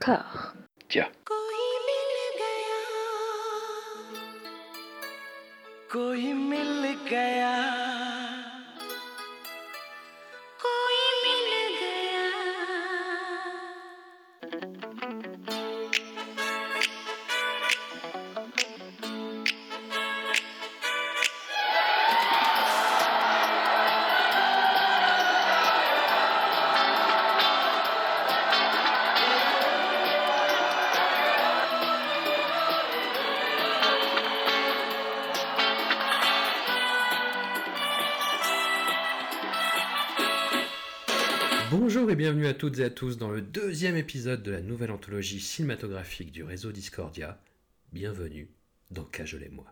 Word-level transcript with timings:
cœur. 0.00 0.54
Tiens. 0.88 1.08
कोई 5.92 6.32
मिल 6.32 6.84
गया 7.10 8.19
bienvenue 42.20 42.48
à 42.48 42.52
toutes 42.52 42.78
et 42.80 42.84
à 42.84 42.90
tous 42.90 43.16
dans 43.16 43.30
le 43.30 43.40
deuxième 43.40 43.96
épisode 43.96 44.42
de 44.42 44.50
la 44.50 44.60
nouvelle 44.60 44.90
anthologie 44.90 45.40
cinématographique 45.40 46.32
du 46.32 46.44
réseau 46.44 46.70
Discordia. 46.70 47.40
Bienvenue 47.94 48.50
dans 48.90 49.04
Cajol-et-moi. 49.04 49.64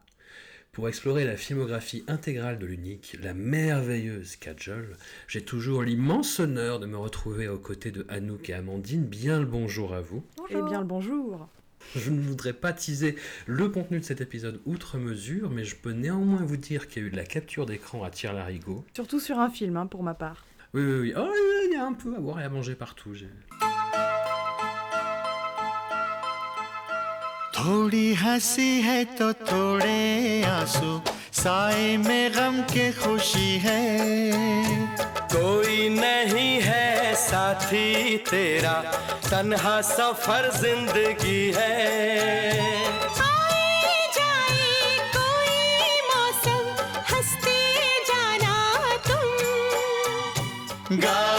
Pour 0.73 0.88
explorer 0.88 1.27
la 1.27 1.37
filmographie 1.37 2.05
intégrale 2.09 2.59
de 2.59 2.65
l'unique, 2.65 3.19
la 3.23 3.34
merveilleuse 3.34 4.37
Kajol, 4.37 4.97
j'ai 5.27 5.43
toujours 5.43 5.83
l'immense 5.83 6.41
honneur 6.41 6.80
de 6.80 6.87
me 6.87 6.97
retrouver 6.97 7.48
aux 7.48 7.59
côtés 7.59 7.91
de 7.91 8.07
Anouk 8.09 8.49
et 8.49 8.55
Amandine. 8.55 9.05
Bien 9.05 9.41
le 9.41 9.46
bonjour 9.46 9.93
à 9.93 10.01
vous. 10.01 10.24
Eh 10.49 10.55
bien 10.55 10.80
le 10.80 10.87
bonjour. 10.87 11.51
Je 11.96 12.10
ne 12.10 12.23
voudrais 12.23 12.55
pas 12.55 12.73
teaser 12.73 13.16
le 13.46 13.69
contenu 13.69 14.01
de 14.01 14.04
cet 14.07 14.23
épisode 14.23 14.63
outre 14.65 14.96
mesure, 14.96 15.51
mais 15.51 15.65
je 15.65 15.76
peux 15.76 15.93
néanmoins 15.93 16.46
vous 16.46 16.57
dire 16.57 16.88
qu'il 16.88 17.02
y 17.02 17.04
a 17.04 17.09
eu 17.09 17.10
de 17.10 17.16
la 17.16 17.26
capture 17.26 17.66
d'écran 17.66 18.04
à 18.04 18.10
tir 18.10 18.32
larigot. 18.32 18.87
Surtout 18.95 19.21
sur 19.21 19.38
un 19.38 19.51
film, 19.51 19.76
hein, 19.76 19.87
pour 19.87 20.02
ma 20.02 20.15
part. 20.15 20.46
Oui, 20.74 20.82
oui, 20.82 20.99
oui. 21.01 21.13
Oh, 21.16 21.30
un 21.79 21.93
peu 21.93 22.16
à 22.16 22.20
boire 22.20 22.40
et 22.40 22.43
à 22.43 22.49
manger 22.49 22.76
partout. 22.76 23.13
j'ai- 23.13 23.29
थोड़ी 27.57 28.13
हंसी 28.21 28.71
है 28.82 29.04
तो 29.18 29.32
थोड़े 29.49 29.98
आंसू 30.43 30.91
साए 31.41 31.85
में 32.05 32.26
गम 32.35 32.55
के 32.74 32.85
खुशी 33.02 33.49
है 33.66 33.82
कोई 35.35 35.77
नहीं 35.99 36.54
है 36.68 37.13
साथी 37.27 38.18
तेरा 38.29 38.76
तन्हा 39.29 39.76
सफर 39.93 40.49
जिंदगी 40.62 41.41
है 41.57 41.77
आए 43.29 43.96
जाए 44.18 44.98
कोई 45.16 45.57
मौसम 46.10 46.63
हंसते 47.13 47.57
जाना 48.12 48.55
तुम 49.07 49.26
गाओ 51.05 51.37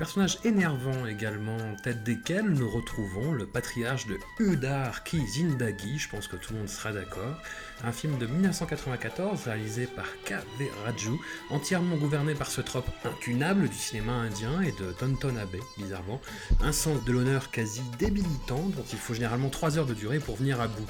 personnages 0.00 0.38
énervants 0.44 1.04
également, 1.04 1.58
en 1.58 1.76
tête 1.76 2.02
desquels 2.02 2.48
nous 2.48 2.70
retrouvons 2.70 3.32
le 3.32 3.44
patriarche 3.44 4.06
de 4.06 4.16
Udar 4.38 5.04
Ki 5.04 5.20
Zindagi, 5.26 5.98
je 5.98 6.08
pense 6.08 6.26
que 6.26 6.36
tout 6.36 6.54
le 6.54 6.60
monde 6.60 6.70
sera 6.70 6.90
d'accord, 6.90 7.36
un 7.84 7.92
film 7.92 8.16
de 8.16 8.24
1994 8.24 9.44
réalisé 9.44 9.86
par 9.86 10.06
K.V. 10.24 10.70
Raju, 10.86 11.20
entièrement 11.50 11.96
gouverné 11.96 12.32
par 12.32 12.50
ce 12.50 12.62
trope 12.62 12.88
incunable 13.04 13.68
du 13.68 13.76
cinéma 13.76 14.12
indien 14.12 14.62
et 14.62 14.72
de 14.72 14.90
Tonton 14.92 15.36
Abe, 15.36 15.60
bizarrement, 15.76 16.22
un 16.62 16.72
sens 16.72 17.04
de 17.04 17.12
l'honneur 17.12 17.50
quasi 17.50 17.82
débilitant 17.98 18.70
dont 18.74 18.84
il 18.90 18.98
faut 18.98 19.12
généralement 19.12 19.50
3 19.50 19.76
heures 19.76 19.86
de 19.86 19.92
durée 19.92 20.18
pour 20.18 20.36
venir 20.36 20.62
à 20.62 20.68
bout. 20.68 20.86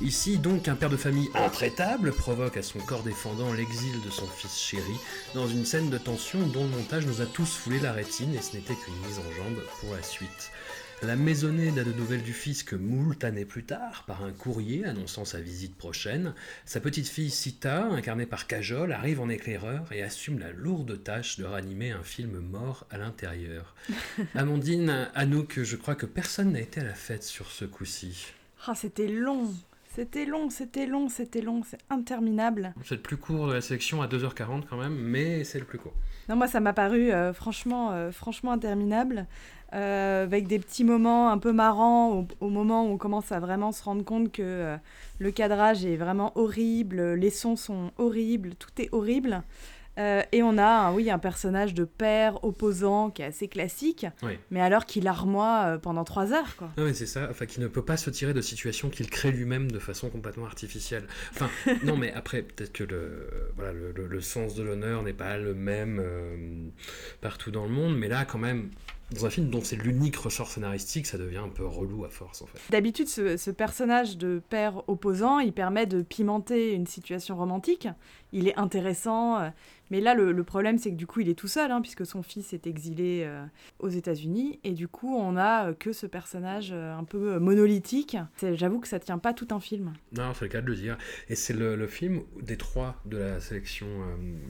Ici 0.00 0.38
donc 0.38 0.66
un 0.66 0.74
père 0.74 0.90
de 0.90 0.96
famille 0.96 1.30
intraitable 1.34 2.12
provoque 2.12 2.56
à 2.56 2.62
son 2.62 2.80
corps 2.80 3.04
défendant 3.04 3.52
l'exil 3.52 4.00
de 4.04 4.10
son 4.10 4.26
fils 4.26 4.58
chéri 4.58 4.98
dans 5.34 5.46
une 5.46 5.64
scène 5.64 5.88
de 5.88 5.98
tension 5.98 6.40
dont 6.48 6.64
le 6.64 6.70
montage 6.70 7.06
nous 7.06 7.20
a 7.20 7.26
tous 7.26 7.54
foulé 7.54 7.78
la 7.78 7.92
rétine 7.92 8.34
et 8.34 8.42
ce 8.42 8.56
n'était 8.56 8.74
qu'une 8.74 9.06
mise 9.06 9.18
en 9.18 9.32
jambe 9.36 9.62
pour 9.80 9.94
la 9.94 10.02
suite. 10.02 10.50
La 11.02 11.16
maisonnée 11.16 11.70
n'a 11.70 11.84
de 11.84 11.92
nouvelles 11.92 12.22
du 12.22 12.32
fils 12.32 12.62
que 12.62 12.76
moult 12.76 13.22
années 13.24 13.44
plus 13.44 13.64
tard, 13.64 14.04
par 14.06 14.24
un 14.24 14.32
courrier 14.32 14.84
annonçant 14.84 15.24
sa 15.24 15.40
visite 15.40 15.76
prochaine. 15.76 16.34
Sa 16.64 16.80
petite 16.80 17.08
fille 17.08 17.30
Sita, 17.30 17.84
incarnée 17.84 18.26
par 18.26 18.46
Kajol, 18.46 18.90
arrive 18.90 19.20
en 19.20 19.28
éclaireur 19.28 19.92
et 19.92 20.02
assume 20.02 20.38
la 20.38 20.50
lourde 20.50 21.02
tâche 21.02 21.38
de 21.38 21.44
ranimer 21.44 21.90
un 21.90 22.02
film 22.02 22.38
mort 22.38 22.86
à 22.90 22.96
l'intérieur. 22.96 23.74
Amandine, 24.34 25.08
Anouk, 25.14 25.62
je 25.62 25.76
crois 25.76 25.94
que 25.94 26.06
personne 26.06 26.52
n'a 26.52 26.60
été 26.60 26.80
à 26.80 26.84
la 26.84 26.94
fête 26.94 27.24
sur 27.24 27.50
ce 27.50 27.64
coup-ci. 27.64 28.28
Ah, 28.66 28.74
c'était 28.74 29.08
long. 29.08 29.52
C'était 29.94 30.24
long, 30.24 30.50
c'était 30.50 30.86
long, 30.86 31.08
c'était 31.08 31.40
long, 31.40 31.62
c'est 31.64 31.78
interminable. 31.88 32.74
C'est 32.82 32.96
le 32.96 33.00
plus 33.00 33.16
court 33.16 33.46
de 33.46 33.52
la 33.52 33.60
sélection 33.60 34.02
à 34.02 34.08
2h40 34.08 34.64
quand 34.68 34.76
même, 34.76 34.96
mais 34.96 35.44
c'est 35.44 35.60
le 35.60 35.64
plus 35.64 35.78
court. 35.78 35.92
Non, 36.28 36.34
moi, 36.34 36.48
ça 36.48 36.58
m'a 36.58 36.72
paru 36.72 37.12
euh, 37.12 37.32
franchement, 37.32 37.92
euh, 37.92 38.10
franchement 38.10 38.50
interminable, 38.50 39.26
euh, 39.72 40.24
avec 40.24 40.48
des 40.48 40.58
petits 40.58 40.82
moments 40.82 41.30
un 41.30 41.38
peu 41.38 41.52
marrants 41.52 42.10
au, 42.10 42.26
au 42.40 42.48
moment 42.48 42.84
où 42.84 42.88
on 42.88 42.96
commence 42.96 43.30
à 43.30 43.38
vraiment 43.38 43.70
se 43.70 43.84
rendre 43.84 44.04
compte 44.04 44.32
que 44.32 44.76
le 45.20 45.30
cadrage 45.30 45.84
est 45.84 45.96
vraiment 45.96 46.32
horrible, 46.34 47.14
les 47.14 47.30
sons 47.30 47.54
sont 47.54 47.92
horribles, 47.96 48.56
tout 48.56 48.82
est 48.82 48.88
horrible. 48.90 49.44
Euh, 49.98 50.22
et 50.32 50.42
on 50.42 50.58
a, 50.58 50.66
un- 50.66 50.92
oui, 50.94 51.08
un 51.10 51.18
personnage 51.20 51.72
de 51.72 51.84
père 51.84 52.42
opposant 52.44 53.10
qui 53.10 53.22
est 53.22 53.26
assez 53.26 53.46
classique, 53.46 54.06
Oui. 54.24 54.38
mais 54.50 54.60
alors 54.60 54.86
qu'il 54.86 55.04
larmoie 55.04 55.62
euh, 55.66 55.78
pendant 55.78 56.02
trois 56.02 56.32
heures, 56.32 56.56
quoi. 56.56 56.70
Ah 56.76 56.82
ouais, 56.82 56.94
c'est 56.94 57.06
ça, 57.06 57.28
enfin, 57.30 57.46
qui 57.46 57.60
ne 57.60 57.68
peut 57.68 57.84
pas 57.84 57.96
se 57.96 58.10
tirer 58.10 58.34
de 58.34 58.40
situations 58.40 58.90
qu'il 58.90 59.08
crée 59.08 59.30
lui-même 59.30 59.70
de 59.70 59.78
façon 59.78 60.10
complètement 60.10 60.46
artificielle. 60.46 61.06
Enfin, 61.32 61.48
non, 61.84 61.96
mais 61.96 62.12
après, 62.12 62.42
peut-être 62.42 62.72
que 62.72 62.84
le, 62.84 63.28
voilà, 63.56 63.72
le, 63.72 63.92
le- 63.92 64.06
le 64.08 64.20
sens 64.20 64.54
de 64.56 64.62
l'honneur 64.64 65.02
n'est 65.04 65.12
pas 65.12 65.38
le 65.38 65.54
même 65.54 66.00
euh, 66.02 66.36
partout 67.20 67.50
dans 67.50 67.64
le 67.64 67.70
monde, 67.70 67.96
mais 67.96 68.08
là, 68.08 68.24
quand 68.24 68.38
même, 68.38 68.70
dans 69.12 69.26
un 69.26 69.30
film 69.30 69.48
dont 69.50 69.60
c'est 69.62 69.76
l'unique 69.76 70.16
ressort 70.16 70.48
scénaristique, 70.48 71.06
ça 71.06 71.18
devient 71.18 71.36
un 71.38 71.48
peu 71.48 71.64
relou 71.64 72.04
à 72.04 72.08
force, 72.08 72.42
en 72.42 72.46
fait. 72.46 72.58
D'habitude, 72.70 73.06
ce, 73.06 73.36
ce 73.36 73.50
personnage 73.50 74.16
de 74.18 74.40
père 74.48 74.82
opposant, 74.88 75.38
il 75.38 75.52
permet 75.52 75.86
de 75.86 76.02
pimenter 76.02 76.72
une 76.72 76.86
situation 76.86 77.36
romantique. 77.36 77.86
Il 78.34 78.48
est 78.48 78.58
intéressant. 78.58 79.40
euh, 79.40 79.48
mais 79.90 80.00
là, 80.00 80.14
le, 80.14 80.44
problème, 80.44 80.76
c'est 80.76 80.90
que 80.90 80.96
du 80.96 81.06
coup, 81.06 81.20
il 81.20 81.28
est 81.28 81.38
tout 81.38 81.46
seul, 81.46 81.70
hein, 81.70 81.80
puisque 81.80 82.04
son 82.04 82.22
fils 82.22 82.52
est 82.52 82.66
exilé 82.66 83.22
euh, 83.24 83.44
aux 83.78 83.88
États-Unis. 83.88 84.58
Et 84.64 84.72
du 84.72 84.88
coup, 84.88 85.16
on 85.16 85.36
a 85.36 85.68
euh, 85.68 85.72
que 85.72 85.92
ce 85.92 86.06
personnage 86.06 86.72
un 86.72 87.04
peu 87.04 87.38
monolithique. 87.38 88.16
J'avoue 88.54 88.80
que 88.80 88.88
ça 88.88 88.98
tient 88.98 89.18
pas 89.18 89.32
tout 89.32 89.48
un 89.52 89.60
film. 89.60 89.92
Non, 90.12 90.32
c'est 90.34 90.46
le 90.46 90.50
cas 90.50 90.60
de 90.62 90.66
le 90.66 90.74
dire. 90.74 90.98
Et 91.28 91.36
c'est 91.36 91.54
le, 91.54 91.86
film 91.86 92.22
des 92.42 92.56
trois 92.56 93.00
de 93.04 93.18
la 93.18 93.40
sélection 93.40 93.86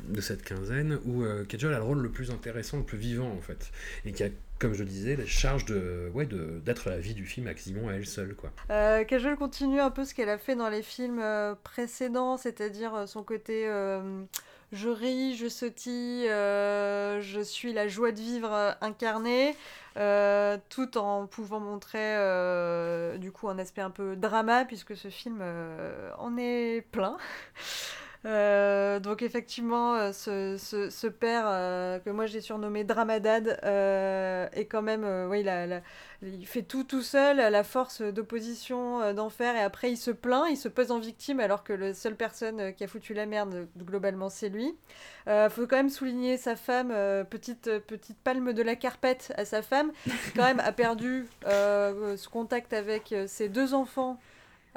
de 0.08 0.20
cette 0.20 0.42
quinzaine 0.42 0.98
où 1.04 1.24
Kajol 1.46 1.74
a 1.74 1.78
le 1.78 1.84
rôle 1.84 1.98
le 2.00 2.10
plus 2.10 2.30
intéressant, 2.30 2.78
le 2.78 2.84
plus 2.84 2.96
vivant, 2.96 3.30
en 3.30 3.40
fait. 3.40 3.70
Et 4.06 4.12
qui 4.12 4.22
a, 4.22 4.28
comme 4.58 4.74
je 4.74 4.84
disais, 4.84 5.16
la 5.16 5.26
charge 5.26 5.64
de, 5.64 6.10
ouais, 6.14 6.26
de, 6.26 6.60
d'être 6.64 6.88
la 6.88 6.98
vie 6.98 7.14
du 7.14 7.26
film 7.26 7.46
à 7.48 7.54
quasiment 7.54 7.88
à 7.88 7.94
elle 7.94 8.06
seule, 8.06 8.34
quoi. 8.34 8.50
Euh, 8.70 9.04
Kajol 9.04 9.36
continue 9.36 9.80
un 9.80 9.90
peu 9.90 10.04
ce 10.04 10.14
qu'elle 10.14 10.28
a 10.28 10.38
fait 10.38 10.54
dans 10.54 10.68
les 10.68 10.82
films 10.82 11.20
euh, 11.20 11.54
précédents, 11.62 12.36
c'est-à-dire 12.36 12.94
euh, 12.94 13.06
son 13.06 13.22
côté 13.22 13.68
je 14.72 14.88
ris, 14.88 15.36
je 15.36 15.48
sautille, 15.48 16.26
je 16.26 17.40
suis 17.44 17.72
la 17.72 17.86
joie 17.86 18.10
de 18.10 18.20
vivre 18.20 18.76
incarnée, 18.80 19.54
tout 20.68 20.98
en 20.98 21.26
pouvant 21.26 21.60
montrer 21.60 22.16
du 23.18 23.30
coup 23.30 23.48
un 23.48 23.58
aspect 23.58 23.82
un 23.82 23.90
peu 23.90 24.16
drama, 24.16 24.64
puisque 24.64 24.96
ce 24.96 25.08
film 25.08 25.44
en 26.18 26.36
est 26.38 26.84
plein. 26.90 27.16
Euh, 28.26 29.00
donc 29.00 29.20
effectivement, 29.20 29.94
euh, 29.96 30.12
ce, 30.12 30.56
ce, 30.56 30.88
ce 30.88 31.06
père 31.06 31.44
euh, 31.46 31.98
que 31.98 32.08
moi 32.08 32.24
j'ai 32.24 32.40
surnommé 32.40 32.82
Dramadad 32.82 33.58
est 34.52 34.66
quand 34.66 34.80
même, 34.80 35.04
oui, 35.28 35.44
il 36.22 36.46
fait 36.46 36.62
tout 36.62 36.84
tout 36.84 37.02
seul, 37.02 37.36
la 37.36 37.64
force 37.64 38.00
d'opposition, 38.00 39.12
d'enfer, 39.12 39.54
et 39.56 39.60
après 39.60 39.90
il 39.90 39.96
se 39.96 40.10
plaint, 40.10 40.46
il 40.50 40.56
se 40.56 40.68
pose 40.68 40.90
en 40.90 40.98
victime 40.98 41.38
alors 41.38 41.64
que 41.64 41.74
la 41.74 41.92
seule 41.92 42.16
personne 42.16 42.72
qui 42.74 42.84
a 42.84 42.86
foutu 42.86 43.12
la 43.12 43.26
merde, 43.26 43.68
globalement, 43.76 44.30
c'est 44.30 44.48
lui. 44.48 44.74
Euh, 45.28 45.50
faut 45.50 45.66
quand 45.66 45.76
même 45.76 45.90
souligner 45.90 46.38
sa 46.38 46.56
femme, 46.56 46.94
petite, 47.28 47.78
petite 47.80 48.18
palme 48.18 48.52
de 48.54 48.62
la 48.62 48.76
carpette 48.76 49.34
à 49.36 49.44
sa 49.44 49.60
femme, 49.60 49.92
qui 50.04 50.30
quand 50.34 50.44
même 50.44 50.60
a 50.60 50.72
perdu 50.72 51.26
ce 51.44 52.28
contact 52.28 52.72
avec 52.72 53.14
ses 53.26 53.50
deux 53.50 53.74
enfants 53.74 54.18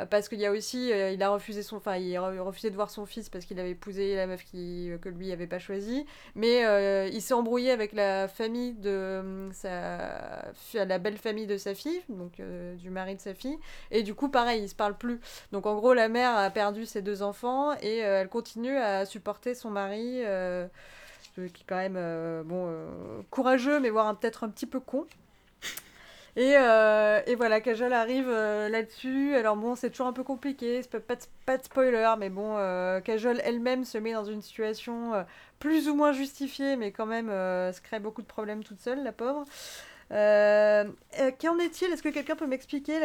parce 0.05 0.29
qu'il 0.29 0.39
y 0.39 0.45
a 0.45 0.51
aussi, 0.51 0.91
euh, 0.93 1.11
il 1.11 1.23
a 1.23 1.29
refusé 1.29 1.63
son, 1.63 1.77
enfin, 1.77 1.95
il 1.97 2.15
a 2.15 2.21
refusé 2.43 2.69
de 2.69 2.75
voir 2.75 2.89
son 2.89 3.05
fils 3.05 3.29
parce 3.29 3.45
qu'il 3.45 3.59
avait 3.59 3.71
épousé 3.71 4.15
la 4.15 4.27
meuf 4.27 4.43
qui, 4.43 4.91
que 5.01 5.09
lui 5.09 5.31
avait 5.31 5.47
pas 5.47 5.59
choisi. 5.59 6.05
Mais 6.35 6.65
euh, 6.65 7.07
il 7.11 7.21
s'est 7.21 7.33
embrouillé 7.33 7.71
avec 7.71 7.93
la 7.93 8.27
famille 8.27 8.73
de 8.73 9.51
euh, 9.65 10.41
fi- 10.53 10.77
la 10.85 10.99
belle 10.99 11.17
famille 11.17 11.47
de 11.47 11.57
sa 11.57 11.73
fille, 11.73 12.01
donc 12.09 12.39
euh, 12.39 12.75
du 12.75 12.89
mari 12.89 13.15
de 13.15 13.21
sa 13.21 13.33
fille. 13.33 13.57
Et 13.91 14.03
du 14.03 14.13
coup, 14.13 14.29
pareil, 14.29 14.61
ils 14.63 14.69
se 14.69 14.75
parlent 14.75 14.97
plus. 14.97 15.19
Donc 15.51 15.65
en 15.65 15.75
gros, 15.75 15.93
la 15.93 16.09
mère 16.09 16.37
a 16.37 16.49
perdu 16.49 16.85
ses 16.85 17.01
deux 17.01 17.23
enfants 17.23 17.73
et 17.81 18.05
euh, 18.05 18.21
elle 18.21 18.29
continue 18.29 18.77
à 18.77 19.05
supporter 19.05 19.55
son 19.55 19.69
mari, 19.71 20.21
euh, 20.23 20.67
euh, 21.39 21.47
qui 21.49 21.63
est 21.63 21.65
quand 21.67 21.77
même 21.77 21.95
euh, 21.97 22.43
bon 22.43 22.65
euh, 22.67 23.21
courageux, 23.31 23.79
mais 23.79 23.89
voire 23.89 24.17
peut-être 24.17 24.43
un 24.43 24.49
petit 24.49 24.65
peu 24.65 24.79
con. 24.79 25.05
Et, 26.37 26.55
euh, 26.55 27.19
et 27.25 27.33
voilà, 27.33 27.59
Kajol 27.61 27.91
arrive 27.93 28.29
euh, 28.29 28.69
là-dessus. 28.69 29.33
Alors 29.35 29.55
bon, 29.57 29.73
c'est 29.73 29.89
toujours 29.89 30.05
un 30.05 30.13
peu 30.13 30.23
compliqué, 30.23 30.81
pas, 30.83 31.15
de, 31.15 31.21
pas 31.47 31.57
spoiler, 31.57 32.13
mais 32.19 32.29
bon, 32.29 32.55
euh, 32.57 33.01
Kajol 33.01 33.41
elle-même 33.43 33.83
se 33.83 33.97
met 33.97 34.13
dans 34.13 34.23
une 34.23 34.43
situation 34.43 35.15
euh, 35.15 35.23
plus 35.59 35.89
ou 35.89 35.95
moins 35.95 36.11
justifiée, 36.13 36.75
mais 36.75 36.91
quand 36.91 37.07
même 37.07 37.29
euh, 37.29 37.73
se 37.73 37.81
crée 37.81 37.99
beaucoup 37.99 38.21
de 38.21 38.27
problèmes 38.27 38.63
toute 38.63 38.79
seule, 38.79 39.03
la 39.03 39.11
pauvre. 39.11 39.45
Euh, 40.11 40.85
euh, 41.19 41.31
Qu'en 41.41 41.57
est-il? 41.59 41.91
Est-ce 41.91 42.03
que 42.03 42.09
quelqu'un 42.09 42.35
peut 42.35 42.47
m'expliquer 42.47 42.99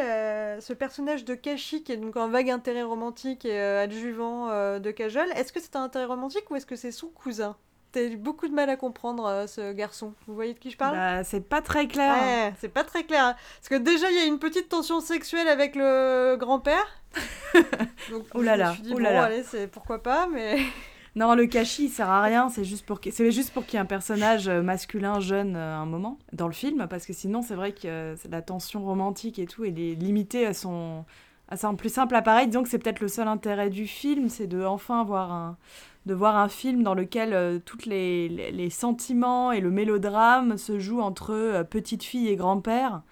ce 0.61 0.73
personnage 0.73 1.25
de 1.25 1.35
Kashi, 1.35 1.83
qui 1.83 1.91
est 1.91 1.97
donc 1.97 2.15
un 2.17 2.27
vague 2.27 2.51
intérêt 2.51 2.83
romantique 2.83 3.45
et 3.45 3.59
euh, 3.59 3.83
adjuvant 3.83 4.49
euh, 4.51 4.79
de 4.79 4.91
Kajol 4.91 5.27
Est-ce 5.35 5.51
que 5.51 5.59
c'est 5.59 5.75
un 5.75 5.83
intérêt 5.83 6.05
romantique 6.05 6.49
ou 6.51 6.55
est-ce 6.55 6.67
que 6.67 6.75
c'est 6.75 6.91
son 6.91 7.07
cousin? 7.07 7.57
T'as 7.93 8.03
eu 8.05 8.17
beaucoup 8.17 8.47
de 8.47 8.53
mal 8.53 8.69
à 8.69 8.75
comprendre 8.75 9.25
euh, 9.25 9.47
ce 9.47 9.71
garçon. 9.71 10.13
Vous 10.27 10.33
voyez 10.35 10.53
de 10.55 10.59
qui 10.59 10.71
je 10.71 10.77
parle? 10.77 10.95
Bah, 10.95 11.23
c'est 11.23 11.47
pas 11.47 11.61
très 11.61 11.87
clair. 11.87 12.13
Ouais, 12.15 12.53
c'est 12.59 12.67
pas 12.69 12.83
très 12.83 13.03
clair. 13.03 13.23
hein. 13.23 13.35
Parce 13.59 13.69
que 13.69 13.75
déjà, 13.75 14.09
il 14.09 14.17
y 14.17 14.19
a 14.19 14.25
une 14.25 14.39
petite 14.39 14.67
tension 14.67 14.99
sexuelle 14.99 15.47
avec 15.47 15.75
le 15.75 16.35
grand-père. 16.37 16.85
Donc, 18.09 18.25
Oh 18.33 18.41
là 18.41 18.53
je 18.55 18.57
me 18.57 18.63
là, 18.63 18.73
suis 18.73 18.83
dit, 18.83 18.91
oh 18.95 18.99
là 18.99 19.09
bon, 19.09 19.15
là. 19.15 19.23
allez, 19.25 19.43
c'est 19.43 19.67
pourquoi 19.67 20.01
pas, 20.03 20.27
mais. 20.27 20.57
Non, 21.15 21.35
le 21.35 21.45
kashi, 21.45 21.85
il 21.85 21.89
sert 21.89 22.09
à 22.09 22.23
rien. 22.23 22.49
C'est 22.49 22.63
juste 22.63 22.87
pour 22.87 22.99
qu'il 22.99 23.13
c'est 23.13 23.29
juste 23.29 23.53
pour 23.53 23.65
qu'il 23.67 23.75
y 23.75 23.77
ait 23.77 23.81
un 23.81 23.85
personnage 23.85 24.47
euh, 24.47 24.63
masculin 24.63 25.19
jeune 25.19 25.55
euh, 25.55 25.75
à 25.75 25.77
un 25.77 25.85
moment 25.85 26.17
dans 26.31 26.47
le 26.47 26.53
film, 26.53 26.87
parce 26.89 27.05
que 27.05 27.13
sinon, 27.13 27.43
c'est 27.43 27.53
vrai 27.53 27.71
que 27.71 27.81
euh, 27.85 28.15
la 28.31 28.41
tension 28.41 28.83
romantique 28.83 29.37
et 29.37 29.45
tout, 29.45 29.63
elle 29.63 29.77
est 29.79 29.93
limitée 29.93 30.47
à 30.47 30.55
son 30.55 31.05
à 31.49 31.57
son 31.57 31.75
plus 31.75 31.89
simple 31.93 32.15
appareil. 32.15 32.47
Disons 32.47 32.63
que 32.63 32.69
c'est 32.69 32.79
peut-être 32.79 32.99
le 33.01 33.07
seul 33.07 33.27
intérêt 33.27 33.69
du 33.69 33.87
film, 33.87 34.29
c'est 34.29 34.47
de 34.47 34.63
enfin 34.63 35.03
voir 35.03 35.31
un 35.31 35.57
de 36.05 36.13
voir 36.13 36.35
un 36.35 36.49
film 36.49 36.83
dans 36.83 36.95
lequel 36.95 37.33
euh, 37.33 37.59
toutes 37.63 37.85
les, 37.85 38.27
les, 38.27 38.51
les 38.51 38.69
sentiments 38.69 39.53
et 39.53 39.61
le 39.61 39.71
mélodrame 39.71 40.57
se 40.57 40.77
jouent 40.77 40.99
entre 41.01 41.31
euh, 41.33 41.63
petite 41.63 42.03
fille 42.03 42.27
et 42.27 42.35
grand-père 42.35 43.03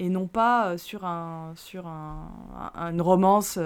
et 0.00 0.08
non 0.08 0.26
pas 0.26 0.70
euh, 0.70 0.76
sur 0.78 1.04
un 1.04 1.52
sur 1.54 1.86
un, 1.86 2.28
un- 2.74 2.90
une 2.90 3.00
romance 3.00 3.58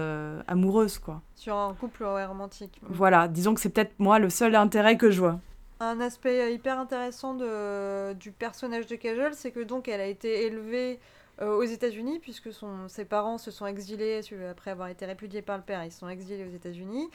amoureuse 0.47 0.99
quoi. 0.99 1.23
Sur 1.35 1.57
un 1.57 1.73
couple 1.75 2.05
ouais, 2.05 2.27
romantique. 2.27 2.81
Voilà, 2.83 3.29
disons 3.29 3.55
que 3.55 3.61
c'est 3.61 3.71
peut-être 3.71 3.95
moi 3.99 4.19
le 4.19 4.29
seul 4.29 4.55
intérêt 4.55 4.99
que 4.99 5.11
je 5.11 5.21
vois. 5.21 5.39
Un 5.81 6.01
aspect 6.01 6.55
hyper 6.55 6.79
intéressant 6.79 7.35
de, 7.35 8.15
du 8.15 8.33
personnage 8.33 8.87
de 8.87 8.97
Kajol, 8.97 9.35
c'est 9.35 9.51
que 9.53 9.61
donc 9.61 9.89
elle 9.89 10.01
a 10.01 10.07
été 10.07 10.47
élevée 10.47 10.99
aux 11.41 11.65
États-Unis, 11.65 12.19
puisque 12.19 12.53
son, 12.53 12.89
ses 12.89 13.05
parents 13.05 13.39
se 13.39 13.51
sont 13.51 13.67
exilés 13.67 14.21
après 14.51 14.71
avoir 14.71 14.89
été 14.89 15.05
répudiés 15.05 15.43
par 15.43 15.57
le 15.57 15.63
père, 15.63 15.85
ils 15.85 15.93
se 15.93 15.99
sont 16.01 16.09
exilés 16.09 16.45
aux 16.45 16.55
États-Unis. 16.55 17.09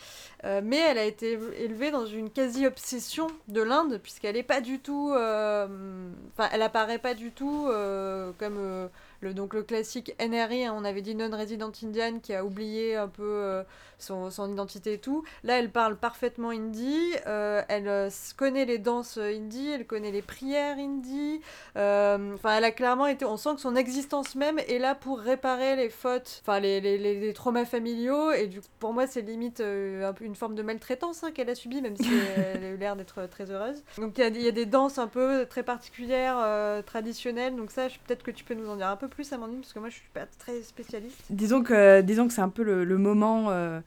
Euh, 0.44 0.62
mais 0.64 0.78
elle 0.78 0.98
a 0.98 1.06
été 1.06 1.40
élevée 1.58 1.92
dans 1.92 2.06
une 2.06 2.30
quasi-obsession 2.30 3.28
de 3.48 3.62
l'Inde, 3.62 4.00
puisqu'elle 4.02 4.36
n'est 4.36 4.44
pas 4.44 4.62
du 4.62 4.80
tout. 4.80 5.12
euh, 5.16 6.12
elle 6.52 6.62
apparaît 6.62 7.00
pas 7.00 7.14
du 7.14 7.32
tout 7.32 7.68
euh, 7.70 8.32
comme. 8.38 8.58
euh, 8.58 8.88
le, 9.22 9.34
donc 9.36 9.54
le 9.54 9.62
classique 9.64 10.16
NRI, 10.20 10.66
hein, 10.66 10.74
on 10.76 10.84
avait 10.84 11.02
dit 11.04 11.14
non-resident 11.16 11.72
indian, 11.84 12.20
qui 12.20 12.34
a 12.34 12.44
oublié 12.44 12.96
un 12.96 13.08
peu 13.08 13.22
euh, 13.24 13.64
son, 14.04 14.30
son 14.30 14.52
identité 14.52 14.94
et 14.94 14.98
tout. 14.98 15.24
Là, 15.44 15.60
elle 15.60 15.72
parle 15.72 15.96
parfaitement 15.98 16.50
hindi, 16.50 16.98
euh, 17.28 17.62
elle 17.70 17.88
euh, 17.88 18.10
connaît 18.38 18.66
les 18.66 18.78
danses 18.78 19.18
hindi, 19.18 19.70
elle 19.70 19.86
connaît 19.86 20.12
les 20.12 20.22
prières 20.22 20.78
hindi. 20.78 21.42
euh, 21.78 22.34
Enfin, 22.36 22.56
elle 22.58 22.64
a 22.64 22.72
clairement 22.72 23.08
été. 23.08 23.26
On 23.26 23.38
sent 23.38 23.56
que 23.56 23.62
son 23.62 23.76
existence 23.76 24.36
même 24.36 24.60
est 24.60 24.80
là 24.80 24.96
pour 24.96 25.20
réparer 25.20 25.76
les 25.76 25.90
fautes, 25.90 26.42
enfin 26.44 26.60
les, 26.60 26.82
les, 26.82 26.98
les- 26.98 27.20
les 27.20 27.34
traumas 27.34 27.66
familiaux. 27.66 28.32
Et 28.32 28.48
du 28.48 28.62
coup, 28.62 28.68
pour 28.80 28.94
moi, 28.94 29.08
c'est 29.08 29.22
limite 29.22 29.62
un 29.62 30.14
peu 30.14 30.26
une 30.26 30.36
forme 30.36 30.56
de 30.56 30.62
maltraitance 30.64 31.24
hein, 31.24 31.32
qu'elle 31.32 31.50
a 31.50 31.56
subie, 31.56 31.82
même 31.82 31.96
si 31.98 32.10
elle 32.28 32.64
a 32.64 32.70
eu 32.70 32.78
l'air 32.78 32.96
d'être 32.96 33.28
très 33.30 33.52
heureuse. 33.52 33.84
Donc 33.98 34.18
il 34.18 34.22
y, 34.22 34.24
a 34.24 34.30
des- 34.30 34.40
il 34.40 34.46
y 34.46 34.50
a 34.50 34.52
des 34.52 34.66
danses 34.66 34.98
un 34.98 35.08
peu 35.08 35.46
très 35.50 35.64
particulières, 35.64 36.38
traditionnelles. 36.86 37.56
Donc 37.56 37.72
ça, 37.72 37.88
peut-être 38.08 38.24
que 38.24 38.32
tu 38.32 38.44
peux 38.44 38.54
nous 38.54 38.70
en 38.70 38.76
dire 38.76 38.88
un 38.88 38.96
peu 38.96 39.08
plus, 39.08 39.32
Amandine, 39.34 39.62
parce 39.62 39.74
que 39.74 39.80
moi, 39.80 39.90
je 39.90 39.96
suis 39.96 40.10
pas 40.14 40.26
très 40.40 40.62
spécialiste. 40.62 41.18
Disons 41.30 41.64
que, 41.64 42.02
disons 42.02 42.28
que 42.28 42.34
c'est 42.34 42.42
un 42.42 42.50
peu 42.50 42.64
le, 42.64 42.84
le 42.84 42.98
moment. 42.98 43.48
euh, 43.50 43.80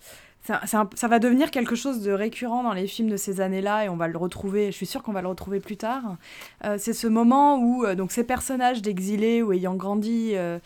ça, 0.44 1.08
va 1.08 1.18
devenir 1.18 1.50
quelque 1.50 1.74
chose 1.74 2.02
de 2.02 2.12
récurrent 2.12 2.62
dans 2.62 2.74
les 2.74 2.86
films 2.86 3.08
de 3.08 3.16
ces 3.16 3.40
années-là 3.40 3.86
et 3.86 3.88
on 3.88 3.96
va 3.96 4.08
le 4.08 4.18
retrouver. 4.18 4.66
Je 4.66 4.76
suis 4.76 4.84
sûre 4.86 5.02
qu'on 5.02 5.12
va 5.12 5.22
le 5.22 5.28
retrouver 5.28 5.58
plus 5.58 5.78
tard. 5.78 6.16
Euh, 6.64 6.76
c'est 6.78 6.92
ce 6.92 7.06
moment 7.06 7.58
où 7.58 7.84
euh, 7.84 7.94
donc 7.94 8.12
ces 8.12 8.24
personnages 8.24 8.82
d'exilés 8.82 9.42
ou 9.42 9.52
ayant 9.52 9.74
grandi. 9.74 10.34
euh, 10.36 10.58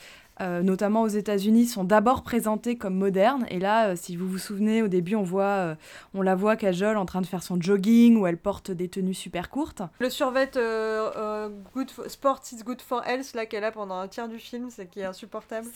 notamment 0.62 1.02
aux 1.02 1.08
États-Unis, 1.08 1.66
sont 1.66 1.82
d'abord 1.82 2.22
présentés 2.22 2.76
comme 2.76 2.94
modernes. 2.94 3.44
Et 3.50 3.58
là, 3.58 3.96
si 3.96 4.14
vous 4.14 4.28
vous 4.28 4.38
souvenez, 4.38 4.82
au 4.82 4.88
début, 4.88 5.16
on 5.16 5.25
voit, 5.25 5.75
on 6.14 6.22
la 6.22 6.36
voit 6.36 6.54
Kajol 6.54 6.96
en 6.96 7.06
train 7.06 7.20
de 7.20 7.26
faire 7.26 7.42
son 7.42 7.60
jogging 7.60 8.16
où 8.16 8.25
elle 8.25 8.36
porte 8.36 8.70
des 8.70 8.86
tenues 8.88 9.14
super 9.14 9.50
courtes. 9.50 9.82
Le 9.98 10.10
survêt 10.10 10.48
good 11.75 11.90
for- 11.90 12.08
Sport 12.08 12.40
is 12.52 12.62
good 12.62 12.80
for 12.80 13.02
health, 13.04 13.34
là, 13.34 13.46
qu'elle 13.46 13.64
a 13.64 13.72
pendant 13.72 13.98
un 13.98 14.06
tiers 14.06 14.28
du 14.28 14.38
film, 14.38 14.69
c'est 14.70 14.86
qui 14.88 15.00
est 15.00 15.06
insupportable. 15.06 15.66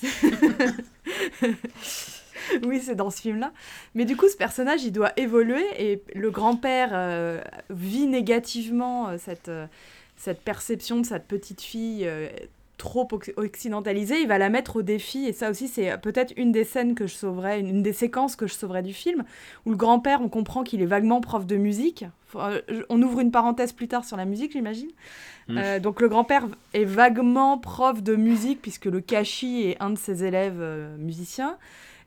oui, 2.64 2.80
c'est 2.80 2.94
dans 2.94 3.10
ce 3.10 3.20
film-là. 3.20 3.52
Mais 3.94 4.04
du 4.04 4.16
coup, 4.16 4.28
ce 4.28 4.36
personnage, 4.36 4.84
il 4.84 4.92
doit 4.92 5.12
évoluer 5.16 5.64
et 5.78 6.02
le 6.14 6.30
grand-père 6.30 6.90
euh, 6.92 7.40
vit 7.70 8.06
négativement 8.06 9.08
euh, 9.08 9.16
cette, 9.18 9.48
euh, 9.48 9.66
cette 10.16 10.40
perception 10.40 11.00
de 11.00 11.06
cette 11.06 11.26
petite 11.26 11.60
fille 11.60 12.08
trop 12.78 13.06
oc- 13.12 13.32
occidentalisée. 13.36 14.20
Il 14.22 14.28
va 14.28 14.38
la 14.38 14.48
mettre 14.48 14.76
au 14.76 14.82
défi 14.82 15.26
et 15.26 15.32
ça 15.32 15.50
aussi, 15.50 15.68
c'est 15.68 15.96
peut-être 15.98 16.32
une 16.36 16.50
des 16.52 16.64
scènes 16.64 16.94
que 16.94 17.06
je 17.06 17.14
sauverais, 17.14 17.60
une, 17.60 17.68
une 17.68 17.82
des 17.82 17.92
séquences 17.92 18.34
que 18.34 18.46
je 18.46 18.54
sauverais 18.54 18.82
du 18.82 18.92
film, 18.92 19.24
où 19.66 19.70
le 19.70 19.76
grand-père, 19.76 20.20
on 20.20 20.28
comprend 20.28 20.64
qu'il 20.64 20.82
est 20.82 20.86
vaguement 20.86 21.20
prof 21.20 21.46
de 21.46 21.56
musique. 21.56 22.04
Faut- 22.26 22.40
on 22.88 23.02
ouvre 23.02 23.20
une 23.20 23.30
parenthèse 23.30 23.72
plus 23.72 23.88
tard 23.88 24.04
sur 24.04 24.16
la 24.16 24.24
musique, 24.24 24.52
j'imagine. 24.52 24.88
Mm. 25.48 25.78
Donc 25.80 26.00
le 26.00 26.08
grand-père 26.08 26.46
est 26.72 26.84
vaguement 26.84 27.58
prof 27.58 28.02
de 28.02 28.14
musique 28.16 28.62
puisque 28.62 28.86
le 28.86 29.00
Kashi 29.00 29.62
est 29.68 29.76
un 29.80 29.90
de 29.90 29.98
ses 29.98 30.24
élèves 30.24 30.60
musiciens. 30.98 31.58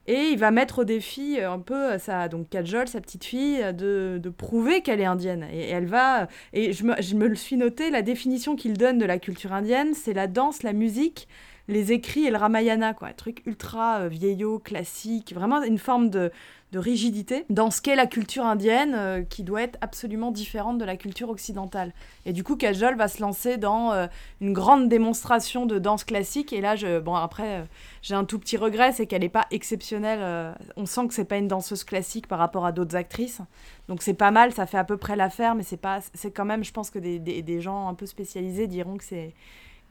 Et 0.07 0.29
il 0.31 0.37
va 0.37 0.51
mettre 0.51 0.79
au 0.79 0.83
défi 0.83 1.39
euh, 1.39 1.51
un 1.51 1.59
peu 1.59 1.93
euh, 1.93 1.97
sa 1.97 2.27
donc 2.27 2.49
Kajol, 2.49 2.87
sa 2.87 3.01
petite 3.01 3.23
fille, 3.23 3.61
euh, 3.61 3.71
de, 3.71 4.19
de 4.21 4.29
prouver 4.29 4.81
qu'elle 4.81 5.01
est 5.01 5.05
indienne. 5.05 5.47
Et 5.51 5.69
elle 5.69 5.87
va 5.87 6.27
et 6.53 6.73
je 6.73 6.83
me, 6.83 7.01
je 7.01 7.15
me 7.15 7.27
le 7.27 7.35
suis 7.35 7.57
noté 7.57 7.89
la 7.89 8.01
définition 8.01 8.55
qu'il 8.55 8.77
donne 8.77 8.97
de 8.97 9.05
la 9.05 9.17
culture 9.17 9.53
indienne, 9.53 9.93
c'est 9.93 10.13
la 10.13 10.27
danse, 10.27 10.63
la 10.63 10.73
musique, 10.73 11.27
les 11.67 11.91
écrits 11.91 12.25
et 12.25 12.31
le 12.31 12.37
Ramayana 12.37 12.93
quoi, 12.93 13.09
un 13.09 13.13
truc 13.13 13.41
ultra 13.45 14.01
euh, 14.01 14.07
vieillot, 14.07 14.59
classique, 14.59 15.33
vraiment 15.33 15.61
une 15.63 15.79
forme 15.79 16.09
de 16.09 16.31
de 16.75 16.79
rigidité 16.79 17.45
dans 17.49 17.71
ce 17.71 17.81
qu'est 17.81 17.95
la 17.95 18.05
culture 18.05 18.45
indienne 18.45 18.95
euh, 18.95 19.23
qui 19.23 19.43
doit 19.43 19.61
être 19.61 19.77
absolument 19.79 20.29
différente 20.31 20.77
de 20.77 20.83
la 20.83 20.97
culture 20.97 21.29
occidentale. 21.29 21.93
Et 22.25 22.33
du 22.33 22.43
coup, 22.43 22.57
Kajol 22.57 22.97
va 22.97 23.07
se 23.07 23.21
lancer 23.21 23.55
dans 23.55 23.93
euh, 23.93 24.07
une 24.41 24.51
grande 24.51 24.89
démonstration 24.89 25.65
de 25.65 25.79
danse 25.79 26.03
classique. 26.03 26.51
Et 26.51 26.59
là, 26.59 26.75
je, 26.75 26.99
bon, 26.99 27.15
après, 27.15 27.61
euh, 27.61 27.63
j'ai 28.01 28.15
un 28.15 28.25
tout 28.25 28.39
petit 28.39 28.57
regret, 28.57 28.91
c'est 28.91 29.05
qu'elle 29.05 29.21
n'est 29.21 29.29
pas 29.29 29.45
exceptionnelle. 29.51 30.55
on 30.75 30.85
sent 30.85 31.07
que 31.07 31.13
c'est 31.13 31.23
pas 31.23 31.37
une 31.37 31.47
danseuse 31.47 31.85
classique 31.85 32.27
par 32.27 32.39
rapport 32.39 32.65
à 32.65 32.73
d'autres 32.73 32.97
actrices. 32.97 33.39
Donc 33.87 34.01
c'est 34.01 34.13
pas 34.13 34.31
mal, 34.31 34.51
ça 34.51 34.65
fait 34.65 34.77
à 34.77 34.83
peu 34.83 34.97
près 34.97 35.15
l'affaire, 35.15 35.55
mais 35.55 35.63
c'est 35.63 35.77
pas, 35.77 35.99
c'est 36.13 36.31
quand 36.31 36.45
même, 36.45 36.63
je 36.63 36.73
pense 36.73 36.89
que 36.89 36.99
des, 36.99 37.19
des, 37.19 37.41
des 37.41 37.61
gens 37.61 37.87
un 37.87 37.93
peu 37.93 38.05
spécialisés 38.05 38.67
diront 38.67 38.97
que 38.97 39.03
c'est 39.05 39.33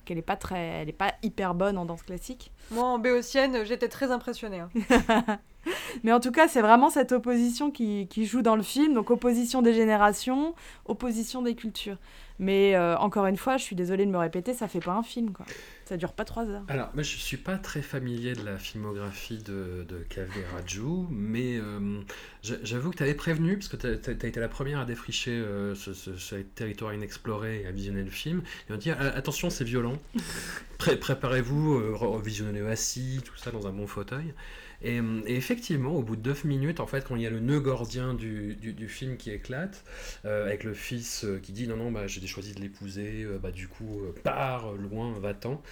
qu'elle 0.04 0.18
est 0.18 0.23
pas 0.23 0.37
très, 0.37 0.58
elle 0.58 0.88
est 0.88 0.92
pas 0.92 1.14
hyper 1.23 1.54
bonne 1.54 1.78
en 1.78 1.84
danse 1.84 2.02
classique. 2.02 2.52
Moi, 2.70 2.84
en 2.84 2.99
béotienne, 2.99 3.64
j'étais 3.64 3.88
très 3.88 4.11
impressionnée. 4.11 4.61
hein. 4.61 4.70
Mais 6.04 6.12
en 6.12 6.20
tout 6.20 6.30
cas, 6.30 6.46
c'est 6.49 6.61
vraiment 6.61 6.90
cette 6.90 7.12
opposition 7.12 7.70
qui, 7.70 8.06
qui 8.08 8.26
joue 8.26 8.42
dans 8.42 8.56
le 8.56 8.62
film. 8.62 8.92
Donc 8.94 9.11
opposition 9.11 9.62
des 9.62 9.73
générations, 9.73 10.54
opposition 10.84 11.42
des 11.42 11.54
cultures. 11.54 11.96
Mais 12.40 12.74
euh, 12.74 12.96
encore 12.98 13.26
une 13.26 13.36
fois, 13.36 13.56
je 13.58 13.62
suis 13.62 13.76
désolée 13.76 14.06
de 14.06 14.10
me 14.10 14.18
répéter, 14.18 14.54
ça 14.54 14.66
fait 14.66 14.80
pas 14.80 14.92
un 14.94 15.02
film, 15.04 15.32
quoi. 15.32 15.46
Ça 15.84 15.96
dure 15.96 16.12
pas 16.12 16.24
trois 16.24 16.46
heures. 16.46 16.64
Alors, 16.68 16.90
moi, 16.94 17.02
je 17.04 17.16
suis 17.16 17.36
pas 17.36 17.58
très 17.58 17.80
familier 17.82 18.32
de 18.32 18.42
la 18.44 18.58
filmographie 18.58 19.38
de, 19.38 19.84
de 19.88 19.98
Kaveh 20.08 20.44
Raju, 20.52 21.06
mais 21.10 21.58
euh, 21.58 22.00
j'a- 22.42 22.56
j'avoue 22.64 22.90
que 22.90 22.96
tu 22.96 23.02
avais 23.04 23.14
prévenu, 23.14 23.56
parce 23.58 23.68
que 23.68 23.76
tu 23.76 23.86
as, 23.86 24.12
été 24.28 24.40
la 24.40 24.48
première 24.48 24.80
à 24.80 24.84
défricher 24.84 25.30
euh, 25.32 25.74
ce, 25.76 25.92
ce- 25.94 26.16
ce 26.16 26.34
territoire 26.36 26.92
inexploré 26.92 27.62
et 27.62 27.66
à 27.66 27.70
visionner 27.70 28.02
le 28.02 28.10
film. 28.10 28.42
Et 28.68 28.72
on 28.72 28.76
dit 28.76 28.90
ah, 28.90 28.98
attention, 29.14 29.48
c'est 29.50 29.64
violent. 29.64 29.96
pré- 30.78 30.96
préparez-vous, 30.96 31.74
euh, 31.74 31.94
re- 31.96 32.20
visionnez 32.22 32.62
assis, 32.62 33.20
tout 33.24 33.36
ça 33.36 33.50
dans 33.52 33.66
un 33.68 33.72
bon 33.72 33.86
fauteuil. 33.86 34.34
Et, 34.84 35.00
hum, 35.00 35.22
et 35.26 35.34
effectivement, 35.36 35.92
au 35.96 36.02
bout 36.02 36.14
de 36.16 36.28
9 36.28 36.44
minutes, 36.44 36.78
en 36.78 36.86
fait, 36.86 37.04
quand 37.08 37.16
il 37.16 37.22
y 37.22 37.26
a 37.26 37.30
le 37.30 37.40
nœud 37.40 37.60
gordien 37.60 38.14
du, 38.14 38.54
du- 38.54 38.74
du 38.74 38.88
film 38.88 39.16
qui 39.16 39.30
éclate, 39.30 39.82
euh, 40.26 40.44
avec 40.46 40.62
le 40.62 40.74
fils 40.74 41.24
euh, 41.24 41.38
qui 41.42 41.52
dit 41.52 41.66
non, 41.66 41.76
non, 41.76 41.90
bah, 41.90 42.06
j'ai 42.06 42.24
choisi 42.26 42.52
de 42.54 42.60
l'épouser, 42.60 43.22
euh, 43.24 43.38
bah, 43.38 43.50
du 43.50 43.66
coup, 43.68 44.02
euh, 44.04 44.12
pars, 44.22 44.72
euh, 44.72 44.76
loin, 44.76 45.18
va-t'en. 45.18 45.62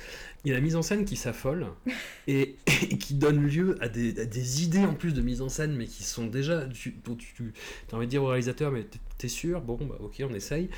Il 0.45 0.49
y 0.49 0.53
a 0.53 0.55
la 0.57 0.61
mise 0.63 0.77
en 0.77 0.83
scène 0.83 1.05
qui 1.05 1.17
s'affole 1.17 1.67
et, 2.29 2.57
et 2.91 2.99
qui 2.99 3.15
donne 3.15 3.47
lieu 3.47 3.77
à 3.81 3.89
des, 3.89 4.19
à 4.21 4.25
des 4.25 4.63
idées 4.65 4.85
en 4.85 4.95
plus 4.95 5.15
de 5.15 5.23
mise 5.23 5.43
en 5.43 5.49
scène, 5.49 5.77
mais 5.77 5.87
qui 5.87 6.05
sont 6.05 6.27
déjà. 6.27 6.67
Tu, 6.67 6.95
tu, 7.19 7.27
tu 7.35 7.53
as 7.93 7.97
envie 7.97 8.07
de 8.07 8.11
dire 8.11 8.23
au 8.23 8.29
réalisateur, 8.29 8.73
mais 8.73 8.85
t'es- 8.85 8.99
t'es 9.19 9.29
sûr? 9.29 9.61
Bon, 9.61 9.79
bah, 9.83 9.97
ok, 10.01 10.23
on 10.29 10.35
essaye. 10.35 10.69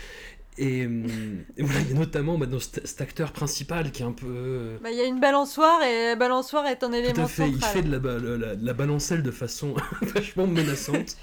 Et, 0.56 0.86
hum, 0.86 1.04
et 1.56 1.62
voilà, 1.64 1.80
il 1.80 1.88
y 1.90 1.92
a 1.92 1.98
notamment 1.98 2.38
bah, 2.38 2.46
dans 2.46 2.60
cet, 2.60 3.00
acteur 3.00 3.32
principal 3.32 3.90
qui 3.90 4.02
est 4.02 4.06
un 4.06 4.12
peu. 4.12 4.26
euh, 4.28 4.76
Bah, 4.82 4.90
Il 4.92 4.96
y 4.96 5.00
a 5.00 5.04
une 5.06 5.18
balançoire 5.20 5.82
et 5.82 6.08
la 6.10 6.16
balançoire 6.16 6.66
est 6.66 6.82
un 6.84 6.88
tout 6.90 6.94
élément 6.94 7.24
à 7.24 7.28
fait, 7.28 7.48
il 7.48 7.54
central. 7.54 7.72
fait 7.72 7.82
de 7.82 7.90
la, 7.96 8.18
la, 8.18 8.36
la- 8.36 8.54
la 8.54 8.72
balancelle 8.72 9.22
de 9.22 9.30
façon 9.32 9.74
vachement 10.02 10.46
menaçante. 10.46 11.16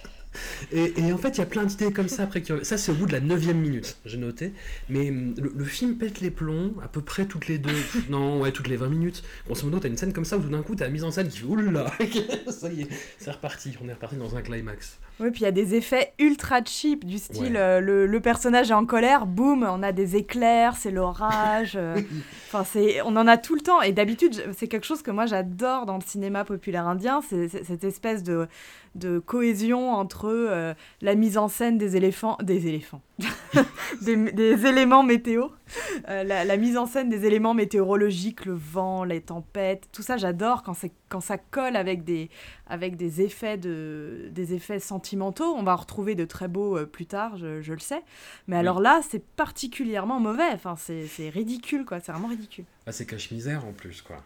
Et, 0.71 0.93
et 0.97 1.11
en 1.11 1.17
fait, 1.17 1.29
il 1.31 1.37
y 1.39 1.41
a 1.41 1.45
plein 1.45 1.65
d'idées 1.65 1.91
comme 1.91 2.07
ça. 2.07 2.23
Après, 2.23 2.41
qui- 2.41 2.53
ça, 2.63 2.77
c'est 2.77 2.91
au 2.91 2.95
bout 2.95 3.05
de 3.05 3.11
la 3.11 3.19
9 3.19 3.45
minute, 3.53 3.97
j'ai 4.05 4.17
noté. 4.17 4.53
Mais 4.89 5.09
hum, 5.09 5.33
le, 5.37 5.51
le 5.55 5.65
film 5.65 5.95
pète 5.97 6.19
les 6.19 6.31
plombs 6.31 6.73
à 6.83 6.87
peu 6.89 7.01
près 7.01 7.25
toutes 7.25 7.47
les 7.47 7.57
deux. 7.57 7.71
non, 8.09 8.41
ouais, 8.41 8.51
toutes 8.51 8.67
les 8.67 8.77
20 8.77 8.89
minutes. 8.89 9.23
Grosso 9.45 9.63
modo, 9.65 9.79
t'as 9.79 9.87
une 9.89 9.97
scène 9.97 10.11
comme 10.13 10.25
ça 10.25 10.37
où 10.37 10.41
tout 10.41 10.49
d'un 10.49 10.61
coup, 10.61 10.75
t'as 10.75 10.85
la 10.85 10.91
mise 10.91 11.03
en 11.05 11.11
scène 11.11 11.29
qui 11.29 11.39
fait 11.39 11.45
oulala, 11.45 11.91
ça 12.49 12.69
y 12.71 12.81
est, 12.81 12.87
c'est 13.17 13.31
reparti. 13.31 13.75
On 13.83 13.87
est 13.87 13.93
reparti 13.93 14.17
dans 14.17 14.35
un 14.35 14.41
climax. 14.41 14.97
Oui, 15.21 15.29
puis 15.31 15.41
il 15.41 15.43
y 15.43 15.47
a 15.47 15.51
des 15.51 15.75
effets 15.75 16.13
ultra 16.19 16.63
cheap, 16.65 17.05
du 17.05 17.19
style 17.19 17.53
Ouais. 17.53 17.59
euh, 17.59 17.79
le, 17.79 18.07
le 18.07 18.19
personnage 18.19 18.71
est 18.71 18.73
en 18.73 18.85
colère, 18.87 19.25
boum, 19.27 19.63
on 19.69 19.83
a 19.83 19.91
des 19.91 20.15
éclairs, 20.15 20.75
c'est 20.75 20.89
l'orage. 20.91 21.73
euh, 21.75 21.95
Enfin, 22.47 22.63
c'est, 22.65 23.01
on 23.03 23.15
en 23.15 23.27
a 23.27 23.37
tout 23.37 23.55
le 23.55 23.61
temps. 23.61 23.81
Et 23.81 23.91
d'habitude, 23.93 24.33
c'est 24.57 24.67
quelque 24.67 24.85
chose 24.85 25.01
que 25.01 25.11
moi 25.11 25.25
j'adore 25.27 25.85
dans 25.85 25.95
le 25.95 26.01
cinéma 26.05 26.43
populaire 26.43 26.87
indien, 26.87 27.21
c'est 27.29 27.47
c'est- 27.47 27.63
cette 27.63 27.83
espèce 27.83 28.23
de, 28.23 28.47
de 28.95 29.19
cohésion 29.19 29.91
entre 29.93 30.25
euh, 30.27 30.73
la 31.01 31.15
mise 31.15 31.37
en 31.37 31.47
scène 31.47 31.77
des 31.77 31.95
éléphants, 31.95 32.37
des 32.41 32.67
éléphants, 32.67 33.01
des, 34.01 34.15
des 34.31 34.65
éléments 34.65 35.03
météo, 35.03 35.47
euh, 36.09 36.23
la, 36.23 36.45
la 36.45 36.57
mise 36.57 36.77
en 36.77 36.85
scène 36.85 37.09
des 37.09 37.25
éléments 37.25 37.53
météorologiques, 37.53 38.45
le 38.45 38.53
vent, 38.53 39.03
les 39.03 39.21
tempêtes, 39.21 39.87
tout 39.91 40.01
ça 40.01 40.17
j'adore 40.17 40.63
quand, 40.63 40.73
quand 41.09 41.21
ça 41.21 41.37
colle 41.37 41.75
avec 41.75 42.03
des, 42.03 42.29
avec 42.67 42.95
des 42.97 43.21
effets, 43.21 43.57
de, 43.57 44.29
des 44.31 44.53
effets 44.53 44.79
sentimentaux. 44.79 45.53
On 45.55 45.63
va 45.63 45.73
en 45.73 45.77
retrouver 45.77 46.15
de 46.15 46.25
très 46.25 46.47
beaux 46.47 46.77
euh, 46.77 46.85
plus 46.85 47.05
tard, 47.05 47.37
je, 47.37 47.61
je 47.61 47.73
le 47.73 47.79
sais. 47.79 48.01
Mais 48.47 48.55
Oui. 48.55 48.59
alors 48.59 48.79
là, 48.79 49.01
c'est 49.09 49.23
particulièrement 49.35 50.19
mauvais. 50.19 50.49
Enfin, 50.53 50.75
c'est 50.77 51.07
c'est 51.07 51.29
ridicule, 51.29 51.85
quoi. 51.85 51.99
C'est 51.99 52.11
vraiment 52.11 52.27
ridicule. 52.29 52.65
Ah, 52.85 52.91
c'est 52.91 53.05
cache-misère 53.05 53.65
en 53.65 53.73
plus, 53.73 54.01
quoi. 54.01 54.17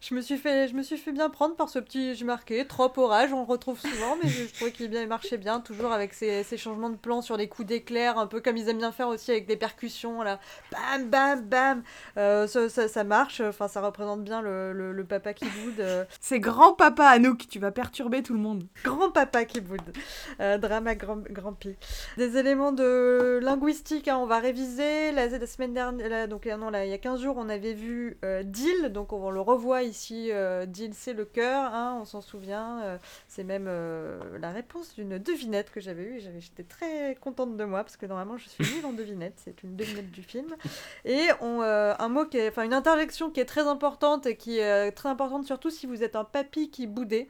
Je 0.00 0.14
me 0.14 0.20
suis 0.20 0.36
fait, 0.36 0.68
je 0.68 0.74
me 0.74 0.82
suis 0.82 0.96
fait 0.96 1.12
bien 1.12 1.30
prendre 1.30 1.54
par 1.56 1.68
ce 1.68 1.78
petit, 1.78 2.14
j'ai 2.14 2.24
marqué, 2.24 2.66
trop 2.66 2.92
orage, 2.96 3.32
on 3.32 3.40
le 3.40 3.46
retrouve 3.46 3.78
souvent, 3.80 4.16
mais 4.22 4.28
je, 4.28 4.44
je 4.46 4.54
trouvais 4.54 4.72
qu'il 4.72 4.88
bien, 4.88 5.02
il 5.02 5.08
marchait 5.08 5.38
bien, 5.38 5.60
toujours 5.60 5.92
avec 5.92 6.14
ces, 6.14 6.42
ces 6.42 6.56
changements 6.56 6.90
de 6.90 6.96
plan 6.96 7.22
sur 7.22 7.36
des 7.36 7.48
coups 7.48 7.66
d'éclair, 7.68 8.18
un 8.18 8.26
peu 8.26 8.40
comme 8.40 8.56
ils 8.56 8.68
aiment 8.68 8.78
bien 8.78 8.92
faire 8.92 9.08
aussi 9.08 9.30
avec 9.30 9.46
des 9.46 9.56
percussions, 9.56 10.22
là, 10.22 10.38
bam, 10.72 11.08
bam, 11.08 11.40
bam, 11.42 11.82
Euh, 12.18 12.46
ça, 12.46 12.68
ça, 12.68 12.88
ça 12.88 13.04
marche, 13.04 13.40
enfin 13.40 13.68
ça 13.68 13.80
représente 13.80 14.22
bien 14.24 14.40
le, 14.42 14.72
le, 14.72 14.92
le 14.92 15.04
papa 15.04 15.32
qui 15.34 15.44
boude, 15.46 15.80
euh, 15.80 16.04
C'est 16.20 16.40
grand-papa 16.40 17.04
Anouk, 17.06 17.48
tu 17.48 17.58
vas 17.58 17.70
perturber 17.72 18.22
tout 18.22 18.32
le 18.34 18.40
monde. 18.40 18.64
grand 18.84 19.10
papa 19.10 19.44
qui 19.44 19.60
boude, 19.60 19.80
Euh, 20.40 20.58
drama 20.58 20.94
grand, 20.94 21.18
grand 21.30 21.52
pi. 21.52 21.76
Des 22.16 22.36
éléments 22.36 22.72
de 22.72 23.38
linguistique, 23.42 24.08
hein, 24.08 24.18
on 24.18 24.26
va 24.26 24.38
réviser, 24.38 25.12
la, 25.12 25.26
la 25.26 25.46
semaine 25.46 25.74
dernière, 25.74 26.08
là, 26.08 26.26
donc 26.26 26.46
non, 26.46 26.70
là, 26.70 26.84
il 26.84 26.90
y 26.90 26.94
a 26.94 26.98
15 26.98 27.20
jours, 27.20 27.36
on 27.38 27.48
avait 27.48 27.74
vu 27.74 28.18
Deal, 28.44 28.92
donc 28.92 29.12
on 29.12 29.30
le 29.30 29.40
revoit 29.40 29.75
ici, 29.82 30.30
euh, 30.32 30.66
c'est 30.92 31.12
le 31.12 31.24
cœur, 31.24 31.74
hein, 31.74 31.98
on 32.00 32.04
s'en 32.04 32.20
souvient, 32.20 32.82
euh, 32.82 32.98
c'est 33.28 33.44
même 33.44 33.66
euh, 33.68 34.38
la 34.38 34.50
réponse 34.50 34.94
d'une 34.94 35.18
devinette 35.18 35.70
que 35.70 35.80
j'avais 35.80 36.02
eue, 36.02 36.20
j'étais 36.38 36.62
très 36.62 37.16
contente 37.20 37.56
de 37.56 37.64
moi, 37.64 37.82
parce 37.82 37.96
que 37.96 38.06
normalement 38.06 38.36
je 38.36 38.48
suis 38.48 38.64
nulle 38.74 38.86
en 38.86 38.92
devinette, 38.92 39.34
c'est 39.36 39.62
une 39.62 39.76
devinette 39.76 40.10
du 40.10 40.22
film, 40.22 40.54
et 41.04 41.28
euh, 41.42 41.94
un 41.98 42.08
mot 42.08 42.26
qui 42.26 42.40
enfin 42.46 42.64
une 42.64 42.74
interjection 42.74 43.30
qui 43.30 43.40
est 43.40 43.46
très 43.46 43.66
importante, 43.66 44.26
et 44.26 44.36
qui 44.36 44.58
est 44.58 44.92
très 44.92 45.08
importante 45.08 45.46
surtout 45.46 45.70
si 45.70 45.86
vous 45.86 46.02
êtes 46.02 46.16
un 46.16 46.24
papy 46.24 46.70
qui 46.70 46.86
boudait, 46.86 47.28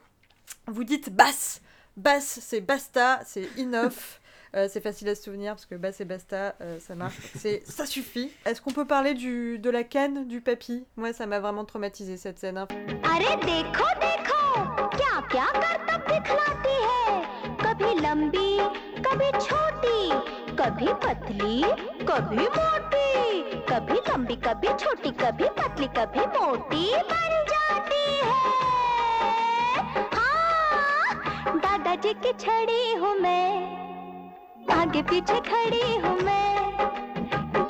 vous 0.67 0.85
dites 0.85 1.11
basse, 1.11 1.61
basse 1.97 2.39
c'est 2.43 2.61
basta, 2.61 3.21
c'est 3.25 3.49
enough. 3.59 4.21
Euh, 4.56 4.68
c'est 4.70 4.82
facile 4.82 5.08
à 5.10 5.16
se 5.16 5.24
souvenir 5.24 5.54
parce 5.54 5.66
que 5.66 5.76
basse 5.76 6.02
et 6.02 6.06
basta, 6.06 6.56
euh, 6.62 6.80
ça 6.80 6.94
marche. 6.96 7.16
C'est 7.38 7.64
ça 7.66 7.86
suffit. 7.86 8.32
Est-ce 8.46 8.62
qu'on 8.62 8.72
peut 8.72 8.86
parler 8.86 9.14
du 9.14 9.60
de 9.60 9.70
la 9.70 9.84
canne 9.84 10.28
du 10.28 10.42
papy 10.42 10.86
Moi, 10.98 11.14
ça 11.14 11.26
m'a 11.26 11.40
vraiment 11.40 11.66
traumatisé 11.66 12.18
cette 12.18 12.40
scène. 12.40 12.58
hein. 12.58 12.68
अरे 13.14 13.36
देखो 13.46 13.88
देखो 14.04 14.42
क्या 14.98 15.20
क्या 15.32 15.46
करतब 15.62 16.02
दिखलाती 16.12 16.76
है 16.90 17.22
कभी 17.64 17.92
लंबी 18.02 18.52
कभी 19.08 19.30
छोटी 19.46 20.00
कभी 20.62 20.88
पतली 21.06 21.62
कभी 22.10 22.46
मोटी 22.58 23.10
कभी 23.72 24.00
लंबी 24.10 24.36
कभी 24.48 24.68
छोटी 24.84 25.12
कभी 25.24 25.48
पतली 25.60 25.88
कभी 25.98 26.26
मोटी 26.38 26.86
बन 27.12 27.32
जाती 27.52 28.04
है 28.30 28.42
हाँ 30.16 31.58
दादाजी 31.66 32.14
की 32.26 32.34
छड़ी 32.46 32.94
हूँ 33.02 33.16
मैं 33.22 33.85
आगे 34.70 35.02
पीछे 35.10 35.40
खड़ी 35.50 35.84
हूँ 36.04 36.16
मैं 36.28 36.50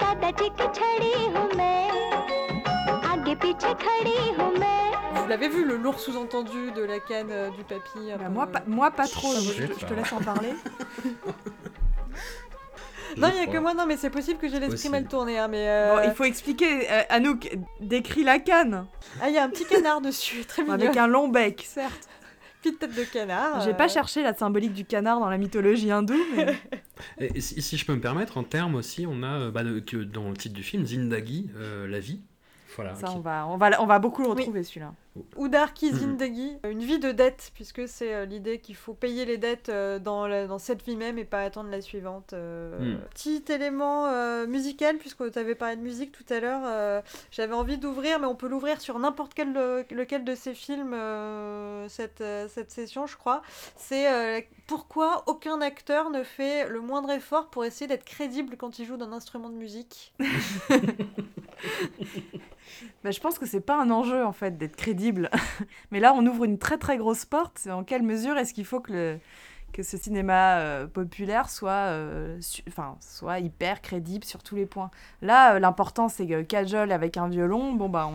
दादाजी 0.01 0.50
की 0.59 0.67
छड़ी 0.77 1.13
हूँ 1.35 1.47
मैं 1.55 1.89
आगे 3.11 3.35
पीछे 3.43 3.73
खड़ी 3.85 4.17
हूँ 4.39 4.51
मैं 4.59 4.79
Vous 5.21 5.27
l'avez 5.27 5.50
vu 5.50 5.63
le 5.65 5.77
lourd 5.77 6.00
sous-entendu 6.00 6.71
de 6.71 6.83
la 6.83 7.00
canne 7.00 7.31
euh, 7.31 7.50
du 7.51 7.63
papy 7.63 8.11
un 8.11 8.17
Bah, 8.17 8.25
peu- 8.25 8.31
moi, 8.33 8.47
pas, 8.47 8.61
moi, 8.67 8.91
pas 8.91 9.07
trop. 9.07 9.29
Je 9.33 9.39
donc 9.39 9.53
sais 9.53 9.61
je, 9.61 9.67
te- 9.67 9.79
je 9.79 9.85
te 9.85 9.93
pas. 9.93 9.95
laisse 10.01 10.13
en 10.13 10.21
parler. 10.21 10.53
Non, 13.17 13.27
Je 13.27 13.33
il 13.33 13.38
y 13.38 13.39
a 13.39 13.45
que 13.45 13.50
crois. 13.50 13.59
moi, 13.61 13.73
non, 13.73 13.85
mais 13.85 13.97
c'est 13.97 14.09
possible 14.09 14.39
que 14.39 14.47
j'ai 14.47 14.59
l'esprit 14.59 14.75
Aussi. 14.75 14.89
mal 14.89 15.05
tourné. 15.05 15.38
Hein, 15.38 15.47
mais 15.50 15.65
euh, 15.69 15.95
Bon, 15.95 16.01
il 16.09 16.13
faut 16.15 16.23
expliquer. 16.23 16.89
euh, 16.89 17.01
Anouk, 17.09 17.50
décris 17.81 18.23
la 18.23 18.39
canne. 18.39 18.85
Ah, 19.21 19.29
il 19.29 19.35
y 19.35 19.38
a 19.38 19.43
un 19.43 19.50
petit 19.50 19.65
canard 19.65 20.00
dessus, 20.01 20.45
très 20.45 20.63
mignon. 20.63 20.75
Avec 20.75 20.95
un 20.97 21.07
long 21.07 21.27
bec, 21.27 21.63
certes. 21.67 22.07
petite 22.66 22.78
tête 22.80 22.96
de 22.96 23.04
canard. 23.04 23.61
J'ai 23.62 23.70
euh, 23.70 23.75
pas 23.75 23.88
cherché 23.88 24.23
la 24.23 24.35
symbolique 24.35 24.73
du 24.73 24.85
canard 24.85 25.20
dans 25.20 25.28
la 25.28 25.38
mythologie 25.38 25.90
hindoue, 25.90 26.14
mais 26.35 26.56
Et, 27.18 27.40
si, 27.40 27.61
si 27.62 27.76
je 27.76 27.85
peux 27.85 27.94
me 27.94 28.00
permettre, 28.00 28.38
en 28.38 28.42
termes 28.42 28.75
aussi, 28.75 29.06
on 29.06 29.23
a 29.23 29.40
euh, 29.40 29.50
bah, 29.50 29.62
que 29.87 29.99
dans 29.99 30.28
le 30.30 30.37
titre 30.37 30.54
du 30.54 30.62
film, 30.62 30.85
Zindagi, 30.85 31.50
euh, 31.56 31.87
la 31.87 32.00
vie. 32.00 32.20
Voilà. 32.76 32.95
ça, 32.95 33.06
qui- 33.09 33.14
on 33.16 33.21
va, 33.21 33.47
on, 33.49 33.56
va, 33.56 33.83
on 33.83 33.87
va 33.87 33.99
beaucoup 33.99 34.23
le 34.23 34.28
retrouver, 34.28 34.62
celui-là. 34.62 34.92
Oudar 35.37 35.73
ki 35.73 35.92
Mhm. 35.92 36.18
une 36.71 36.80
vie 36.85 36.99
de 36.99 37.11
dette, 37.11 37.50
puisque 37.54 37.88
c'est 37.88 38.12
euh, 38.14 38.26
l'idée 38.26 38.59
qu'il 38.61 38.76
faut 38.76 38.92
payer 38.92 39.25
les 39.25 39.38
dettes 39.38 39.71
euh, 39.71 39.99
dans, 39.99 40.26
la- 40.26 40.47
dans 40.47 40.59
cette 40.59 40.83
vie 40.85 40.95
même 40.95 41.16
et 41.16 41.25
pas 41.25 41.40
attendre 41.40 41.71
la 41.71 41.80
suivante. 41.80 42.35
euh. 42.35 42.78
Mhm. 42.78 42.99
Petit 43.14 43.42
élément 43.49 44.09
euh, 44.09 44.47
musical, 44.47 44.99
puisque 44.99 45.30
tu 45.33 45.38
avais 45.38 45.54
parlé 45.54 45.76
de 45.76 45.80
musique 45.80 46.12
tout 46.12 46.25
à 46.28 46.38
l'heure, 46.40 46.61
euh, 46.66 47.00
j'avais 47.30 47.54
envie 47.54 47.78
d'ouvrir, 47.78 48.18
mais 48.21 48.26
on 48.26 48.35
peut 48.35 48.47
l'ouvrir 48.49 48.78
sur 48.83 48.99
n'importe 48.99 49.33
quel 49.33 49.54
lequel 49.90 50.23
de 50.25 50.35
ces 50.35 50.52
films, 50.52 50.92
euh, 50.92 51.88
cette, 51.88 52.21
euh, 52.21 52.47
cette 52.49 52.71
session, 52.71 53.06
je 53.06 53.16
crois. 53.16 53.40
C'est 53.76 54.12
euh, 54.12 54.42
pourquoi 54.66 55.23
aucun 55.28 55.62
acteur 55.62 56.11
ne 56.11 56.23
fait 56.25 56.68
le 56.68 56.80
moindre 56.83 57.11
effort 57.11 57.49
pour 57.49 57.64
essayer 57.64 57.87
d'être 57.87 58.04
crédible 58.04 58.59
quand 58.59 58.78
il 58.78 58.85
joue 58.85 58.99
d'un 58.99 59.12
instrument 59.14 59.49
de 59.49 59.54
musique? 59.56 60.12
Bah, 63.04 63.11
je 63.11 63.20
pense 63.20 63.38
que 63.38 63.46
c'est 63.46 63.61
pas 63.61 63.80
un 63.80 63.90
enjeu 63.90 64.25
en 64.25 64.32
fait 64.32 64.56
d'être 64.58 64.76
crédible. 64.76 65.30
Mais 65.90 66.00
là, 66.00 66.12
on 66.14 66.26
ouvre 66.26 66.44
une 66.44 66.58
très 66.58 66.78
très 66.78 66.96
grosse 66.99 67.25
porte. 67.25 67.66
En 67.68 67.85
quelle 67.85 68.02
mesure 68.02 68.37
est-ce 68.38 68.54
qu'il 68.54 68.64
faut 68.64 68.80
que, 68.80 68.92
le- 68.92 69.18
que 69.76 69.83
ce 69.83 69.99
cinéma 69.99 70.59
euh, 70.61 70.87
populaire 70.87 71.50
soit, 71.50 71.71
euh, 71.71 72.40
enfin, 72.66 72.97
soit 73.00 73.40
hyper 73.40 73.83
crédible 73.83 74.25
sur 74.25 74.42
tous 74.42 74.56
les 74.56 74.64
points 74.64 74.90
Là, 75.21 75.56
euh, 75.56 75.59
l'important 75.59 76.09
c'est 76.09 76.26
que 76.26 76.40
Kajol 76.40 76.90
avec 76.92 77.18
un 77.18 77.28
violon, 77.28 77.75
bon 77.75 77.90
bah 77.90 78.09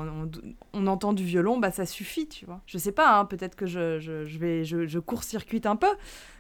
on, 0.74 0.88
entend 0.88 1.14
du 1.14 1.24
violon, 1.24 1.60
bah 1.60 1.70
ça 1.70 1.86
suffit, 1.86 2.28
tu 2.28 2.48
vois. 2.48 2.62
Je 2.66 2.80
sais 2.80 2.92
pas, 2.92 3.16
hein, 3.16 3.26
peut-être 3.26 3.56
que 3.56 3.68
je, 3.68 4.00
je, 4.00 4.26
je 4.26 4.40
vais 4.40 4.64
je, 4.66 4.88
je 4.88 4.98
court-circuite 4.98 5.68
un 5.68 5.76
peu. 5.76 5.88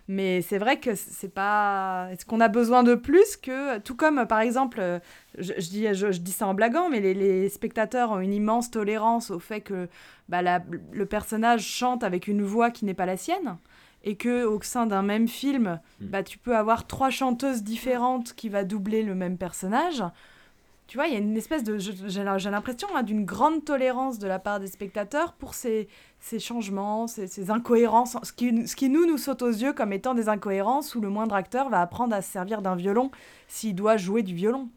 Mais 0.08 0.42
c'est 0.42 0.58
vrai 0.58 0.80
que 0.80 0.96
c'est 0.96 1.30
pas. 1.34 2.08
Est-ce 2.12 2.26
qu'on 2.26 2.42
a 2.42 2.48
besoin 2.48 2.82
de 2.84 2.96
plus 2.96 3.38
que. 3.38 3.78
Tout 3.80 3.96
comme, 3.96 4.26
par 4.26 4.40
exemple, 4.40 4.82
je, 5.38 5.54
je 5.58 5.70
dis, 5.70 5.94
je, 5.94 6.12
je 6.12 6.20
dis 6.20 6.32
ça 6.32 6.48
en 6.48 6.54
blaguant, 6.56 6.90
mais 6.90 7.00
les, 7.00 7.14
les 7.14 7.48
spectateurs 7.50 8.12
ont 8.12 8.20
une 8.20 8.34
immense 8.34 8.72
tolérance 8.72 9.30
au 9.30 9.40
fait 9.40 9.62
que 9.62 9.88
bah, 10.28 10.42
la- 10.42 10.64
le 10.92 11.06
personnage 11.06 11.62
chante 11.64 12.04
avec 12.04 12.28
une 12.28 12.42
voix 12.42 12.72
qui 12.72 12.84
n'est 12.86 12.96
pas 12.96 13.06
la 13.06 13.16
sienne. 13.18 13.58
Et 14.04 14.16
que 14.16 14.46
au 14.46 14.60
sein 14.62 14.88
d'un 14.88 15.04
même 15.04 15.28
film, 15.28 15.80
Mm. 16.00 16.06
bah, 16.08 16.24
tu 16.24 16.38
peux 16.38 16.56
avoir 16.58 16.88
trois 16.88 17.10
chanteuses 17.12 17.62
différentes 17.64 18.34
qui 18.34 18.50
va 18.50 18.64
doubler 18.64 19.04
le 19.04 19.14
même 19.16 19.38
personnage. 19.38 20.04
Tu 20.88 20.98
vois, 20.98 21.08
il 21.08 21.14
y 21.14 21.16
a 21.16 21.20
une 21.20 21.38
espèce 21.38 21.64
de. 21.64 21.78
J'ai 21.78 22.24
l'impression 22.24 22.88
hein, 22.96 23.04
d'une 23.04 23.24
grande 23.24 23.64
tolérance 23.64 24.20
de 24.20 24.28
la 24.28 24.40
part 24.40 24.60
des 24.60 24.68
spectateurs 24.68 25.32
pour 25.34 25.54
ces, 25.54 25.88
ces 26.20 26.38
changements, 26.40 27.08
ces, 27.08 27.28
ces 27.28 27.50
incohérences, 27.50 28.18
ce 28.24 28.34
qui, 28.34 28.68
ce 28.68 28.76
qui 28.76 28.90
nous, 28.90 29.06
nous 29.06 29.18
saute 29.18 29.42
aux 29.42 29.50
yeux 29.50 29.72
comme 29.72 29.94
étant 29.94 30.14
des 30.16 30.28
incohérences 30.28 30.94
où 30.96 31.00
le 31.00 31.08
moindre 31.10 31.36
acteur 31.36 31.70
va 31.70 31.80
apprendre 31.80 32.14
à 32.14 32.22
se 32.22 32.30
servir 32.30 32.62
d'un 32.62 32.76
violon 32.76 33.10
s'il 33.48 33.74
doit 33.76 33.96
jouer 33.96 34.22
du 34.24 34.36
violon. 34.36 34.68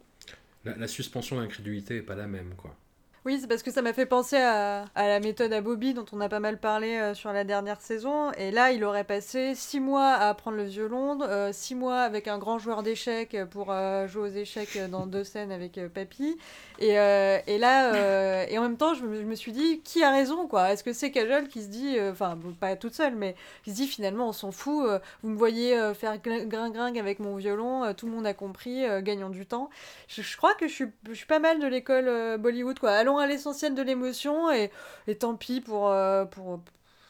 La, 0.65 0.77
la 0.77 0.87
suspension 0.87 1.37
d'incrédulité 1.41 1.97
est 1.97 2.03
pas 2.03 2.15
la 2.15 2.27
même, 2.29 2.55
quoi. 2.57 2.77
Oui, 3.25 3.39
c'est 3.41 3.47
parce 3.47 3.63
que 3.63 3.71
ça 3.71 3.81
m'a 3.81 3.95
fait 3.95 4.05
penser 4.05 4.37
à, 4.37 4.85
à 4.95 5.09
la 5.09 5.19
méthode 5.19 5.51
à 5.55 5.63
Bobby 5.63 5.95
dont 5.95 6.05
on 6.13 6.21
a 6.21 6.29
pas 6.29 6.41
mal 6.41 6.59
parlé 6.59 6.99
euh, 6.99 7.15
sur 7.15 7.33
la 7.33 7.45
dernière 7.45 7.81
saison. 7.81 8.31
Et 8.33 8.51
là, 8.51 8.71
il 8.73 8.85
aurait 8.85 9.05
passé 9.05 9.55
six 9.55 9.81
mois 9.81 10.09
à 10.09 10.29
apprendre 10.29 10.59
le 10.59 10.65
violon, 10.65 11.19
euh, 11.23 11.51
six 11.51 11.75
mois 11.75 12.01
avec 12.01 12.29
un 12.29 12.37
grand 12.37 12.59
joueur 12.59 12.83
d'échecs 12.83 13.35
pour 13.51 13.73
euh, 13.73 14.07
jouer 14.09 14.29
aux 14.29 14.35
échecs 14.35 14.79
dans 14.91 15.07
deux 15.07 15.25
scènes 15.25 15.53
avec 15.53 15.79
euh, 15.79 15.89
Papy. 15.89 16.37
Et, 16.81 16.91
et 16.91 17.59
là, 17.59 18.45
et 18.49 18.59
en 18.59 18.63
même 18.63 18.77
temps, 18.77 18.95
je 18.95 19.05
me, 19.05 19.21
je 19.21 19.25
me 19.25 19.37
suis 19.37 19.53
dit, 19.53 19.81
qui 19.81 20.03
a 20.03 20.11
raison 20.11 20.49
quoi? 20.49 20.73
Est-ce 20.73 20.83
que 20.83 20.93
c'est 20.93 21.13
Kajol 21.13 21.47
qui 21.47 21.63
se 21.63 21.69
dit, 21.69 21.97
enfin, 22.11 22.37
pas 22.59 22.75
toute 22.75 22.95
seule, 22.95 23.15
mais 23.15 23.37
qui 23.63 23.71
se 23.71 23.77
dit 23.77 23.87
finalement, 23.87 24.29
on 24.29 24.33
s'en 24.33 24.51
fout, 24.51 24.85
vous 25.23 25.31
me 25.31 25.37
voyez 25.37 25.79
faire 25.95 26.19
gring-gring 26.19 26.99
avec 26.99 27.21
mon 27.21 27.37
violon, 27.37 27.95
tout 27.95 28.07
le 28.07 28.13
monde 28.13 28.27
a 28.27 28.35
compris, 28.35 28.83
gagnons 29.03 29.31
du 29.31 29.47
temps. 29.47 29.71
Je, 30.09 30.23
je 30.23 30.37
crois 30.37 30.55
que 30.55 30.67
je 30.67 30.73
suis, 30.75 30.87
je 31.09 31.15
suis 31.15 31.27
pas 31.27 31.39
mal 31.39 31.61
de 31.61 31.67
l'école 31.69 32.39
Bollywood 32.39 32.81
quoi. 32.81 32.91
Allons 32.91 33.14
à 33.19 33.27
l'essentiel 33.27 33.75
de 33.75 33.83
l'émotion 33.83 34.51
et, 34.51 34.71
et 35.07 35.17
tant 35.17 35.35
pis 35.35 35.61
pour, 35.61 35.89
euh, 35.89 36.25
pour, 36.25 36.61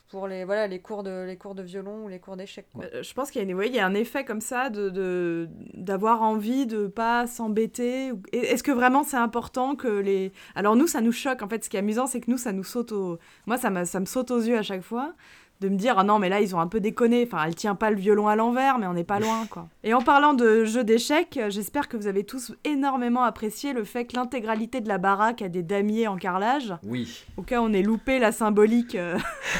pour 0.09 0.29
les, 0.29 0.45
voilà, 0.45 0.67
les, 0.67 0.81
cours 0.81 1.03
de, 1.03 1.25
les 1.27 1.37
cours 1.37 1.55
de 1.55 1.63
violon 1.63 2.05
ou 2.05 2.09
les 2.09 2.21
cours 2.21 2.37
d'échecs. 2.37 2.67
Euh, 2.81 3.03
Je 3.03 3.15
pense 3.15 3.31
qu'il 3.31 3.47
y 3.47 3.79
a, 3.79 3.87
un 3.87 3.95
effet 3.95 4.25
comme 4.25 4.41
ça 4.41 4.71
de 4.71 5.49
d'avoir 5.75 6.23
envie 6.23 6.67
de 6.67 6.87
pas 6.87 7.27
s'embêter. 7.27 8.13
Est-ce 8.33 8.63
que 8.63 8.71
vraiment 8.73 9.03
c'est 9.03 9.17
important 9.17 9.75
que 9.75 9.89
les... 9.89 10.33
Alors 10.55 10.77
nous, 10.77 10.87
ça 10.87 11.01
nous 11.01 11.13
choque. 11.13 11.43
En 11.43 11.49
fait, 11.49 11.65
ce 11.65 11.69
qui 11.69 11.77
est 11.77 11.81
amusant, 11.81 12.07
c'est 12.07 12.21
que 12.21 12.31
nous, 12.31 12.39
ça 12.39 12.53
nous 12.53 12.65
saute 12.65 12.93
au... 12.93 13.19
Moi, 13.47 13.57
ça, 13.57 13.85
ça 13.85 14.01
me 14.01 14.07
saute 14.07 14.31
aux 14.31 14.41
yeux 14.41 14.57
à 14.59 14.63
chaque 14.63 14.83
fois 14.83 15.15
de 15.61 15.69
me 15.69 15.77
dire, 15.77 15.99
ah 15.99 16.05
non, 16.05 16.19
mais 16.19 16.29
là, 16.29 16.41
ils 16.41 16.55
ont 16.55 16.61
un 16.61 16.67
peu 16.67 16.81
déconné. 16.81 17.25
Enfin, 17.27 17.43
elle 17.47 17.55
tient 17.55 17.75
pas 17.75 17.91
le 17.91 17.97
violon 17.97 18.29
à 18.29 18.37
l'envers, 18.37 18.79
mais 18.79 18.87
on 18.87 18.93
n'est 18.93 19.05
pas 19.05 19.21
loin, 19.21 19.47
quoi. 19.51 19.67
Et 19.83 19.95
en 19.95 20.03
parlant 20.03 20.35
de 20.35 20.65
jeux 20.65 20.85
d'échecs, 20.85 21.37
euh, 21.39 21.49
j'espère 21.51 21.89
que 21.89 21.97
vous 21.97 22.07
avez 22.07 22.25
tous 22.25 22.53
énormément 22.65 23.23
apprécié 23.23 23.73
le 23.73 23.85
fait 23.85 24.05
que 24.05 24.17
l'intégralité 24.17 24.81
de 24.81 24.89
la 24.89 24.99
baraque 24.99 25.41
a 25.43 25.49
des 25.49 25.63
damiers 25.63 26.07
en 26.09 26.17
carrelage. 26.17 26.75
Oui. 26.83 27.25
Au 27.37 27.43
cas 27.43 27.61
où 27.61 27.65
on 27.65 27.73
ait 27.73 27.83
loupé 27.83 28.19
la 28.19 28.33
symbolique, 28.33 28.95
euh, 28.95 29.17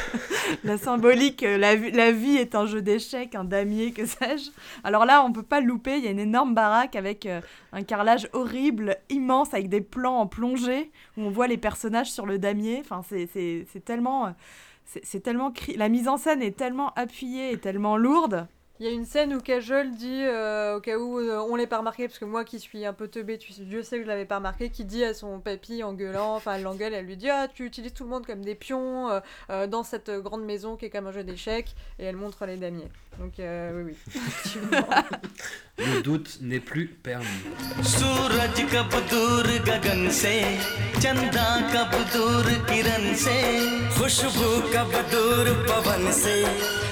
la 0.65 0.77
symbolique, 0.79 1.43
euh, 1.43 1.57
la, 1.59 1.77
vi- 1.77 1.93
la 1.93 2.11
vie 2.13 2.37
est 2.37 2.55
un 2.55 2.67
jeu 2.67 2.83
d'échecs, 2.83 3.35
un 3.35 3.45
damier, 3.45 3.93
que 3.93 4.05
sais-je. 4.07 4.51
Alors 4.83 5.05
là, 5.07 5.25
on 5.25 5.33
peut 5.33 5.43
pas 5.43 5.61
le 5.61 5.67
louper. 5.67 5.99
Il 5.99 6.05
y 6.05 6.09
a 6.09 6.11
une 6.11 6.19
énorme 6.19 6.55
baraque 6.55 6.97
avec 6.97 7.27
euh, 7.27 7.41
un 7.73 7.83
carrelage 7.83 8.29
horrible, 8.33 8.97
immense, 9.11 9.55
avec 9.55 9.69
des 9.69 9.81
plans 9.81 10.19
en 10.19 10.27
plongée 10.27 10.91
où 11.17 11.23
on 11.23 11.31
voit 11.31 11.47
les 11.47 11.57
personnages 11.57 12.11
sur 12.11 12.27
le 12.27 12.39
damier. 12.39 12.81
Enfin, 12.85 13.03
c'est- 13.09 13.29
c'est 13.33 13.67
c'est 13.73 13.85
tellement, 13.85 14.27
euh, 14.27 14.31
c'est 14.85 15.21
tellement, 15.21 15.51
cri- 15.51 15.77
la 15.77 15.89
mise 15.89 16.09
en 16.09 16.17
scène 16.17 16.43
est 16.43 16.57
tellement 16.57 16.93
appuyée 16.95 17.53
et 17.53 17.59
tellement 17.59 17.97
lourde. 17.97 18.47
Il 18.81 18.87
y 18.87 18.89
a 18.89 18.93
une 18.93 19.05
scène 19.05 19.33
où 19.33 19.41
Kajol 19.41 19.93
dit, 19.93 20.25
euh, 20.25 20.79
au 20.79 20.81
cas 20.81 20.99
où 20.99 21.21
euh, 21.21 21.39
on 21.49 21.55
l'ait 21.55 21.69
pas 21.69 21.79
remarqué, 21.79 22.09
parce 22.09 22.19
que 22.19 22.25
moi 22.25 22.45
qui 22.45 22.59
suis 22.59 22.85
un 22.85 22.93
peu 22.93 23.07
teubée, 23.07 23.39
tu 23.39 23.53
sais, 23.53 23.63
Dieu 23.63 23.85
sait 23.85 23.99
que 23.99 24.03
je 24.03 24.09
l'avais 24.09 24.25
pas 24.25 24.39
remarqué, 24.39 24.69
qui 24.69 24.85
dit 24.85 25.05
à 25.05 25.15
son 25.15 25.39
papy 25.39 25.85
en 25.85 25.95
gueulant, 25.95 26.35
enfin 26.35 26.55
elle 26.55 26.63
l'engueule, 26.63 26.93
elle 26.93 27.07
lui 27.07 27.17
dit 27.17 27.31
Ah, 27.31 27.47
tu 27.47 27.65
utilises 27.65 27.95
tout 27.95 28.03
le 28.03 28.11
monde 28.11 28.27
comme 28.27 28.45
des 28.45 28.57
pions 28.57 29.11
euh, 29.11 29.21
euh, 29.51 29.69
dans 29.69 29.85
cette 29.85 30.11
grande 30.11 30.45
maison 30.45 30.77
qui 30.77 30.87
est 30.87 30.91
comme 30.91 31.07
un 31.07 31.13
jeu 31.13 31.23
d'échecs, 31.23 31.77
et 32.01 32.05
elle 32.05 32.17
montre 32.17 32.47
les 32.47 32.57
damiers. 32.57 32.89
Donc 33.21 33.39
euh, 33.39 33.85
oui, 33.85 33.93
oui. 33.93 34.13
effectivement. 34.17 34.89
Le 35.79 36.03
doute 36.03 36.39
n'est 36.41 36.59
plus 36.59 36.89
permis. 36.89 37.27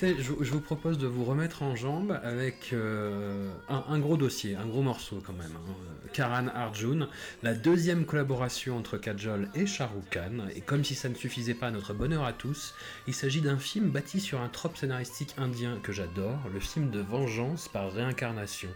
je, 0.00 0.50
vous 0.52 0.60
propose 0.60 0.98
de 0.98 1.06
vous 1.06 1.24
remettre 1.24 1.62
en 1.62 1.74
jambe 1.76 2.18
avec 2.22 2.70
euh, 2.72 3.50
un, 3.68 3.98
gros 3.98 4.16
dossier, 4.16 4.54
un 4.56 4.66
gros 4.66 4.82
morceau 4.82 5.22
quand 5.24 5.32
même. 5.32 5.52
hein. 5.56 5.74
Karan 6.12 6.46
Arjun, 6.54 7.08
la 7.42 7.54
deuxième 7.54 8.04
collaboration 8.04 8.78
entre 8.78 8.96
Kajol 8.96 9.48
et 9.54 9.66
Shah 9.66 9.86
Rukh 9.86 10.10
Khan. 10.10 10.48
Et 10.54 10.60
comme 10.60 10.84
si 10.84 10.94
ça 10.94 11.08
ne 11.08 11.14
suffisait 11.14 11.54
pas 11.54 11.68
à 11.68 11.70
notre 11.70 11.94
bonheur 11.94 12.24
à 12.24 12.32
tous, 12.32 12.74
il 13.06 13.14
s'agit 13.14 13.40
d'un 13.40 13.58
film 13.58 13.90
bâti 13.90 14.20
sur 14.20 14.40
un 14.40 14.48
trope 14.48 14.76
scénaristique 14.76 15.34
indien 15.38 15.78
que 15.82 15.92
j'adore, 15.92 16.38
le 16.52 16.60
film 16.60 16.90
de 16.90 17.00
vengeance 17.00 17.68
par 17.68 17.92
réincarnation. 17.92 18.70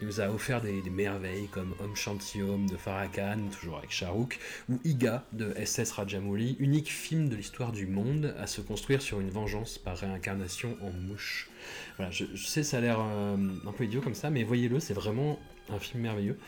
Il 0.00 0.06
nous 0.06 0.20
a 0.20 0.28
offert 0.28 0.60
des, 0.60 0.82
merveilles 0.90 1.48
comme 1.48 1.74
Om 1.80 1.96
Shanti 1.96 2.42
Om 2.42 2.68
de 2.68 2.76
Farah 2.76 3.08
Khan, 3.08 3.38
toujours 3.50 3.78
avec 3.78 3.90
Shah 3.90 4.10
Rukh, 4.10 4.38
ou 4.68 4.78
Iga 4.84 5.24
de 5.32 5.54
SS 5.64 5.92
Rajamouli, 5.92 6.56
unique 6.58 6.90
film 6.90 7.30
de 7.30 7.36
l'histoire 7.36 7.72
du 7.72 7.86
monde 7.86 8.34
à 8.38 8.46
se 8.46 8.60
construire 8.60 9.00
sur 9.00 9.20
une 9.20 9.30
vengeance 9.30 9.78
par 9.78 9.96
réincarnation 9.96 10.76
en 10.82 10.90
mouche. 10.90 11.48
Voilà, 11.96 12.10
je, 12.10 12.26
je 12.34 12.46
sais, 12.46 12.62
ça 12.62 12.76
a 12.76 12.80
l'air 12.82 12.98
euh, 13.00 13.36
un 13.66 13.72
peu 13.72 13.84
idiot 13.84 14.02
comme 14.02 14.14
ça, 14.14 14.28
mais 14.28 14.42
voyez-le, 14.42 14.80
c'est 14.80 14.92
vraiment 14.92 15.38
un 15.70 15.78
film 15.78 16.02
merveilleux. 16.02 16.38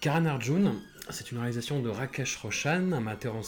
Karan 0.00 0.26
Arjun, 0.26 0.74
c'est 1.12 1.32
une 1.32 1.38
réalisation 1.38 1.80
de 1.80 1.88
Rakesh 1.88 2.36
Roshan, 2.36 2.92
un 2.92 3.00
metteur 3.00 3.34
en 3.34 3.42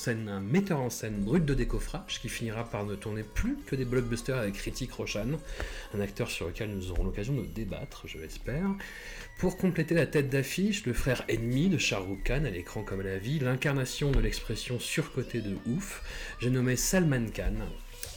scène, 0.91 1.19
brut 1.19 1.45
de 1.45 1.55
décoffrage 1.55 2.21
qui 2.21 2.29
finira 2.29 2.65
par 2.65 2.85
ne 2.85 2.95
tourner 2.95 3.23
plus 3.23 3.57
que 3.67 3.77
des 3.77 3.85
blockbusters 3.85 4.39
avec 4.39 4.57
Ritik 4.57 4.93
Roshan, 4.93 5.39
un 5.95 6.01
acteur 6.01 6.31
sur 6.31 6.47
lequel 6.47 6.71
nous 6.71 6.91
aurons 6.91 7.05
l'occasion 7.05 7.35
de 7.35 7.47
débattre, 7.47 8.05
je 8.07 8.19
l'espère. 8.19 8.67
Pour 9.39 9.57
compléter 9.57 9.95
la 9.95 10.07
tête 10.07 10.31
d'affiche, 10.31 10.87
le 10.87 10.93
frère 10.93 11.25
ennemi 11.29 11.69
de 11.69 11.79
Shah 11.79 11.99
Rukh 11.99 12.25
Khan 12.25 12.45
à 12.45 12.51
l'écran 12.51 12.83
comme 12.83 13.01
à 13.01 13.05
la 13.05 13.19
vie, 13.19 13.39
l'incarnation 13.39 14.11
de 14.11 14.21
l'expression 14.21 14.79
surcotée 14.79 15.41
de 15.41 15.57
ouf, 15.67 16.03
j'ai 16.41 16.51
nommé 16.51 16.77
Salman 16.77 17.27
Khan. 17.35 17.57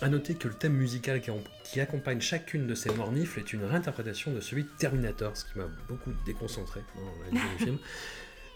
A 0.02 0.10
noter 0.10 0.36
que 0.36 0.48
le 0.48 0.54
thème 0.54 0.74
musical 0.74 1.22
qui, 1.64 1.80
accompagne 1.80 2.20
chacune 2.20 2.68
de 2.68 2.76
ces 2.76 2.94
mornifles 2.94 3.40
est 3.40 3.54
une 3.54 3.64
réinterprétation 3.64 4.34
de 4.34 4.42
celui 4.42 4.64
de 4.64 4.70
Terminator, 4.78 5.36
ce 5.38 5.46
qui 5.46 5.58
m'a 5.58 5.68
beaucoup 5.88 6.12
déconcentré 6.26 6.82
dans 6.96 7.24
la 7.24 7.42
vie 7.42 7.58
du 7.58 7.64
film. 7.64 7.78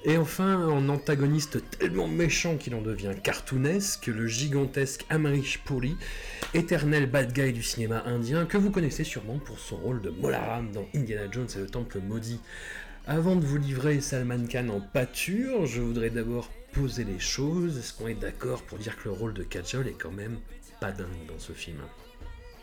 Et 0.06 0.18
enfin, 0.18 0.66
en 0.66 0.88
antagoniste 0.88 1.60
tellement 1.78 2.08
méchant 2.08 2.56
qu'il 2.56 2.74
en 2.74 2.82
devient 2.82 3.12
cartoonesque, 3.22 4.08
le 4.08 4.28
gigantesque 4.28 5.06
Amrish 5.10 5.60
Puri, 5.66 5.98
éternel 6.54 7.06
bad 7.06 7.34
guy 7.34 7.52
du 7.52 7.64
cinéma 7.64 8.04
indien, 8.06 8.46
que 8.46 8.58
vous 8.58 8.72
connaissez 8.72 9.04
sûrement 9.04 9.40
pour 9.40 9.60
son 9.60 9.76
rôle 9.76 10.02
de 10.02 10.10
Molaram 10.10 10.72
dans 10.72 10.88
Indiana 10.96 11.30
Jones 11.30 11.50
et 11.54 11.60
le 11.60 11.68
Temple 11.68 12.00
Maudit. 12.00 12.40
Avant 13.08 13.36
de 13.36 13.46
vous 13.46 13.58
livrer 13.58 14.00
Salman 14.00 14.48
Khan 14.50 14.70
en 14.70 14.80
pâture, 14.80 15.66
je 15.66 15.82
voudrais 15.82 16.12
d'abord 16.12 16.50
poser 16.72 17.04
les 17.04 17.20
choses. 17.20 17.78
Est-ce 17.78 17.94
qu'on 17.94 18.08
est 18.08 18.14
d'accord 18.14 18.62
pour 18.64 18.78
dire 18.78 18.96
que 18.96 19.10
le 19.10 19.12
rôle 19.12 19.34
de 19.34 19.44
Kajol 19.44 19.88
est 19.88 20.02
quand 20.02 20.12
même 20.12 20.40
pas 20.80 20.94
dingue 20.94 21.28
dans 21.28 21.40
ce 21.40 21.52
film? 21.52 21.80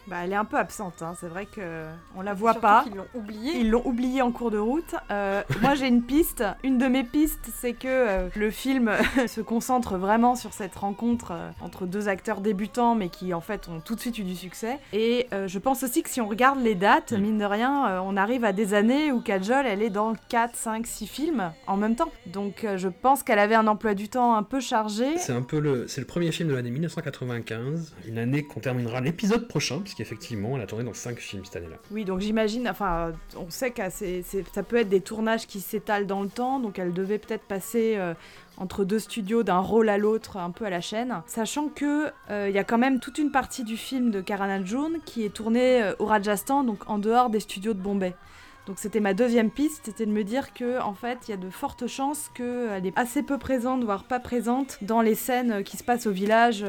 Bah, 0.09 0.19
elle 0.25 0.33
est 0.33 0.37
un 0.37 0.45
peu 0.45 0.57
absente, 0.57 1.03
hein. 1.03 1.15
c'est 1.19 1.29
vrai 1.29 1.47
que 1.47 1.87
on 2.17 2.23
la 2.23 2.35
voit 2.35 2.55
pas. 2.55 2.85
qu'ils 2.85 2.95
l'ont 2.95 3.07
oublié. 3.15 3.59
Ils 3.59 3.71
l'ont 3.71 3.85
oublié 3.85 4.23
en 4.23 4.31
cours 4.31 4.51
de 4.51 4.59
route. 4.59 4.95
Euh, 5.11 5.43
moi, 5.61 5.75
j'ai 5.75 5.89
une 5.89 6.03
piste. 6.03 6.45
Une 6.63 6.79
de 6.79 6.87
mes 6.87 7.05
pistes, 7.05 7.49
c'est 7.55 7.73
que 7.73 7.89
euh, 7.89 8.29
le 8.37 8.51
film 8.51 8.93
se 9.27 9.41
concentre 9.41 9.97
vraiment 9.97 10.35
sur 10.35 10.53
cette 10.53 10.75
rencontre 10.77 11.33
euh, 11.33 11.51
entre 11.61 11.87
deux 11.87 12.09
acteurs 12.09 12.41
débutants, 12.41 12.95
mais 12.95 13.09
qui 13.09 13.35
en 13.35 13.41
fait 13.41 13.69
ont 13.69 13.81
tout 13.81 13.95
de 13.95 14.01
suite 14.01 14.19
eu 14.19 14.23
du 14.25 14.37
succès. 14.37 14.79
Et 14.93 15.27
euh, 15.33 15.49
je 15.49 15.59
pense 15.59 15.83
aussi 15.83 16.03
que 16.03 16.11
si 16.11 16.21
on 16.21 16.29
regarde 16.29 16.61
les 16.61 16.75
dates, 16.75 17.13
mine 17.13 17.39
de 17.39 17.45
rien, 17.45 17.89
euh, 17.89 18.01
on 18.03 18.17
arrive 18.17 18.45
à 18.45 18.53
des 18.53 18.75
années 18.75 19.13
où 19.13 19.21
Kajol, 19.21 19.67
elle 19.67 19.83
est 19.83 19.91
dans 19.91 20.15
4, 20.29 20.55
5, 20.55 20.87
6 20.87 21.07
films 21.07 21.53
en 21.67 21.77
même 21.77 21.97
temps. 21.97 22.11
Donc 22.27 22.65
euh, 22.65 22.77
je 22.77 22.89
pense 22.89 23.23
qu'elle 23.23 23.39
avait 23.39 23.55
un 23.55 23.67
emploi 23.67 23.95
du 23.95 24.09
temps 24.09 24.35
un 24.37 24.43
peu 24.43 24.61
chargé. 24.61 25.17
C'est 25.19 25.33
un 25.33 25.43
peu 25.43 25.59
le, 25.59 25.89
c'est 25.89 26.01
le 26.01 26.07
premier 26.07 26.33
film 26.33 26.49
de 26.49 26.55
l'année 26.55 26.71
1995, 26.71 27.95
une 28.07 28.19
année 28.19 28.43
qu'on 28.43 28.61
terminera 28.61 29.01
l'épisode 29.01 29.49
prochain, 29.49 29.81
puisqu'effectivement, 29.97 30.57
elle 30.57 30.63
a 30.63 30.67
tourné 30.67 30.85
dans 30.85 30.93
5 30.93 31.19
films 31.19 31.45
cette 31.47 31.57
année-là. 31.57 31.77
Oui, 31.91 32.05
donc 32.05 32.21
j'imagine, 32.21 32.69
enfin, 32.69 33.09
euh, 33.09 33.13
on 33.37 33.49
sait 33.49 33.71
que 33.71 33.81
ça 33.91 34.63
peut 34.63 34.77
être 34.77 34.91
des 34.91 35.01
tournages 35.01 35.47
qui 35.47 35.61
s'étalent 35.61 36.07
dans 36.07 36.23
le 36.23 36.29
temps, 36.29 36.61
donc 36.61 36.79
elle 36.79 36.93
devait 36.93 37.19
peut-être 37.19 37.45
passer 37.45 37.95
euh, 37.97 38.13
entre 38.59 38.85
deux 38.85 38.99
studios 38.99 39.43
d'un 39.43 39.59
rôle 39.59 39.89
à 39.89 39.97
l'autre, 39.97 40.37
un 40.37 40.51
peu 40.51 40.67
à 40.67 40.71
la 40.71 40.83
chaîne, 40.83 41.23
sachant 41.27 41.69
que 41.69 42.11
euh, 42.31 42.47
il 42.51 42.55
y 42.55 42.59
a 42.59 42.65
quand 42.65 42.77
même 42.77 43.01
toute 43.01 43.17
une 43.17 43.31
partie 43.31 43.65
du 43.65 43.79
film 43.79 44.11
de 44.11 44.21
Karan 44.21 44.51
Arjun 44.51 45.01
qui 45.07 45.25
est 45.25 45.33
tournée 45.33 45.93
au 45.99 46.05
Rajasthan, 46.05 46.63
donc 46.63 46.91
en 46.91 46.99
dehors 46.99 47.31
des 47.31 47.41
studios 47.41 47.73
de 47.73 47.81
Bombay. 47.81 48.15
Donc 48.67 48.79
c'était 48.79 49.01
ma 49.01 49.15
deuxième 49.15 49.51
piste, 49.51 49.83
c'était 49.87 50.07
de 50.07 50.11
me 50.11 50.25
dire 50.25 50.53
que 50.53 50.79
en 50.83 50.93
fait 50.93 51.21
il 51.27 51.31
y 51.31 51.35
a 51.35 51.39
de 51.39 51.49
fortes 51.49 51.87
chances 51.87 52.31
qu'elle 52.35 52.85
est 52.85 52.99
assez 52.99 53.23
peu 53.23 53.39
présente, 53.39 53.83
voire 53.85 54.05
pas 54.05 54.21
présente, 54.21 54.77
dans 54.83 55.01
les 55.01 55.15
scènes 55.15 55.63
qui 55.63 55.79
se 55.79 55.85
passent 55.85 56.07
au 56.07 56.13
village. 56.13 56.65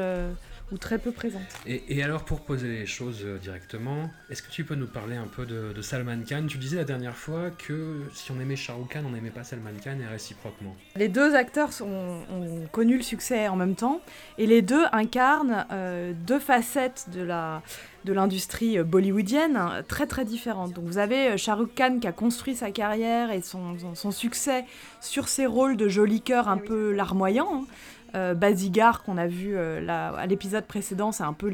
Ou 0.72 0.78
très 0.78 0.98
peu 0.98 1.12
présente. 1.12 1.42
Et, 1.66 1.96
et 1.96 2.02
alors, 2.02 2.24
pour 2.24 2.40
poser 2.42 2.68
les 2.68 2.86
choses 2.86 3.20
euh, 3.24 3.38
directement, 3.38 4.10
est-ce 4.30 4.42
que 4.42 4.50
tu 4.50 4.64
peux 4.64 4.74
nous 4.74 4.86
parler 4.86 5.16
un 5.16 5.26
peu 5.26 5.46
de, 5.46 5.72
de 5.72 5.82
Salman 5.82 6.18
Khan? 6.28 6.44
Tu 6.48 6.58
disais 6.58 6.76
la 6.76 6.84
dernière 6.84 7.16
fois 7.16 7.50
que 7.50 8.02
si 8.12 8.30
on 8.32 8.40
aimait 8.40 8.56
Shah 8.56 8.74
Rukh 8.74 8.92
Khan, 8.92 9.02
on 9.06 9.10
n'aimait 9.10 9.30
pas 9.30 9.44
Salman 9.44 9.70
Khan 9.82 9.96
et 10.02 10.06
réciproquement. 10.06 10.76
Les 10.96 11.08
deux 11.08 11.34
acteurs 11.34 11.72
sont- 11.72 12.20
ont 12.30 12.66
connu 12.70 12.96
le 12.96 13.02
succès 13.02 13.48
en 13.48 13.56
même 13.56 13.74
temps 13.76 14.00
et 14.36 14.46
les 14.46 14.60
deux 14.62 14.84
incarnent 14.92 15.64
euh, 15.72 16.12
deux 16.26 16.38
facettes 16.40 17.06
de 17.14 17.22
la 17.22 17.62
de 18.04 18.12
l'industrie 18.12 18.78
euh, 18.78 18.84
bollywoodienne 18.84 19.58
très 19.88 20.06
très 20.06 20.24
différentes. 20.24 20.72
Donc 20.72 20.84
vous 20.86 20.98
avez 20.98 21.36
Shah 21.36 21.54
Rukh 21.56 21.74
Khan 21.74 21.98
qui 22.00 22.06
a 22.06 22.12
construit 22.12 22.54
sa 22.54 22.70
carrière 22.70 23.30
et 23.32 23.42
son, 23.42 23.76
son- 23.78 23.94
son 23.94 24.10
succès 24.12 24.64
sur 25.00 25.28
ses 25.28 25.46
rôles 25.46 25.76
de 25.76 25.88
joli 25.88 26.20
cœur 26.20 26.48
un 26.48 26.56
oui. 26.58 26.66
peu 26.68 26.92
larmoyants. 26.92 27.62
hein. 27.64 27.66
Euh, 28.14 28.34
Bazigar 28.34 29.02
qu'on 29.02 29.18
a 29.18 29.26
vu 29.26 29.56
euh, 29.56 29.80
là, 29.80 30.14
à 30.16 30.26
l'épisode 30.26 30.64
précédent, 30.64 31.12
c'est 31.12 31.24
un 31.24 31.34
peu 31.34 31.50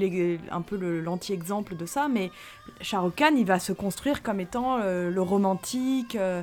l'anti-exemple 1.00 1.76
de 1.76 1.86
ça, 1.86 2.08
mais 2.08 2.30
Shah 2.80 3.00
Rukh 3.00 3.16
Khan, 3.16 3.32
il 3.36 3.44
va 3.44 3.58
se 3.58 3.72
construire 3.72 4.22
comme 4.22 4.38
étant 4.40 4.78
euh, 4.80 5.10
le 5.10 5.22
romantique, 5.22 6.16
euh, 6.16 6.42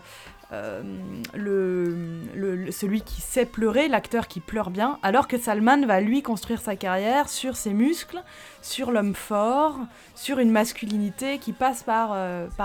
celui 2.71 3.01
qui 3.01 3.21
sait 3.21 3.45
pleurer, 3.45 3.87
l'acteur 3.87 4.27
qui 4.27 4.41
pleure 4.41 4.69
bien, 4.69 4.99
alors 5.01 5.29
que 5.29 5.37
Salman 5.37 5.85
va 5.85 6.01
lui 6.01 6.21
construire 6.21 6.59
sa 6.59 6.75
carrière 6.75 7.29
sur 7.29 7.55
ses 7.55 7.73
muscles, 7.73 8.21
sur 8.61 8.91
l'homme 8.91 9.15
fort, 9.15 9.77
sur 10.13 10.39
une 10.39 10.51
masculinité 10.51 11.37
qui 11.37 11.53
passe 11.53 11.83
par 11.83 12.11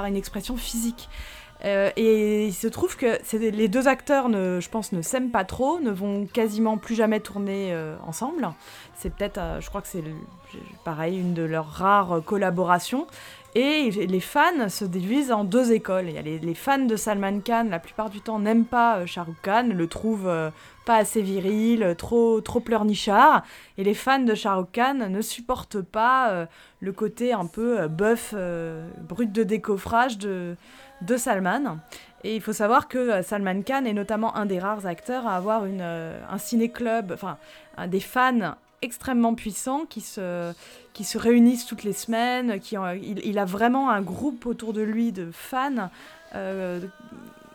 une 0.05 0.17
expression 0.17 0.57
physique. 0.57 1.09
Euh, 1.67 1.91
et 1.97 2.47
il 2.47 2.55
se 2.55 2.69
trouve 2.69 2.97
que 2.97 3.19
les 3.37 3.69
deux 3.69 3.89
acteurs, 3.89 4.31
je 4.31 4.69
pense, 4.69 4.93
ne 4.93 5.03
s'aiment 5.03 5.31
pas 5.31 5.45
trop, 5.45 5.81
ne 5.81 5.91
vont 5.91 6.27
quasiment 6.27 6.79
plus 6.79 6.95
jamais 6.95 7.21
tourner 7.21 7.73
euh, 7.73 7.97
ensemble. 8.07 8.49
C'est 8.95 9.11
peut-être, 9.13 9.39
euh, 9.39 9.61
je 9.61 9.69
crois 9.69 9.83
que 9.83 9.89
c'est 9.89 10.05
pareil, 10.85 11.19
une 11.19 11.35
de 11.35 11.43
leurs 11.43 11.67
rares 11.67 12.23
collaborations. 12.25 13.07
Et 13.57 13.91
les 13.91 14.21
fans 14.21 14.69
se 14.69 14.85
divisent 14.85 15.33
en 15.33 15.43
deux 15.43 15.73
écoles. 15.73 16.09
Il 16.09 16.15
y 16.15 16.19
a 16.19 16.23
les, 16.23 16.55
fans 16.55 16.79
de 16.79 16.95
Salman 16.95 17.41
Khan, 17.41 17.67
la 17.71 17.79
plupart 17.79 18.11
du 18.11 18.21
temps, 18.21 18.39
n'aiment 18.39 18.67
pas 18.67 19.07
Shah 19.07 19.23
Rukh 19.23 19.41
Khan, 19.43 19.71
le 19.73 19.87
trouvent 19.87 20.31
pas 20.85 20.97
assez 20.97 21.23
viril, 21.23 21.95
trop, 21.97 22.43
trop 22.43 22.61
pleurnichard. 22.61 23.45
Et 23.79 23.85
les 23.85 23.95
fans 23.95 24.19
de 24.19 24.35
Shah 24.35 24.57
Rukh 24.57 24.73
Khan 24.75 25.09
ne 25.09 25.23
supportent 25.23 25.81
pas 25.81 26.47
le 26.81 26.93
côté 26.93 27.33
un 27.33 27.47
peu 27.47 27.89
bœuf, 27.89 28.35
brut 29.09 29.33
de 29.33 29.43
décoffrage 29.43 30.19
de, 30.19 30.55
de 31.03 31.17
Salman. 31.17 31.79
Et 32.25 32.35
il 32.35 32.41
faut 32.41 32.53
savoir 32.53 32.89
que 32.89 32.99
euh, 32.99 33.23
Salman 33.23 33.63
Khan 33.63 33.85
est 33.85 33.93
notamment 33.93 34.35
un 34.37 34.47
des 34.47 34.59
rares 34.59 34.87
acteurs 34.87 35.27
à 35.27 35.37
avoir 35.37 35.63
euh, 35.65 36.19
un 36.29 36.39
ciné-club, 36.39 37.13
enfin, 37.13 37.39
des 37.87 38.01
fans 38.01 38.57
extrêmement 38.83 39.35
puissants 39.35 39.85
qui 39.89 40.01
se, 40.01 40.53
qui 40.93 41.05
se 41.05 41.19
réunissent 41.19 41.67
toutes 41.67 41.85
les 41.85 41.93
semaines. 41.93 42.61
Qui 42.61 42.77
il 43.25 43.39
a 43.39 43.45
vraiment 43.45 43.91
un 43.91 44.03
groupe 44.03 44.47
autour 44.47 44.73
de 44.73 44.83
lui 44.83 45.13
de 45.13 45.31
fans. 45.33 45.91
euh, 46.35 46.81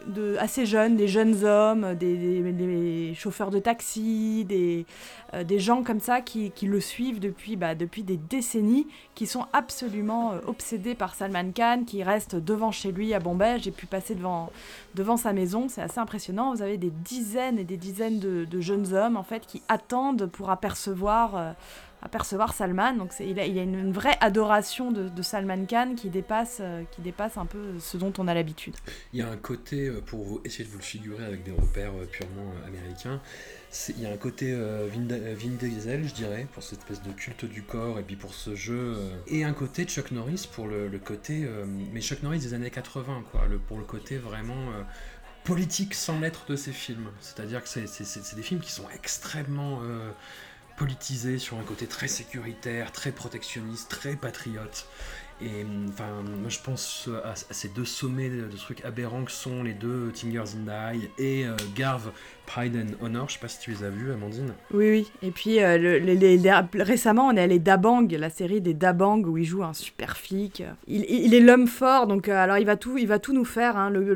de, 0.08 0.36
assez 0.40 0.66
jeunes, 0.66 0.96
des 0.96 1.08
jeunes 1.08 1.44
hommes, 1.44 1.96
des, 1.96 3.14
chauffeurs 3.16 3.52
de 3.52 3.60
taxi, 3.60 4.46
des, 4.46 4.86
euh, 5.34 5.60
gens 5.60 5.84
comme 5.84 6.00
ça 6.00 6.22
qui, 6.22 6.52
le 6.62 6.80
suivent 6.80 7.20
depuis, 7.20 7.56
bah, 7.56 7.76
depuis 7.76 8.04
des 8.04 8.18
décennies, 8.18 8.88
qui 9.16 9.28
sont 9.28 9.46
absolument 9.54 10.34
euh, 10.34 10.40
obsédés 10.48 10.96
par 10.96 11.16
Salman 11.16 11.52
Khan, 11.56 11.84
qui 11.86 12.04
restent 12.04 12.36
devant 12.36 12.72
chez 12.72 12.92
lui 12.92 13.14
à 13.14 13.20
Bombay. 13.20 13.60
J'ai 13.60 13.72
pu 13.72 13.86
passer 13.86 14.16
devant, 14.16 15.18
sa 15.18 15.34
maison, 15.34 15.68
c'est 15.70 15.82
assez 15.82 16.00
impressionnant. 16.00 16.54
Vous 16.54 16.62
avez 16.62 16.78
des 16.78 16.92
dizaines 16.92 17.60
et 17.60 17.64
des 17.64 17.78
dizaines 17.78 18.20
de, 18.20 18.46
de 18.46 18.62
jeunes 18.62 18.94
hommes 18.94 19.18
en 19.18 19.24
fait 19.24 19.46
qui 19.46 19.62
attendent 19.68 20.28
pour 20.28 20.50
apercevoir. 20.50 21.36
euh, 21.36 21.52
apercevoir 22.02 22.54
Salman, 22.54 22.94
donc 22.94 23.14
il 23.20 23.40
a, 23.40 23.46
il 23.46 23.58
a 23.60 23.64
une, 23.64 23.92
vraie 23.92 24.18
adoration 24.22 24.92
de, 24.92 25.22
Salman 25.22 25.66
Khan 25.66 25.94
qui 25.96 26.10
dépasse, 26.10 26.58
euh, 26.62 26.84
qui 26.92 27.02
dépasse 27.02 27.38
un 27.38 27.46
peu 27.46 27.80
ce 27.80 27.98
dont 27.98 28.12
on 28.18 28.28
a 28.28 28.34
l'habitude. 28.34 28.76
Il 29.14 29.20
y 29.20 29.22
a 29.22 29.30
un 29.30 29.38
côté, 29.38 29.88
euh, 29.88 30.02
pour 30.02 30.24
vous, 30.24 30.42
essayer 30.44 30.66
de 30.66 30.70
vous 30.70 30.80
le 30.80 30.84
figurer 30.84 31.24
avec 31.24 31.44
des 31.44 31.52
repères 31.52 31.94
euh, 31.94 32.06
purement 32.06 32.52
américains, 32.66 33.22
il 33.90 34.02
y 34.02 34.06
a 34.06 34.12
un 34.12 34.18
côté 34.18 34.52
euh, 34.52 34.90
Vin, 34.92 35.56
Diesel, 35.60 36.08
je 36.08 36.14
dirais, 36.14 36.48
pour 36.54 36.64
cette 36.64 36.80
espèce 36.80 37.02
de 37.04 37.12
culte 37.12 37.46
du 37.46 37.64
corps 37.64 38.00
et 38.00 38.04
puis 38.04 38.16
pour 38.16 38.34
ce 38.34 38.56
jeu, 38.56 38.98
et 39.28 39.44
un 39.44 39.54
côté 39.54 39.86
Chuck 39.86 40.12
Norris 40.12 40.50
pour 40.52 40.68
le, 40.68 40.90
côté, 41.00 41.48
mais 41.94 42.02
Chuck 42.02 42.22
Norris 42.22 42.40
des 42.40 42.54
années 42.54 42.70
80, 42.70 43.24
quoi, 43.32 43.44
pour 43.68 43.78
le 43.78 43.86
côté 43.86 44.18
vraiment 44.18 44.74
politique 45.46 45.94
sans 45.94 46.20
l'être 46.20 46.46
de 46.48 46.58
ces 46.58 46.74
films. 46.74 47.12
C'est-à-dire 47.22 47.64
que 47.64 47.70
c'est 47.70 48.36
des 48.36 48.42
films 48.42 48.60
qui 48.60 48.72
sont 48.72 48.90
extrêmement 48.94 49.82
politisés 50.82 51.38
sur 51.38 51.60
un 51.60 51.64
côté 51.64 51.86
très 51.86 52.08
sécuritaire, 52.08 52.92
très 52.92 53.12
protectionniste, 53.12 53.88
très 53.92 54.16
patriote. 54.16 54.88
Et 55.40 55.64
hum, 55.64 55.86
enfin, 55.90 56.24
moi 56.24 56.50
je 56.50 56.58
pense 56.58 57.08
à, 57.24 57.36
ces 57.36 57.70
deux 57.70 57.86
sommets 57.86 58.30
de, 58.30 58.48
de 58.48 58.58
trucs 58.58 58.84
aberrants 58.84 59.24
que 59.24 59.32
sont 59.32 59.62
les 59.62 59.74
deux 59.76 60.12
Tingers 60.12 60.56
in 60.58 60.66
the 60.66 60.96
Eye 60.96 61.12
et 61.20 61.46
euh, 61.46 61.56
Garve 61.76 62.12
Pride 62.54 62.76
and 62.76 63.06
Honor. 63.06 63.30
Je 63.30 63.34
sais 63.36 63.40
pas 63.40 63.48
si 63.48 63.60
tu 63.60 63.72
les 63.72 63.84
as 63.86 63.90
vus, 63.90 64.12
Amandine. 64.12 64.54
Oui, 64.74 64.90
oui. 64.90 65.12
Et 65.22 65.32
puis 65.32 65.62
euh, 65.64 65.78
le- 65.78 66.00
les- 66.00 66.16
les- 66.18 66.38
les- 66.38 66.60
récemment, 66.84 67.28
on 67.28 67.36
est 67.38 67.42
allé 67.42 67.60
Dabang, 67.60 68.08
la 68.12 68.30
série 68.30 68.60
des 68.60 68.74
Dabang 68.74 69.22
où 69.26 69.38
il 69.38 69.46
joue 69.46 69.64
un 69.64 69.74
super 69.74 70.18
flic. 70.18 70.62
Il, 70.88 71.06
il- 71.08 71.26
il 71.28 71.34
est 71.34 71.40
l'homme 71.40 71.68
fort, 71.68 72.08
donc 72.08 72.28
euh, 72.28 72.36
alors 72.36 72.58
il 72.58 72.66
va 72.66 72.76
tout, 72.76 72.98
il 72.98 73.08
va 73.08 73.20
tout 73.20 73.32
nous 73.34 73.46
faire. 73.46 73.78
hein. 73.78 73.90
Le, 73.90 74.04
le- 74.04 74.14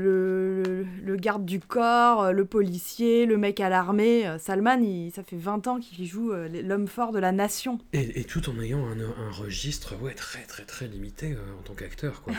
le- 0.64 0.86
le 1.06 1.16
garde 1.16 1.46
du 1.46 1.60
corps, 1.62 2.24
euh, 2.24 2.32
le 2.34 2.44
policier, 2.44 3.26
le 3.26 3.38
mec 3.38 3.60
à 3.62 3.70
l'armée. 3.70 4.26
Salman, 4.40 4.80
il- 4.82 5.12
ça 5.16 5.24
fait 5.24 5.38
20 5.38 5.68
ans 5.68 5.80
qu'il 5.80 6.06
joue 6.06 6.34
euh, 6.34 6.50
l'homme 6.64 6.88
fort 6.88 7.14
de 7.14 7.20
la 7.20 7.32
nation. 7.32 7.78
Et, 7.94 8.20
et 8.20 8.24
tout 8.26 8.50
en 8.50 8.60
ayant 8.62 8.86
un, 8.86 9.00
un 9.00 9.32
registre 9.32 9.94
ouais, 10.02 10.14
très 10.14 10.42
très 10.44 10.64
très 10.64 10.88
limité 10.88 11.36
en 11.60 11.64
tant 11.64 11.74
qu'acteur. 11.74 12.22
quoi. 12.22 12.34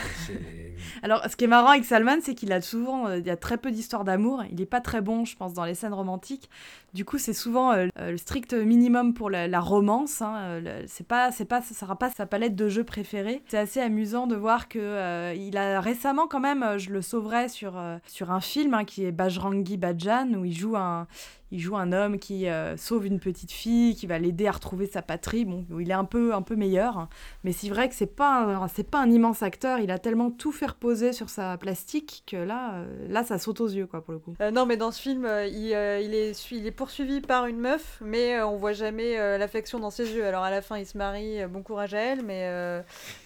Alors, 1.02 1.24
ce 1.30 1.37
qui 1.37 1.44
est 1.44 1.48
marrant 1.48 1.70
avec 1.70 1.85
Salman, 1.85 2.18
c'est 2.22 2.35
qu'il 2.35 2.52
a 2.52 2.61
souvent, 2.61 3.11
il 3.12 3.26
y 3.26 3.30
a 3.30 3.37
très 3.37 3.56
peu 3.56 3.70
d'histoires 3.70 4.04
d'amour. 4.04 4.42
Il 4.50 4.56
n'est 4.59 4.66
pas 4.66 4.80
très 4.82 5.00
bon, 5.00 5.24
je 5.24 5.37
pense, 5.37 5.54
dans 5.54 5.64
les 5.64 5.74
scènes 5.74 5.86
romantiques. 5.94 6.51
Du 6.94 7.05
coup, 7.05 7.18
c'est 7.18 7.33
souvent 7.33 7.72
euh, 7.72 7.88
euh, 7.99 8.12
le 8.12 8.16
strict 8.16 8.55
minimum 8.55 9.14
pour 9.14 9.29
la, 9.31 9.61
romance. 9.61 10.22
hein. 10.22 10.37
Euh, 10.38 10.83
C'est 10.87 11.07
pas, 11.07 11.31
c'est 11.33 11.44
pas, 11.44 11.61
ça 11.61 11.75
sera 11.75 11.96
pas 11.96 12.11
sa 12.11 12.27
palette 12.27 12.55
de 12.57 12.68
jeux 12.68 12.85
préférée. 12.85 13.42
C'est 13.49 13.59
assez 13.59 13.81
amusant 13.81 14.27
de 14.27 14.37
voir 14.37 14.68
que 14.68 15.35
il 15.37 15.57
a 15.57 15.81
récemment 15.81 16.27
quand 16.27 16.40
même, 16.40 16.79
je 16.79 16.90
le 16.90 17.03
sauverai 17.03 17.49
sur 17.49 17.75
sur 18.07 18.31
un 18.31 18.40
film 18.40 18.75
hein, 18.75 18.85
qui 18.85 19.05
est 19.05 19.12
Bajrangi 19.12 19.77
Bajan 19.77 20.33
où 20.35 20.44
il 20.44 20.57
joue 20.57 20.77
un 20.77 21.07
il 21.52 21.61
joue 21.61 21.76
un 21.76 21.92
homme 21.92 22.18
qui 22.18 22.48
euh, 22.48 22.76
sauve 22.76 23.06
une 23.06 23.20
petite 23.20 23.52
fille, 23.52 23.94
qui 23.94 24.06
va 24.06 24.18
l'aider 24.18 24.46
à 24.46 24.52
retrouver 24.52 24.87
sa 24.87 25.02
patrie. 25.02 25.44
Bon, 25.44 25.64
il 25.78 25.90
est 25.90 25.94
un 25.94 26.04
peu, 26.04 26.35
un 26.35 26.42
peu 26.42 26.56
meilleur. 26.56 26.98
hein. 26.98 27.09
Mais 27.44 27.52
c'est 27.52 27.68
vrai 27.68 27.88
que 27.88 27.94
c'est 27.94 28.06
pas, 28.14 28.68
c'est 28.74 28.90
pas 28.90 28.98
un 29.00 29.11
immense 29.11 29.42
acteur. 29.42 29.78
Il 29.78 29.90
a 29.90 29.98
tellement 29.98 30.30
tout 30.30 30.52
fait 30.52 30.66
reposer 30.66 31.12
sur 31.12 31.28
sa 31.30 31.56
plastique 31.56 32.24
que 32.26 32.37
là, 32.37 32.74
euh, 32.74 33.06
là, 33.09 33.22
ça 33.24 33.38
saute 33.38 33.61
aux 33.61 33.68
yeux, 33.68 33.87
quoi, 33.87 34.02
pour 34.02 34.12
le 34.12 34.18
coup. 34.18 34.35
Euh, 34.40 34.50
non, 34.50 34.66
mais 34.66 34.76
dans 34.76 34.90
ce 34.90 35.00
film, 35.00 35.28
il, 35.46 35.66
il 35.66 36.14
est, 36.14 36.35
su- 36.35 36.56
il 36.56 36.66
est 36.66 36.70
poursuivi 36.72 37.20
par 37.20 37.46
une 37.46 37.59
meuf, 37.61 37.98
mais 38.00 38.40
on 38.42 38.56
voit 38.56 38.72
jamais 38.72 39.16
l'affection 39.38 39.78
dans 39.78 39.90
ses 39.90 40.12
yeux. 40.12 40.24
Alors 40.26 40.42
à 40.42 40.50
la 40.50 40.62
fin, 40.62 40.78
il 40.78 40.87
se 40.87 40.98
marie, 40.98 41.46
bon 41.46 41.62
courage 41.62 41.94
à 41.94 41.98
elle, 42.00 42.22
mais, 42.24 42.50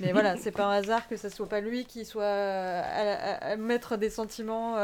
mais 0.00 0.12
voilà, 0.12 0.36
c'est 0.36 0.50
pas 0.50 0.66
un 0.66 0.72
hasard 0.72 1.08
que 1.08 1.16
ce 1.16 1.28
soit 1.28 1.48
pas 1.48 1.60
lui 1.60 1.84
qui 1.86 2.04
soit 2.04 2.24
à, 2.24 2.80
à- 2.82 3.52
à 3.52 3.56
mettre 3.56 3.96
des 3.96 4.10
sentiments 4.10 4.74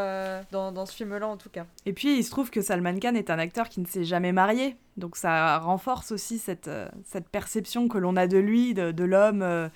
dans, 0.50 0.72
dans 0.72 0.86
ce 0.86 0.94
film-là, 0.94 1.28
en 1.28 1.36
tout 1.36 1.50
cas. 1.50 1.66
Et 1.84 1.92
puis, 1.92 2.18
il 2.18 2.24
se 2.24 2.30
trouve 2.30 2.50
que 2.50 2.60
Salman 2.62 2.98
Khan 3.00 3.14
est 3.14 3.25
un 3.30 3.38
acteur 3.38 3.68
qui 3.68 3.80
ne 3.80 3.86
s'est 3.86 4.04
jamais 4.04 4.32
marié. 4.32 4.76
Donc, 4.96 5.16
ça 5.16 5.58
renforce 5.58 6.12
aussi 6.12 6.38
cette, 6.38 6.68
euh, 6.68 6.88
cette 7.04 7.28
perception 7.28 7.88
que 7.88 7.98
l'on 7.98 8.16
a 8.16 8.26
de 8.26 8.38
lui, 8.38 8.72
de, 8.72 9.04
l'homme 9.04 9.42
euh, 9.42 9.68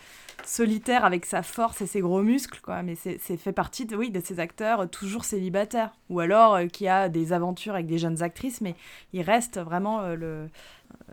solitaire 0.45 1.05
avec 1.05 1.27
sa 1.27 1.43
force 1.43 1.83
et 1.83 1.87
ses 1.87 2.01
gros 2.01 2.23
muscles, 2.23 2.61
quoi. 2.63 2.83
Mais 2.83 2.95
c'est 2.95 3.19
fait 3.37 3.53
partie, 3.53 3.85
de, 3.85 3.97
oui, 3.97 4.11
de 4.11 4.21
ces 4.21 4.41
acteurs 4.41 4.81
euh, 4.81 4.87
toujours 4.87 5.25
célibataires. 5.25 5.93
Ou 6.09 6.21
alors 6.21 6.59
qui 6.73 6.89
a 6.89 7.09
des 7.09 7.33
aventures 7.33 7.75
avec 7.75 7.87
des 7.87 7.99
jeunes 7.99 8.23
actrices, 8.23 8.61
mais 8.61 8.75
il 9.13 9.23
reste 9.23 9.59
vraiment 9.59 10.03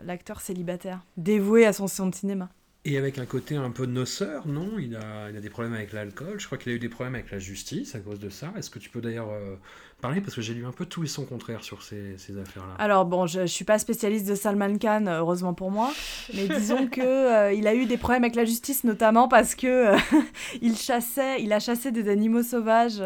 l'acteur 0.02 0.40
célibataire, 0.40 1.00
dévoué 1.16 1.66
à 1.66 1.72
son, 1.72 1.86
son 1.86 2.10
cinéma. 2.10 2.48
Et 2.84 2.96
avec 2.96 3.18
un 3.18 3.26
côté 3.26 3.56
un 3.56 3.70
peu 3.70 3.86
noceur, 3.86 4.46
non? 4.46 4.78
Il 4.78 4.96
a, 4.96 5.30
il 5.30 5.36
a 5.36 5.40
des 5.40 5.50
problèmes 5.50 5.74
avec 5.74 5.92
l'alcool. 5.92 6.38
Je 6.38 6.46
crois 6.46 6.56
qu'il 6.56 6.72
a 6.72 6.74
eu 6.74 6.78
des 6.78 6.88
problèmes 6.88 7.16
avec 7.16 7.30
la 7.30 7.38
justice 7.38 7.94
à 7.94 7.98
cause 7.98 8.20
de 8.20 8.30
ça. 8.30 8.52
Est-ce 8.56 8.70
que 8.70 8.78
tu 8.78 8.88
peux 8.88 9.00
d'ailleurs 9.00 9.30
euh, 9.30 9.56
parler? 10.00 10.20
Parce 10.20 10.34
que 10.34 10.40
j'ai 10.40 10.54
lu 10.54 10.64
un 10.64 10.70
peu 10.70 10.86
tout 10.86 11.02
et 11.02 11.08
son 11.08 11.24
contraire 11.26 11.64
sur 11.64 11.82
ces, 11.82 12.16
ces 12.18 12.38
affaires-là. 12.38 12.74
Alors 12.78 13.04
bon, 13.04 13.26
je, 13.26 13.40
je 13.40 13.46
suis 13.46 13.64
pas 13.64 13.78
spécialiste 13.78 14.28
de 14.28 14.34
Salman 14.36 14.78
Khan, 14.78 15.06
euh, 15.06 15.18
heureusement 15.18 15.54
pour 15.54 15.70
moi, 15.72 15.92
mais 16.34 16.46
disons 16.56 16.86
que 16.86 17.00
euh, 17.00 17.52
il 17.52 17.66
a 17.66 17.74
eu 17.74 17.86
des 17.86 17.98
problèmes 17.98 18.22
avec 18.22 18.36
la 18.36 18.44
justice, 18.44 18.84
notamment 18.84 19.28
parce 19.28 19.54
que 19.54 19.94
euh, 19.94 19.98
il 20.62 20.76
chassait, 20.76 21.42
il 21.42 21.52
a 21.52 21.60
chassé 21.60 21.90
des 21.90 22.08
animaux 22.08 22.44
sauvages. 22.44 23.02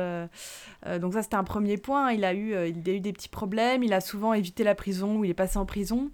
donc 1.00 1.14
ça 1.14 1.22
c'était 1.22 1.36
un 1.36 1.44
premier 1.44 1.78
point. 1.78 2.12
Il 2.12 2.24
a 2.24 2.34
eu, 2.34 2.54
il 2.68 2.88
a 2.88 2.92
eu 2.92 3.00
des 3.00 3.12
petits 3.12 3.28
problèmes. 3.28 3.82
Il 3.82 3.94
a 3.94 4.00
souvent 4.00 4.34
évité 4.34 4.64
la 4.64 4.74
prison 4.74 5.16
ou 5.16 5.24
il 5.24 5.30
est 5.30 5.34
passé 5.34 5.58
en 5.58 5.66
prison. 5.66 6.10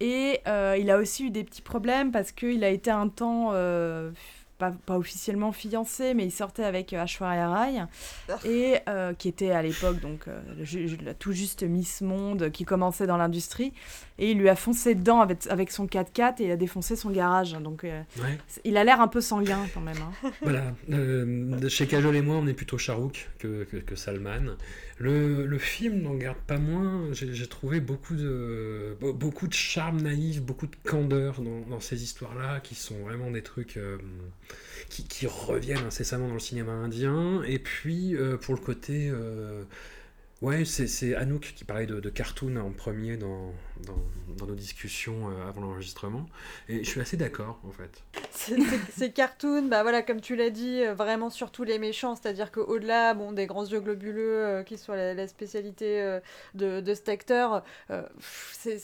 Et 0.00 0.40
euh, 0.46 0.76
il 0.78 0.90
a 0.90 0.98
aussi 0.98 1.26
eu 1.26 1.30
des 1.30 1.44
petits 1.44 1.62
problèmes 1.62 2.10
parce 2.10 2.32
qu'il 2.32 2.64
a 2.64 2.68
été 2.68 2.90
un 2.90 3.08
temps 3.08 3.50
euh, 3.52 4.10
pas, 4.58 4.72
pas 4.86 4.96
officiellement 4.96 5.52
fiancé, 5.52 6.14
mais 6.14 6.24
il 6.24 6.32
sortait 6.32 6.64
avec 6.64 6.92
euh, 6.92 7.02
Ashwarya 7.02 7.48
Rai, 7.48 7.74
et 8.44 8.78
euh, 8.88 9.14
qui 9.14 9.28
était 9.28 9.50
à 9.50 9.62
l'époque 9.62 10.00
donc 10.00 10.26
tout 11.18 11.32
juste 11.32 11.62
Miss 11.62 12.00
Monde, 12.00 12.50
qui 12.50 12.64
commençait 12.64 13.06
dans 13.06 13.16
l'industrie, 13.16 13.72
et 14.18 14.30
il 14.30 14.38
lui 14.38 14.48
a 14.48 14.54
foncé 14.56 14.94
dedans 14.94 15.20
avec, 15.20 15.46
avec 15.48 15.70
son 15.72 15.86
4x4 15.86 16.40
et 16.40 16.44
il 16.44 16.50
a 16.50 16.56
défoncé 16.56 16.94
son 16.96 17.10
garage. 17.10 17.52
Donc 17.54 17.84
euh, 17.84 18.00
Ouais. 18.22 18.38
il 18.64 18.76
a 18.76 18.84
l'air 18.84 19.00
un 19.00 19.08
peu 19.08 19.20
sanguin 19.20 19.66
quand 19.74 19.80
même. 19.80 19.96
hein. 20.22 20.30
Voilà, 20.42 20.74
euh, 20.92 21.68
chez 21.68 21.86
Kajol 21.86 22.14
et 22.16 22.22
moi, 22.22 22.36
on 22.36 22.46
est 22.46 22.52
plutôt 22.54 22.78
Charouk 22.78 23.28
que, 23.38 23.64
que, 23.64 23.78
que 23.78 23.96
Salman. 23.96 24.56
Le, 24.98 25.44
le 25.46 25.58
film 25.58 26.02
n'en 26.02 26.14
garde 26.14 26.38
pas 26.46 26.58
moins. 26.58 27.08
J'ai 27.12 27.46
trouvé 27.48 27.80
beaucoup 27.80 28.14
de, 28.14 28.96
be- 29.00 29.12
beaucoup 29.12 29.48
de 29.48 29.52
charme 29.52 30.00
naïf, 30.02 30.40
beaucoup 30.40 30.68
de 30.68 30.76
candeur 30.84 31.40
dans, 31.42 31.60
dans 31.68 31.80
ces 31.80 32.04
histoires-là, 32.04 32.60
qui 32.60 32.76
sont 32.76 32.98
vraiment 33.02 33.32
des 33.32 33.42
trucs 33.42 33.76
euh, 33.76 33.98
qui, 34.88 35.02
qui 35.02 35.26
reviennent 35.26 35.84
incessamment 35.86 36.28
dans 36.28 36.34
le 36.34 36.38
cinéma 36.40 36.70
indien. 36.70 37.42
Et 37.48 37.58
puis, 37.58 38.14
pour 38.42 38.54
le 38.54 38.60
côté. 38.60 39.10
Ouais, 40.44 40.66
c'est 40.66 41.14
Anouk 41.14 41.54
qui 41.56 41.64
parlait 41.64 41.86
de, 41.86 42.10
cartoon 42.10 42.56
en 42.56 42.70
premier 42.70 43.16
dans 43.16 43.54
nos 44.46 44.54
discussions 44.54 45.30
euh, 45.30 45.48
avant 45.48 45.62
l'enregistrement. 45.62 46.26
Et 46.68 46.84
je 46.84 46.90
suis 46.90 47.00
assez 47.00 47.16
d'accord, 47.16 47.62
en 47.64 47.70
fait. 47.70 48.02
C'est- 48.36 48.60
c'est- 48.60 48.80
C'est 48.90 49.10
cartoon, 49.12 49.62
bah 49.68 49.82
voilà, 49.82 50.02
comme 50.02 50.20
tu 50.20 50.34
l'as 50.34 50.50
dit, 50.50 50.82
euh, 50.82 50.92
vraiment 50.94 51.30
surtout 51.30 51.62
les 51.62 51.78
méchants, 51.78 52.16
c'est-à-dire 52.16 52.50
qu'au-delà 52.50 53.14
bon, 53.14 53.30
des 53.32 53.46
grands 53.46 53.64
yeux 53.64 53.78
globuleux 53.80 54.44
euh, 54.44 54.62
qui 54.64 54.76
sont 54.76 54.92
la, 54.92 55.26
spécialité 55.28 56.02
euh, 56.02 56.20
de, 56.54 56.80
de 56.80 56.94
cet 56.94 57.08
acteur, 57.08 57.62
c'est- 58.52 58.80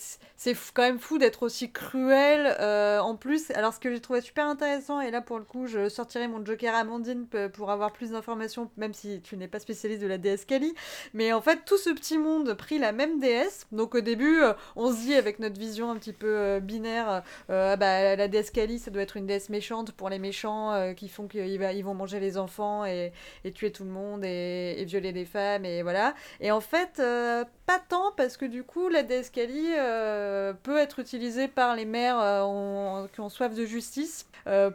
quand 0.75 0.83
même 0.83 0.99
fou 1.01 1.19
d'être 1.19 1.43
aussi 1.43 1.71
cruel. 1.73 2.57
en 3.01 3.17
plus, 3.17 3.51
alors 3.53 3.75
ce 3.75 3.81
que 3.81 3.91
j'ai 3.93 4.01
trouvé 4.01 4.21
super 4.21 4.47
intéressant, 4.47 5.01
et 5.01 5.11
là 5.11 5.21
pour 5.21 5.39
le 5.39 5.45
coup, 5.45 5.67
je 5.67 5.89
sortirai 5.89 6.29
mon 6.29 6.45
Joker 6.45 6.75
Amandine 6.75 7.27
pour 7.53 7.71
avoir 7.71 7.93
plus 7.93 8.11
d'informations, 8.11 8.71
même 8.77 8.95
si 8.95 9.21
tu 9.23 9.37
n'es 9.37 9.49
pas 9.49 9.59
spécialiste 9.59 10.01
de 10.03 10.07
la 10.07 10.19
déesse 10.19 10.45
Kali, 10.45 10.75
mais 11.15 11.33
en 11.33 11.41
fait, 11.41 11.61
tout 11.67 11.77
ce 11.79 11.91
petit 11.91 12.19
monde 12.19 12.55
prit 12.55 12.79
la 12.79 12.93
même 12.93 13.19
déesse. 13.21 13.67
Donc 13.73 13.95
au 13.95 14.01
début, 14.01 14.41
on 14.77 14.93
se 14.93 14.99
dit 15.01 15.15
avec 15.15 15.39
notre 15.41 15.59
vision 15.59 15.91
un 15.91 15.97
petit 15.97 16.13
peu 16.13 16.61
binaire, 16.61 17.23
ah 17.49 17.77
bah, 17.77 18.17
la 18.17 18.29
déesse 18.29 18.51
Kali, 18.51 18.79
ça 18.79 18.91
doit 18.91 19.03
être 19.03 19.17
une 19.17 19.27
déesse 19.27 19.40
méchante 19.49 19.93
pour 19.93 20.11
les 20.11 20.19
méchants 20.19 20.73
euh, 20.73 20.93
qui 20.93 21.09
font 21.09 21.27
qu'ils 21.29 21.85
vont 21.85 21.95
manger 21.95 22.21
les 22.21 22.37
enfants 22.37 22.85
et, 22.85 23.13
et 23.45 23.53
tuer 23.53 23.73
tout 23.73 23.85
le 23.85 23.91
monde 23.91 24.25
et, 24.25 24.85
violer 24.87 25.13
des 25.13 25.25
femmes 25.25 25.65
et 25.65 25.83
voilà. 25.83 26.15
Et 26.41 26.51
en 26.51 26.61
fait, 26.61 26.99
euh, 27.01 27.45
pas 27.67 27.79
tant 27.79 28.13
parce 28.17 28.37
que 28.37 28.45
du 28.45 28.65
coup, 28.65 28.89
la 28.89 29.03
déesse 29.03 29.31
Kali 29.31 29.69
euh, 29.79 30.53
peut 30.53 30.79
être 30.79 30.99
utilisée 30.99 31.49
par 31.49 31.75
les 31.77 31.85
mères 31.85 32.19
euh, 32.21 32.43
en- 32.43 33.07
qui 33.13 33.21
ont 33.21 33.29
soif 33.29 33.55
de 33.55 33.65
justice 33.65 34.27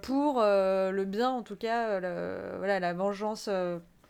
pour 0.03 0.41
le 0.41 1.03
bien, 1.05 1.29
en 1.29 1.41
tout 1.43 1.55
cas, 1.57 1.99
voilà, 2.57 2.79
la 2.79 2.93
vengeance. 2.93 3.49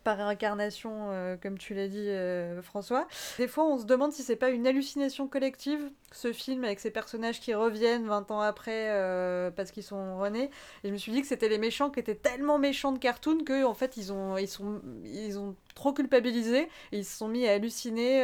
Par 0.06 0.16
réincarnation, 0.18 1.10
euh, 1.10 1.36
comme 1.36 1.58
tu 1.58 1.74
l'as 1.74 1.90
dit, 1.90 2.08
euh, 2.10 2.62
François. 2.62 3.08
Des 3.38 3.48
fois, 3.50 3.66
on 3.66 3.78
se 3.80 3.86
demande 3.86 4.14
si 4.14 4.22
c'est 4.24 4.36
pas 4.38 4.52
une 4.52 4.66
hallucination 4.68 5.28
collective, 5.28 5.82
ce 6.14 6.32
film 6.32 6.64
avec 6.64 6.80
ces 6.80 6.92
personnages 6.92 7.42
qui 7.42 7.54
reviennent 7.54 8.06
20 8.08 8.32
ans 8.32 8.40
après 8.40 8.92
euh, 8.92 9.50
parce 9.52 9.72
qu'ils 9.72 9.84
sont 9.84 10.18
renés. 10.20 10.50
Et 10.84 10.88
je 10.88 10.94
me 10.94 10.98
suis 10.98 11.12
dit 11.12 11.22
que 11.22 11.28
c'était 11.28 11.50
les 11.50 11.58
méchants 11.58 11.90
qui 11.90 12.00
étaient 12.00 12.16
tellement 12.16 12.60
méchants 12.60 12.94
de 12.94 13.00
cartoon 13.00 13.40
que 13.44 13.66
en 13.66 13.74
fait 13.74 13.98
ils 13.98 14.14
ont 14.14 14.38
ils 14.38 14.48
sont 14.48 14.80
ils 15.04 15.38
ont 15.40 15.56
trop 15.74 15.92
culpabilisé 15.92 16.70
ils 16.94 17.04
se 17.04 17.18
sont 17.18 17.28
mis 17.28 17.48
à 17.48 17.54
halluciner 17.54 18.20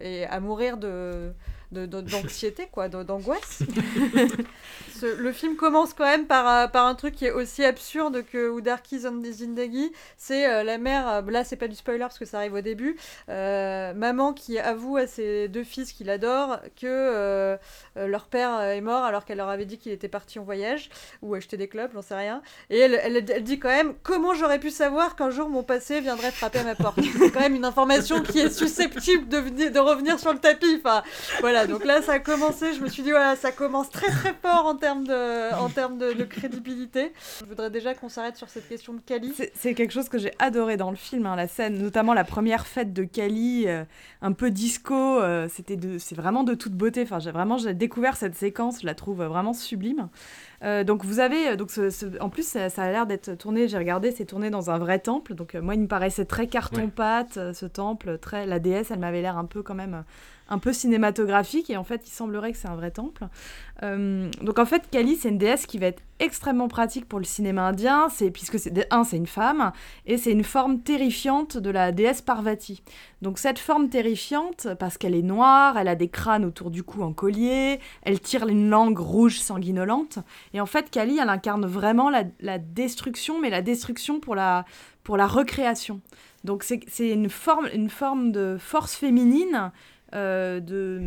et 0.00 0.26
à 0.26 0.40
mourir 0.40 0.76
de- 0.76 1.32
d'anxiété 1.74 2.68
quoi 2.72 2.88
d'angoisse 2.88 3.62
le 5.02 5.32
film 5.32 5.56
commence 5.56 5.92
quand 5.92 6.04
même 6.04 6.26
par, 6.26 6.48
euh, 6.48 6.66
par 6.66 6.86
un 6.86 6.94
truc 6.94 7.14
qui 7.14 7.26
est 7.26 7.30
aussi 7.30 7.62
absurde 7.64 8.24
que 8.32 8.48
Oudarki 8.48 9.00
Zindagi 9.00 9.92
c'est 10.16 10.48
euh, 10.50 10.62
la 10.64 10.78
mère 10.78 11.08
euh, 11.08 11.22
là 11.30 11.44
c'est 11.44 11.56
pas 11.56 11.68
du 11.68 11.74
spoiler 11.74 11.98
parce 12.00 12.18
que 12.18 12.24
ça 12.24 12.38
arrive 12.38 12.54
au 12.54 12.60
début 12.60 12.96
maman 13.28 14.32
qui 14.32 14.58
avoue 14.58 14.96
à 14.96 15.06
ses 15.06 15.48
deux 15.48 15.64
fils 15.64 15.92
qu'il 15.92 16.08
adore 16.10 16.58
que 16.80 17.56
leur 17.96 18.26
père 18.26 18.60
est 18.62 18.80
mort 18.80 19.04
alors 19.04 19.24
qu'elle 19.24 19.38
leur 19.38 19.48
avait 19.48 19.66
dit 19.66 19.78
qu'il 19.78 19.92
était 19.92 20.08
parti 20.08 20.38
en 20.38 20.42
voyage 20.44 20.88
ou 21.22 21.34
acheter 21.34 21.56
des 21.56 21.68
clubs, 21.68 21.90
j'en 21.94 22.02
sais 22.02 22.14
rien. 22.14 22.42
Et 22.70 22.78
elle, 22.78 22.98
elle, 23.02 23.16
elle 23.30 23.42
dit 23.44 23.58
quand 23.58 23.68
même 23.68 23.94
comment 24.02 24.34
j'aurais 24.34 24.58
pu 24.58 24.70
savoir 24.70 25.16
qu'un 25.16 25.30
jour 25.30 25.48
mon 25.48 25.62
passé 25.62 26.00
viendrait 26.00 26.30
frapper 26.30 26.60
à 26.60 26.64
ma 26.64 26.74
porte? 26.74 26.98
C'est 27.18 27.30
quand 27.30 27.40
même 27.40 27.54
une 27.54 27.64
information 27.64 28.22
qui 28.22 28.40
est 28.40 28.50
susceptible 28.50 29.28
de, 29.28 29.38
venir- 29.38 29.72
de 29.72 29.78
revenir 29.78 30.18
sur 30.18 30.32
le 30.32 30.38
tapis. 30.38 30.80
Enfin, 30.84 31.02
voilà, 31.40 31.63
donc 31.66 31.84
là 31.84 32.02
ça 32.02 32.12
a 32.14 32.18
commencé, 32.18 32.74
je 32.74 32.80
me 32.80 32.88
suis 32.88 33.02
dit 33.02 33.10
voilà, 33.10 33.36
ça 33.36 33.52
commence 33.52 33.90
très 33.90 34.08
très 34.08 34.34
fort 34.42 34.66
en 34.66 34.74
termes 34.76 35.06
de, 35.06 35.54
en 35.54 35.68
termes 35.68 35.98
de, 35.98 36.12
de 36.12 36.24
crédibilité. 36.24 37.12
Je 37.40 37.46
voudrais 37.46 37.70
déjà 37.70 37.94
qu'on 37.94 38.08
s'arrête 38.08 38.36
sur 38.36 38.48
cette 38.48 38.68
question 38.68 38.92
de 38.94 39.00
Kali. 39.00 39.32
C'est- 39.54 39.74
quelque 39.74 39.92
chose 39.92 40.08
que 40.08 40.18
j'ai 40.18 40.32
adoré 40.38 40.76
dans 40.76 40.90
le 40.90 40.96
film, 40.96 41.26
hein, 41.26 41.36
la 41.36 41.48
scène, 41.48 41.78
notamment 41.82 42.14
la 42.14 42.24
première 42.24 42.66
fête 42.66 42.92
de 42.92 43.04
Kali, 43.04 43.64
euh, 43.66 43.84
un 44.22 44.32
peu 44.32 44.50
disco. 44.50 44.94
euh, 45.20 45.48
c'était 45.50 45.76
de, 45.76 45.98
c'est 45.98 46.14
vraiment 46.14 46.44
de 46.44 46.54
toute 46.54 46.72
beauté. 46.74 47.02
Enfin, 47.02 47.18
j'ai 47.18 47.30
vraiment 47.32 47.56
j'ai 47.58 47.74
découvert 47.74 48.16
cette 48.16 48.34
séquence, 48.36 48.80
je 48.82 48.86
la 48.86 48.94
trouve 48.94 49.22
vraiment 49.24 49.52
sublime. 49.52 50.08
Euh, 50.62 50.84
donc 50.84 51.04
vous 51.04 51.18
avez, 51.20 51.56
donc 51.56 51.70
ce- 51.70 51.90
ce- 51.90 52.06
en 52.20 52.28
plus 52.30 52.46
ça, 52.46 52.70
ça 52.70 52.82
a 52.84 52.90
l'air 52.90 53.06
d'être 53.06 53.34
tourné. 53.36 53.68
J'ai 53.68 53.76
regardé, 53.78 54.12
c'est 54.12 54.24
tourné 54.24 54.50
dans 54.50 54.70
un 54.70 54.78
vrai 54.78 54.98
temple. 54.98 55.34
Donc 55.34 55.54
euh, 55.54 55.60
moi, 55.62 55.74
il 55.74 55.80
me 55.80 55.88
paraissait 55.88 56.24
très 56.24 56.46
carton 56.46 56.88
pâte, 56.88 57.38
ce 57.52 57.66
temple, 57.66 58.18
très 58.18 58.46
la 58.46 58.58
déesse. 58.58 58.90
Elle 58.90 59.00
m'avait 59.00 59.22
l'air 59.22 59.36
un 59.36 59.44
peu 59.44 59.62
quand 59.62 59.74
même. 59.74 60.04
Un 60.48 60.58
peu 60.58 60.72
cinématographique 60.72 61.70
et 61.70 61.76
en 61.76 61.84
fait 61.84 62.02
il 62.06 62.12
semblerait 62.12 62.52
que 62.52 62.58
c'est 62.58 62.68
un 62.68 62.76
vrai 62.76 62.90
temple. 62.90 63.26
Euh, 63.82 64.30
donc 64.42 64.58
en 64.58 64.66
fait 64.66 64.88
Kali 64.90 65.16
c'est 65.16 65.28
une 65.28 65.38
déesse 65.38 65.66
qui 65.66 65.78
va 65.78 65.86
être 65.86 66.02
extrêmement 66.20 66.68
pratique 66.68 67.08
pour 67.08 67.18
le 67.18 67.24
cinéma 67.24 67.66
indien, 67.66 68.08
c'est 68.08 68.30
puisque 68.30 68.58
c'est 68.58 68.86
un 68.92 69.04
c'est 69.04 69.16
une 69.16 69.26
femme 69.26 69.72
et 70.06 70.16
c'est 70.16 70.30
une 70.30 70.44
forme 70.44 70.80
terrifiante 70.80 71.56
de 71.56 71.70
la 71.70 71.92
déesse 71.92 72.22
Parvati. 72.22 72.82
Donc 73.24 73.38
cette 73.38 73.58
forme 73.58 73.88
terrifiante, 73.88 74.68
parce 74.78 74.98
qu'elle 74.98 75.14
est 75.14 75.22
noire, 75.22 75.78
elle 75.78 75.88
a 75.88 75.94
des 75.94 76.08
crânes 76.08 76.44
autour 76.44 76.70
du 76.70 76.82
cou 76.82 77.02
en 77.02 77.12
collier, 77.12 77.80
elle 78.02 78.20
tire 78.20 78.46
une 78.46 78.68
langue 78.68 78.98
rouge 78.98 79.40
sanguinolente, 79.40 80.18
et 80.52 80.60
en 80.60 80.66
fait 80.66 80.90
Kali, 80.90 81.18
elle 81.18 81.30
incarne 81.30 81.64
vraiment 81.64 82.10
la, 82.10 82.58
destruction, 82.58 83.40
mais 83.40 83.50
la 83.50 83.62
destruction 83.62 84.20
pour 84.20 84.34
la, 84.34 84.66
pour 85.02 85.16
la 85.16 85.26
recréation. 85.26 86.00
Donc 86.44 86.62
c'est 86.64 87.08
une 87.10 87.30
forme, 87.30 87.68
une 87.72 87.88
forme 87.88 88.30
de 88.30 88.58
force 88.60 88.94
féminine, 88.94 89.72
de, 90.14 91.00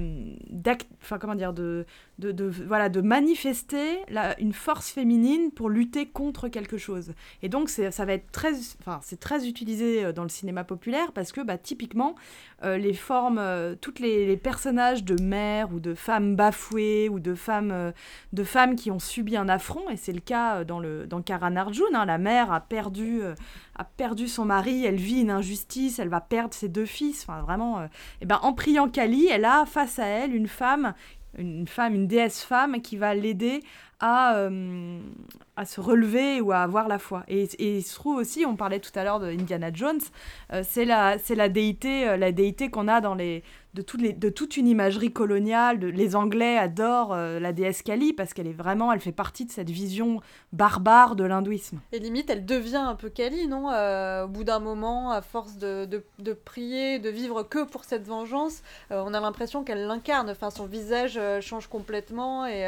d'act- 0.50 0.88
enfin 1.02 1.18
comment 1.20 1.36
dire, 1.36 1.54
de, 1.54 1.86
de, 2.20 2.46
voilà, 2.66 2.90
de 2.90 3.02
manifester 3.02 4.00
une 4.40 4.54
force 4.54 4.90
féminine 4.90 5.52
pour 5.52 5.70
lutter 5.70 6.08
contre 6.08 6.48
quelque 6.48 6.78
chose. 6.78 7.14
Et 7.42 7.50
donc, 7.50 7.70
ça 7.70 8.06
va 8.06 8.14
être 8.14 8.32
très, 8.32 8.54
enfin, 8.80 9.00
c'est 9.04 9.20
très 9.20 9.48
utilisé 9.48 10.04
euh, 10.04 10.14
dans 10.14 10.24
le 10.24 10.30
cinéma 10.30 10.64
populaire 10.64 11.12
parce 11.12 11.32
que, 11.32 11.42
bah, 11.42 11.58
typiquement, 11.58 12.16
euh, 12.64 12.78
les 12.78 12.94
formes, 12.96 13.38
euh, 13.38 13.76
toutes 13.80 14.00
les, 14.00 14.36
personnages 14.36 15.04
de 15.04 15.22
mères 15.22 15.72
ou 15.72 15.80
de 15.80 15.94
femmes 15.94 16.36
bafouées 16.36 17.08
ou 17.08 17.20
de 17.20 17.36
femmes, 17.36 17.72
euh, 17.72 17.92
de 18.34 18.44
femmes 18.44 18.76
qui 18.76 18.90
ont 18.90 18.98
subi 18.98 19.38
un 19.38 19.48
affront, 19.48 19.90
et 19.92 19.96
c'est 19.96 20.12
le 20.12 20.22
cas 20.22 20.64
dans, 20.64 20.80
le, 20.80 21.06
dans 21.06 21.22
Karan 21.22 21.56
Arjun, 21.56 21.84
hein, 21.94 22.06
la 22.06 22.18
mère 22.18 22.52
a 22.52 22.60
perdu, 22.60 23.22
a 23.76 23.84
perdu 23.84 24.28
son 24.28 24.46
mari, 24.46 24.86
elle 24.86 24.96
vit 24.96 25.22
une 25.22 25.30
injustice, 25.30 26.00
elle 26.00 26.10
va 26.10 26.22
perdre 26.22 26.54
ses 26.54 26.68
deux 26.68 26.86
fils, 26.86 27.26
enfin 27.28 27.42
vraiment, 27.42 27.88
et 28.22 28.26
ben, 28.26 28.40
en 28.42 28.54
priant 28.54 28.90
Kali, 28.90 29.28
elle 29.28 29.46
a 29.46 29.66
face 29.66 30.00
à 30.00 30.06
elle 30.06 30.36
une 30.36 30.48
femme 30.48 30.94
une 31.38 31.68
femme, 31.68 31.96
une 31.96 32.08
déesse 32.08 32.44
femme 32.44 32.82
qui 32.82 32.98
va 32.98 33.14
l'aider 33.14 33.62
à, 34.00 34.36
euh, 34.38 35.00
à 35.58 35.66
se 35.66 35.82
relever 35.82 36.40
ou 36.40 36.52
à 36.52 36.60
avoir 36.60 36.88
la 36.88 37.00
foi. 37.00 37.24
Et, 37.28 37.44
et 37.60 37.78
il 37.78 37.84
se 37.84 37.96
trouve 37.96 38.18
aussi, 38.18 38.46
on 38.46 38.56
parlait 38.56 38.80
tout 38.80 38.92
à 38.96 39.04
l'heure 39.04 39.20
de 39.20 39.28
Indiana 39.28 39.70
Jones, 39.74 40.00
euh, 40.54 40.62
c'est 40.68 40.86
la, 40.86 41.18
c'est 41.18 41.36
la 41.36 41.50
déité, 41.50 42.08
euh, 42.08 42.16
la 42.18 42.32
déité 42.32 42.70
qu'on 42.70 42.88
a 42.88 43.02
dans 43.02 43.16
les, 43.16 43.44
de, 43.74 43.82
toutes 43.82 44.02
les, 44.02 44.14
de 44.14 44.30
toute 44.30 44.56
une 44.56 44.68
imagerie 44.68 45.12
coloniale. 45.12 45.80
De, 45.80 45.88
les 45.88 46.16
Anglais 46.16 46.58
adorent 46.58 47.14
euh, 47.14 47.40
la 47.40 47.54
déesse 47.54 47.82
Kali 47.82 48.14
parce 48.14 48.34
qu'elle 48.34 48.48
est 48.48 48.54
vraiment, 48.54 48.92
elle 48.94 49.00
fait 49.02 49.12
partie 49.12 49.46
de 49.46 49.52
cette 49.52 49.70
vision 49.70 50.22
barbare 50.54 51.16
de 51.16 51.24
l'hindouisme. 51.24 51.80
Et 51.92 52.00
limite, 52.00 52.30
elle 52.30 52.46
devient 52.46 52.78
un 52.78 52.96
peu 52.96 53.10
Kali, 53.10 53.48
non 53.48 53.70
Euh, 53.72 54.26
Au 54.26 54.28
bout 54.28 54.44
d'un 54.44 54.60
moment, 54.60 55.12
à 55.12 55.22
force 55.22 55.58
de, 55.58 55.86
de, 55.86 56.04
de 56.20 56.34
prier, 56.34 57.00
de 57.00 57.10
vivre 57.10 57.44
que 57.44 57.64
pour 57.66 57.84
cette 57.84 58.06
vengeance, 58.08 58.62
on 58.90 59.14
a 59.14 59.20
l'impression 59.20 59.64
qu'elle 59.64 59.86
l'incarne. 59.88 60.30
Enfin, 60.30 60.50
son 60.50 60.66
visage 60.66 61.20
change 61.42 61.68
complètement 61.68 62.46
et 62.46 62.66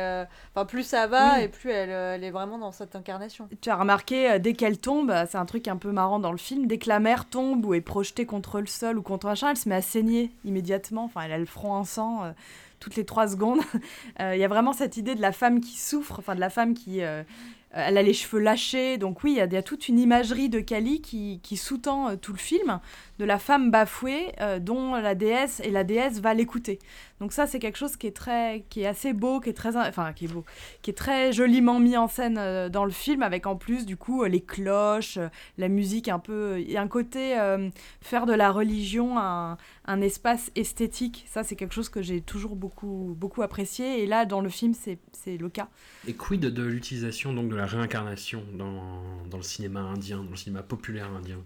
enfin, 0.56 0.66
plus 0.66 0.84
ça 0.84 1.08
va 1.08 1.36
Oui. 1.38 1.44
et 1.44 1.48
plus 1.48 1.70
elle, 1.70 1.90
elle 1.90 2.24
est 2.24 2.32
vraiment 2.32 2.58
dans 2.58 2.72
cette 2.80 2.96
incarnation. 2.96 3.48
Tu 3.62 3.70
as 3.70 3.76
remarqué, 3.76 4.32
euh, 4.32 4.40
dès 4.40 4.54
qu'elle 4.54 4.78
tombe, 4.78 5.12
euh, 5.12 5.26
c'est 5.30 5.38
un 5.38 5.46
truc 5.46 5.68
un 5.68 5.78
peu 5.78 5.92
marrant 5.92 6.20
dans 6.20 6.32
le 6.32 6.38
film, 6.38 6.66
dès 6.66 6.78
que 6.78 6.90
la 6.90 7.00
mère 7.00 7.26
tombe 7.26 7.66
ou 7.66 7.74
est 7.74 7.82
projetée 7.82 8.26
contre 8.26 8.60
le 8.60 8.68
sol 8.68 8.98
ou 8.98 9.02
contre 9.02 9.28
un 9.28 9.36
chat, 9.36 9.52
elle 9.52 9.58
se 9.58 9.70
met 9.70 9.76
à 9.76 9.82
saigner 9.82 10.32
immédiatement. 10.46 11.04
Enfin, 11.06 11.22
elle 11.22 11.32
a 11.34 11.38
le 11.38 11.46
front 11.46 11.74
en 11.74 11.84
sang 11.84 12.24
euh, 12.24 12.32
toutes 12.80 12.96
les 12.96 13.06
trois 13.06 13.28
secondes. 13.28 13.60
Il 14.20 14.38
y 14.38 14.44
a 14.44 14.48
vraiment 14.48 14.74
cette 14.74 14.98
idée 14.98 15.14
de 15.16 15.22
la 15.22 15.32
femme 15.32 15.60
qui 15.60 15.78
souffre, 15.78 16.20
enfin 16.20 16.34
de 16.36 16.40
la 16.40 16.50
femme 16.50 16.74
qui, 16.74 17.00
elle 17.00 17.98
a 17.98 18.02
les 18.02 18.14
cheveux 18.14 18.40
lâchés, 18.40 18.98
donc 18.98 19.24
oui, 19.24 19.34
il 19.34 19.54
y, 19.54 19.58
a- 19.58 19.62
toute 19.62 19.90
une 19.90 20.00
imagerie 20.00 20.48
de 20.50 20.60
Kali 20.62 21.02
qui, 21.02 21.40
qui 21.44 21.58
sous-tend 21.58 22.16
tout 22.18 22.32
le 22.32 22.38
film, 22.40 22.80
de 23.20 23.26
la 23.26 23.38
femme 23.38 23.70
bafouée 23.70 24.32
euh, 24.42 24.60
dont 24.60 24.96
la 24.96 25.14
déesse 25.14 25.60
et 25.64 25.70
la 25.70 25.84
déesse 25.84 26.20
va 26.20 26.34
l'écouter. 26.34 26.80
Donc 27.20 27.34
ça, 27.34 27.46
c'est 27.46 27.60
quelque 27.60 27.78
chose 27.78 27.98
qui 27.98 28.08
est 28.08 28.16
très, 28.16 28.66
qui 28.70 28.82
est 28.82 28.88
assez 28.88 29.12
beau, 29.12 29.42
qui 29.42 29.50
est 29.50 29.54
très, 29.54 29.76
enfin 29.76 30.14
qui 30.14 30.26
est 30.26 30.30
beau, 30.30 30.46
qui 30.82 30.90
est 30.90 30.94
très 30.94 31.34
joliment 31.34 31.80
mis 31.80 31.98
en 31.98 32.08
scène 32.08 32.38
euh, 32.38 32.70
dans 32.70 32.86
le 32.86 32.92
film, 32.92 33.22
avec 33.22 33.46
en 33.46 33.58
plus 33.58 33.86
du 33.86 33.98
coup 33.98 34.24
euh, 34.24 34.30
les 34.30 34.42
cloches, 34.42 35.20
la 35.58 35.68
musique 35.68 36.08
un 36.08 36.20
peu, 36.20 36.64
a 36.76 36.82
un 36.82 36.88
côté 36.88 37.36
faire 38.02 38.26
de 38.26 38.34
la 38.34 38.52
religion 38.52 39.20
un, 39.20 39.58
un 39.86 40.02
espace 40.02 40.50
esthétique. 40.56 41.26
Ça, 41.28 41.44
c'est 41.44 41.58
quelque 41.58 41.74
chose 41.74 41.90
que 41.90 42.02
j'ai 42.02 42.22
toujours 42.22 42.56
beaucoup, 42.56 43.16
beaucoup 43.18 43.42
apprécié, 43.42 44.02
et 44.02 44.06
là 44.06 44.26
dans 44.26 44.42
le 44.42 44.50
film, 44.50 44.74
c'est 44.74 44.98
c'est 45.12 45.36
le 45.38 45.50
cas. 45.50 45.68
Et 46.08 46.14
quid 46.14 46.40
de 46.40 46.64
l'utilisation 46.64 47.34
donc 47.34 47.50
de 47.50 47.56
la 47.56 47.66
réincarnation 47.66 48.42
dans, 48.54 49.04
dans 49.30 49.38
le 49.38 49.44
cinéma 49.44 49.82
indien, 49.82 50.24
dans 50.24 50.30
le 50.32 50.38
cinéma 50.38 50.64
populaire 50.64 51.10
indien? 51.12 51.40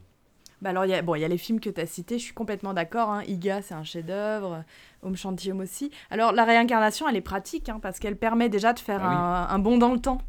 Bah 0.64 0.70
alors, 0.70 0.86
il 0.86 0.92
y 0.92 0.94
a, 0.94 1.02
bon, 1.02 1.16
y 1.16 1.26
a 1.26 1.28
les 1.28 1.38
films 1.38 1.60
que 1.60 1.70
tu 1.70 1.82
as 1.82 1.86
cités, 1.86 2.18
je 2.18 2.24
suis 2.24 2.34
complètement 2.34 2.74
d'accord. 2.74 3.10
Hein. 3.10 3.24
Iga, 3.28 3.62
c'est 3.62 3.74
un 3.74 3.84
chef-d'œuvre. 3.84 4.64
Om 5.04 5.14
Shanti 5.18 5.52
Om 5.52 5.60
aussi. 5.60 5.92
Alors, 6.10 6.32
la 6.32 6.46
réincarnation, 6.46 7.08
elle 7.10 7.18
est 7.18 7.22
pratique, 7.22 7.68
hein, 7.68 7.80
parce 7.82 8.00
qu'elle 8.00 8.16
permet 8.16 8.48
déjà 8.48 8.72
de 8.72 8.80
faire 8.80 9.02
Ah 9.04 9.50
un, 9.52 9.56
un 9.56 9.60
bond 9.60 9.78
dans 9.78 9.92
le 9.92 10.00
temps. 10.00 10.20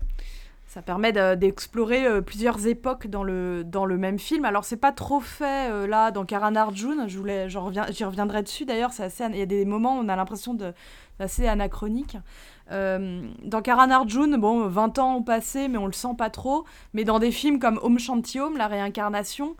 Ça 0.66 0.82
permet 0.82 1.12
de- 1.12 1.36
d'explorer 1.36 2.04
euh, 2.04 2.20
plusieurs 2.20 2.66
époques 2.66 3.06
dans 3.06 3.22
le, 3.22 3.62
dans 3.62 3.84
le 3.84 3.96
même 3.96 4.18
film. 4.18 4.44
Alors, 4.44 4.64
c'est 4.64 4.76
pas 4.76 4.90
trop 4.90 5.20
fait 5.20 5.70
euh, 5.70 5.86
là 5.86 6.10
dans 6.10 6.24
Karan 6.24 6.56
Arjun. 6.56 7.06
J'en 7.06 7.64
reviens, 7.66 7.86
j'y 7.90 8.02
reviendrai 8.02 8.42
dessus 8.42 8.64
d'ailleurs. 8.64 8.90
Il 9.30 9.36
y 9.36 9.42
a 9.42 9.46
des 9.46 9.64
moments 9.64 9.96
où 9.98 10.00
on 10.00 10.08
a 10.08 10.16
l'impression 10.16 10.52
de 10.54 10.72
assez 11.20 11.46
anachronique. 11.46 12.16
Euh, 12.72 13.22
dans 13.44 13.62
Karan 13.62 13.90
Arjun, 13.90 14.36
bon, 14.38 14.66
20 14.66 14.98
ans 14.98 15.16
ont 15.16 15.22
passé, 15.22 15.68
mais 15.68 15.78
on 15.78 15.86
le 15.86 15.92
sent 15.92 16.14
pas 16.18 16.30
trop. 16.30 16.64
Mais 16.92 17.04
dans 17.04 17.20
des 17.20 17.30
films 17.30 17.60
comme 17.60 17.78
Om 17.82 17.98
Shanti 18.00 18.40
Om, 18.40 18.56
la 18.56 18.66
réincarnation, 18.66 19.54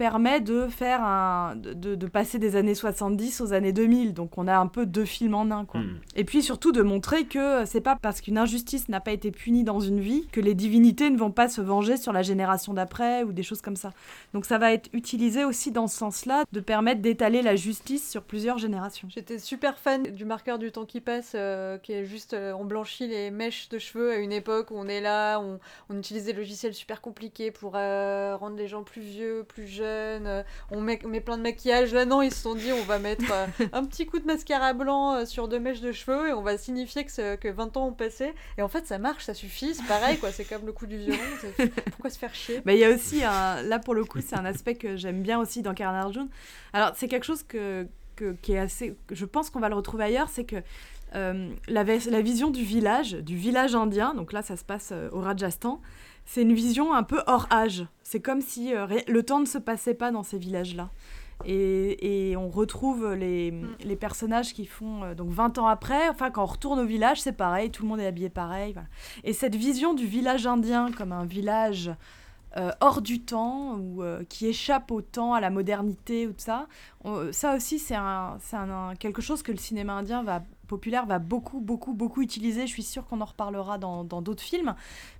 permet 0.00 0.40
de 0.40 0.66
faire 0.66 1.02
un 1.02 1.56
de, 1.56 2.06
passer 2.06 2.38
des 2.38 2.56
années 2.56 2.74
70 2.74 3.42
aux 3.42 3.52
années 3.52 3.74
2000 3.74 4.14
donc 4.14 4.38
on 4.38 4.48
a 4.48 4.56
un 4.56 4.66
peu 4.66 4.86
deux 4.86 5.04
films 5.04 5.34
en 5.34 5.50
un 5.50 5.66
quoi. 5.66 5.80
Hmm. 5.80 5.98
Et 6.16 6.24
puis 6.24 6.42
surtout 6.42 6.72
de 6.72 6.80
montrer 6.80 7.26
que 7.26 7.66
c'est 7.66 7.82
pas 7.82 7.98
parce 8.00 8.22
qu'une 8.22 8.38
injustice 8.38 8.88
n'a 8.88 9.00
pas 9.00 9.12
été 9.12 9.30
punie 9.30 9.62
dans 9.62 9.78
une 9.78 10.00
vie 10.00 10.26
que 10.32 10.40
les 10.40 10.54
divinités 10.54 11.10
ne 11.10 11.18
vont 11.18 11.30
pas 11.30 11.50
se 11.50 11.60
venger 11.60 11.98
sur 11.98 12.14
la 12.14 12.22
génération 12.22 12.72
d'après 12.72 13.24
ou 13.24 13.32
des 13.32 13.42
choses 13.42 13.60
comme 13.60 13.76
ça. 13.76 13.92
Donc 14.32 14.46
ça 14.46 14.56
va 14.56 14.72
être 14.72 14.88
utilisé 14.94 15.44
aussi 15.44 15.70
dans 15.70 15.86
ce 15.86 15.98
sens-là 15.98 16.44
de 16.50 16.60
permettre 16.60 17.02
d'étaler 17.02 17.42
la 17.42 17.54
justice 17.54 18.10
sur 18.10 18.22
plusieurs 18.22 18.56
générations. 18.56 19.06
J'étais 19.10 19.38
super 19.38 19.78
fan 19.78 20.04
du 20.04 20.24
marqueur 20.24 20.58
du 20.58 20.72
temps 20.72 20.86
qui 20.86 21.02
passe, 21.02 21.32
euh, 21.34 21.76
qui 21.76 21.92
est 21.92 22.06
juste, 22.06 22.32
euh, 22.32 22.54
on 22.58 22.64
blanchit 22.64 23.06
les 23.06 23.30
mèches 23.30 23.68
de 23.68 23.78
cheveux 23.78 24.12
à 24.12 24.16
une 24.16 24.32
époque 24.32 24.70
où 24.70 24.76
on 24.78 24.88
est 24.88 25.02
là, 25.02 25.40
on, 25.40 25.60
on 25.90 25.98
utilise 25.98 26.24
des 26.24 26.32
logiciels 26.32 26.72
super 26.72 27.02
compliqués 27.02 27.50
pour 27.50 27.74
euh, 27.76 28.34
rendre 28.40 28.56
les 28.56 28.66
gens 28.66 28.82
plus 28.82 29.02
vieux, 29.02 29.44
plus 29.46 29.66
jeunes, 29.66 29.89
euh, 29.90 30.42
on 30.70 30.80
met, 30.80 30.98
plein 30.98 31.36
de 31.36 31.42
maquillage. 31.42 31.92
Là 31.92 32.04
non, 32.04 32.22
ils 32.22 32.32
se 32.32 32.42
sont 32.42 32.54
dit 32.54 32.72
on 32.72 32.84
va 32.84 32.98
mettre 32.98 33.30
euh, 33.32 33.46
un 33.72 33.84
petit 33.84 34.06
coup 34.06 34.18
de 34.18 34.26
mascara 34.26 34.72
blanc 34.72 35.14
euh, 35.14 35.24
sur 35.26 35.48
deux 35.48 35.58
mèches 35.58 35.80
de 35.80 35.92
cheveux 35.92 36.28
et 36.28 36.32
on 36.32 36.42
va 36.42 36.56
signifier 36.58 37.04
que, 37.04 37.36
que 37.36 37.48
20 37.48 37.76
ans 37.76 37.88
ont 37.88 37.92
passé. 37.92 38.32
Et 38.58 38.62
en 38.62 38.68
fait 38.68 38.86
ça 38.86 38.98
marche, 38.98 39.24
ça 39.24 39.34
suffit, 39.34 39.74
c'est 39.74 39.86
pareil 39.86 40.18
quoi, 40.18 40.32
c'est 40.32 40.44
comme 40.44 40.66
le 40.66 40.72
coup 40.72 40.86
du 40.86 40.96
violon, 40.96 41.18
pourquoi 41.90 42.10
se 42.10 42.18
faire 42.18 42.34
chier? 42.34 42.60
Mais 42.64 42.76
il 42.76 42.80
y 42.80 42.84
a 42.84 42.90
aussi, 42.90 43.22
un, 43.24 43.62
là 43.62 43.78
pour 43.78 43.94
le 43.94 44.04
coup, 44.04 44.20
c'est 44.20 44.36
un 44.36 44.44
aspect 44.44 44.74
que 44.74 44.96
j'aime 44.96 45.22
bien 45.22 45.38
aussi 45.38 45.62
dans 45.62 45.74
Arjun. 45.80 46.28
Alors 46.72 46.92
c'est 46.96 47.08
quelque 47.08 47.24
chose 47.24 47.42
que, 47.42 47.86
que- 48.16 48.36
qui 48.42 48.52
est 48.52 48.58
assez, 48.58 48.96
je 49.10 49.24
pense 49.24 49.50
qu'on 49.50 49.60
va 49.60 49.68
le 49.68 49.74
retrouver 49.74 50.04
ailleurs, 50.04 50.28
c'est 50.28 50.44
que 50.44 50.56
euh, 51.16 51.50
la, 51.66 51.82
vision 51.82 52.50
du 52.50 52.62
village, 52.62 53.14
du 53.14 53.36
village 53.36 53.74
indien, 53.74 54.14
donc 54.14 54.32
là 54.32 54.42
ça 54.42 54.56
se 54.56 54.64
passe 54.64 54.90
euh, 54.92 55.08
au 55.12 55.20
Rajasthan, 55.20 55.80
c'est 56.32 56.42
une 56.42 56.52
vision 56.52 56.94
un 56.94 57.02
peu 57.02 57.20
hors 57.26 57.48
âge. 57.52 57.86
C'est 58.04 58.20
comme 58.20 58.40
si 58.40 58.72
euh, 58.72 58.86
le 59.08 59.22
temps 59.24 59.40
ne 59.40 59.46
se 59.46 59.58
passait 59.58 59.94
pas 59.94 60.12
dans 60.12 60.22
ces 60.22 60.38
villages-là. 60.38 60.88
Et, 61.44 62.30
et 62.30 62.36
on 62.36 62.48
retrouve 62.48 63.14
les, 63.14 63.52
les 63.84 63.96
personnages 63.96 64.54
qui 64.54 64.64
font 64.64 65.02
euh, 65.02 65.14
donc 65.16 65.30
20 65.30 65.58
ans 65.58 65.66
après, 65.66 66.08
enfin 66.08 66.30
quand 66.30 66.44
on 66.44 66.46
retourne 66.46 66.78
au 66.78 66.84
village, 66.84 67.20
c'est 67.20 67.32
pareil, 67.32 67.70
tout 67.72 67.82
le 67.82 67.88
monde 67.88 67.98
est 67.98 68.06
habillé 68.06 68.28
pareil. 68.28 68.74
voilà. 68.74 68.86
Et 69.24 69.32
cette 69.32 69.56
vision 69.56 69.92
du 69.92 70.06
village 70.06 70.46
indien 70.46 70.92
comme 70.96 71.10
un 71.10 71.24
village 71.24 71.90
euh, 72.56 72.70
hors 72.80 73.00
du 73.02 73.20
temps 73.22 73.76
ou 73.76 74.02
euh, 74.02 74.24
qui 74.28 74.46
échappe 74.46 74.90
au 74.90 75.02
temps, 75.02 75.34
à 75.34 75.40
la 75.40 75.50
modernité 75.50 76.26
ou 76.26 76.32
tout 76.32 76.40
ça, 76.40 76.66
on- 77.04 77.32
ça 77.32 77.54
aussi 77.56 77.78
c'est 77.78 77.94
un, 77.94 78.38
un- 78.52 78.94
quelque 78.96 79.22
chose 79.22 79.42
que 79.42 79.52
le 79.52 79.58
cinéma 79.58 79.92
indien 79.94 80.22
va 80.22 80.42
populaire 80.66 81.04
va 81.06 81.18
beaucoup 81.18 81.60
beaucoup 81.60 81.94
beaucoup 81.94 82.22
utiliser. 82.22 82.62
Je 82.66 82.72
suis 82.72 82.82
sûre 82.84 83.06
qu'on 83.06 83.20
en 83.20 83.24
reparlera 83.24 83.76
dans 83.78 84.04
d'autres 84.22 84.42
films, 84.42 84.74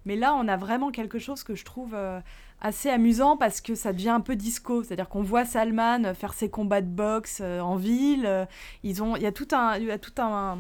mais 0.05 0.17
là 0.17 0.35
on 0.35 0.47
a 0.49 0.57
vraiment 0.57 0.91
quelque 0.93 1.19
chose 1.19 1.43
que 1.43 1.55
je 1.57 1.65
trouve 1.65 1.93
euh, 1.95 2.21
assez 2.61 2.89
amusant 2.91 3.37
parce 3.37 3.61
que 3.61 3.75
ça 3.75 3.93
devient 3.93 4.11
un 4.11 4.21
peu 4.21 4.37
disco, 4.37 4.83
c'est-à-dire 4.85 5.09
qu'on 5.09 5.23
voit 5.23 5.45
Salman 5.45 6.15
faire 6.15 6.35
ses 6.35 6.51
combats 6.51 6.83
de 6.83 6.87
boxe 6.87 7.41
euh, 7.43 7.61
en 7.61 7.77
ville. 7.77 8.27
euh, 8.27 8.45
ils 8.85 9.03
ont, 9.03 9.17
il 9.17 9.23
y 9.23 9.27
a 9.27 9.33
tout 9.33 9.49
un, 9.53 9.77
y 9.79 9.91
a 9.91 9.99
tout 9.99 10.13
un 10.23 10.57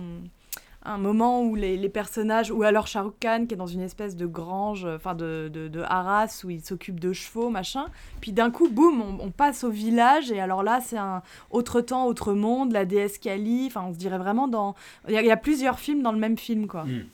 moment 0.85 1.43
où 1.43 1.55
les, 1.55 1.89
personnages, 1.89 2.51
ou 2.51 2.63
alors 2.63 2.87
Shah 2.87 3.03
Rukh 3.03 3.19
Khan 3.21 3.45
qui 3.47 3.55
est 3.55 3.57
dans 3.57 3.67
une 3.67 3.83
espèce 3.83 4.17
de 4.17 4.27
grange, 4.27 4.85
euh, 4.85 4.97
enfin 4.97 5.15
de, 5.15 5.51
de, 5.53 5.69
de 5.69 5.81
haras 5.83 6.43
où 6.45 6.51
il 6.51 6.65
s'occupe 6.65 6.99
de 6.99 7.13
chevaux, 7.13 7.51
machin. 7.51 7.87
Puis 8.21 8.33
d'un 8.33 8.51
coup, 8.51 8.69
boum, 8.69 9.01
on, 9.21 9.31
passe 9.31 9.65
au 9.65 9.71
village 9.71 10.33
et 10.33 10.41
alors 10.41 10.63
là 10.63 10.81
c'est 10.81 10.99
un 10.99 11.23
autre 11.51 11.81
temps, 11.81 12.07
autre 12.07 12.33
monde, 12.33 12.73
la 12.73 12.85
déesse 12.85 13.19
Kali. 13.19 13.67
Enfin, 13.67 13.85
on 13.89 13.93
se 13.93 13.99
dirait 13.99 14.19
vraiment 14.19 14.49
dans, 14.49 14.75
il 15.09 15.15
y, 15.15 15.19
a- 15.19 15.23
il 15.23 15.27
y 15.27 15.31
a 15.31 15.37
plusieurs 15.37 15.79
films 15.79 16.03
dans 16.03 16.13
le 16.13 16.19
même 16.19 16.39
film 16.39 16.67
quoi. 16.67 16.85
Hmm. 16.85 17.05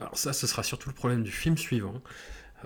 Alors 0.00 0.16
ça, 0.16 0.32
ce 0.32 0.46
sera 0.46 0.62
surtout 0.62 0.88
le 0.88 0.94
problème 0.94 1.22
du 1.22 1.32
film 1.32 1.56
suivant, 1.56 1.94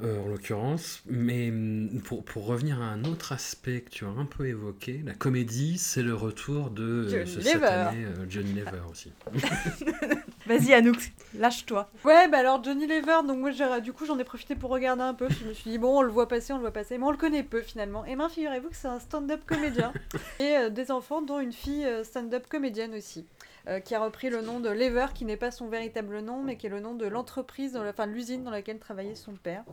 euh, 0.02 0.22
en 0.22 0.28
l'occurrence. 0.28 1.02
Mais 1.06 1.48
hum, 1.50 2.00
pour, 2.04 2.24
pour 2.24 2.46
revenir 2.46 2.80
à 2.80 2.87
un 2.87 3.04
autre 3.04 3.32
aspect 3.32 3.80
que 3.82 3.90
tu 3.90 4.04
as 4.04 4.08
un 4.08 4.24
peu 4.24 4.46
évoqué, 4.46 5.00
la 5.04 5.14
comédie, 5.14 5.78
c'est 5.78 6.02
le 6.02 6.14
retour 6.14 6.70
de 6.70 6.82
euh, 6.82 7.08
Johnny 7.08 7.30
ce 7.30 7.38
Lever. 7.38 7.66
satané 7.66 8.04
euh, 8.04 8.26
Johnny 8.28 8.52
Lever 8.54 8.82
aussi. 8.90 9.12
Vas-y 10.46 10.72
Anouk, 10.72 11.12
lâche-toi. 11.34 11.90
Ouais, 12.04 12.26
bah 12.28 12.38
alors 12.38 12.64
Johnny 12.64 12.87
Lever, 12.87 13.26
donc 13.26 13.38
moi 13.38 13.80
du 13.80 13.92
coup 13.92 14.06
j'en 14.06 14.18
ai 14.18 14.24
profité 14.24 14.54
pour 14.54 14.70
regarder 14.70 15.02
un 15.02 15.14
peu. 15.14 15.28
Je 15.28 15.46
me 15.46 15.52
suis 15.52 15.70
dit, 15.70 15.78
bon, 15.78 15.98
on 15.98 16.02
le 16.02 16.11
voit 16.11 16.26
passer, 16.26 16.52
on 16.52 16.56
le 16.56 16.62
voit 16.62 16.72
passer, 16.72 16.96
mais 16.96 17.04
on 17.04 17.11
le 17.11 17.16
connaît 17.16 17.42
peu 17.42 17.61
finalement. 17.61 18.04
Et 18.06 18.16
ben, 18.16 18.28
figurez-vous 18.28 18.70
que 18.70 18.76
c'est 18.76 18.88
un 18.88 18.98
stand-up 18.98 19.42
comédien. 19.46 19.92
et 20.40 20.56
euh, 20.56 20.70
des 20.70 20.90
enfants, 20.90 21.22
dont 21.22 21.40
une 21.40 21.52
fille 21.52 21.84
euh, 21.84 22.04
stand-up 22.04 22.46
comédienne 22.48 22.94
aussi. 22.94 23.26
Euh, 23.68 23.81
qui 23.81 23.94
a 23.94 24.00
repris 24.00 24.31
le 24.31 24.40
nom 24.40 24.61
de 24.61 24.68
Lever, 24.68 25.07
qui 25.14 25.24
n'est 25.24 25.37
pas 25.37 25.50
son 25.50 25.68
véritable 25.68 26.20
nom, 26.20 26.42
mais 26.42 26.57
qui 26.57 26.66
est 26.66 26.70
le 26.70 26.81
nom 26.81 26.94
de 26.94 27.07
l'entreprise, 27.07 27.76
enfin 27.76 28.07
l'usine 28.07 28.42
dans 28.42 28.50
laquelle 28.50 28.78
travaillait 28.78 29.14
son 29.14 29.33
père. 29.33 29.64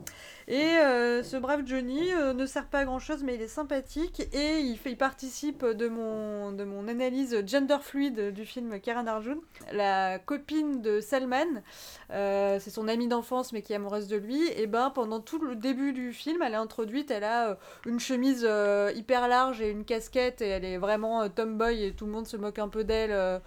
Et 0.48 0.60
euh, 0.60 1.22
ce 1.22 1.36
brave 1.36 1.62
Johnny 1.64 2.12
euh, 2.12 2.34
ne 2.34 2.46
sert 2.46 2.66
pas 2.66 2.80
à 2.80 2.84
grand 2.84 2.98
chose, 2.98 3.22
mais 3.22 3.36
il 3.36 3.42
est 3.42 3.48
sympathique 3.48 4.28
et 4.32 4.58
il, 4.58 4.78
participe 4.96 5.64
de 5.64 5.88
mon, 5.88 6.88
analyse 6.88 7.42
gender 7.46 7.78
fluide 7.80 8.32
du 8.32 8.44
film 8.44 8.80
Karan 8.80 9.06
Arjun. 9.06 9.38
La 9.72 10.18
copine 10.18 10.80
de 10.80 11.00
Salman, 11.00 11.62
c'est 12.10 12.70
son 12.70 12.88
amie 12.88 13.08
d'enfance 13.08 13.52
mais 13.52 13.62
qui 13.62 13.72
est 13.72 13.76
amoureuse 13.76 14.08
de 14.08 14.16
lui, 14.16 14.40
et 14.56 14.66
ben 14.66 14.90
pendant 14.90 15.20
tout 15.20 15.38
le 15.38 15.56
début 15.56 15.92
du 15.92 16.12
film, 16.12 16.42
elle 16.42 16.52
est 16.52 16.56
introduite, 16.56 17.10
elle 17.10 17.24
a 17.24 17.58
une 17.84 18.00
chemise 18.00 18.48
hyper 18.94 19.28
large 19.28 19.60
et 19.60 19.70
une 19.70 19.84
casquette 19.84 20.40
et 20.40 20.48
elle 20.48 20.64
est 20.64 20.78
vraiment 20.78 21.28
tomboy 21.28 21.82
et 21.82 21.92
tout 21.92 22.06
le 22.06 22.12
monde 22.12 22.26
se 22.26 22.36
moque 22.36 22.58
un 22.58 22.68
peu 22.68 22.84
d'elle 22.84 23.12
euh, 23.12 23.38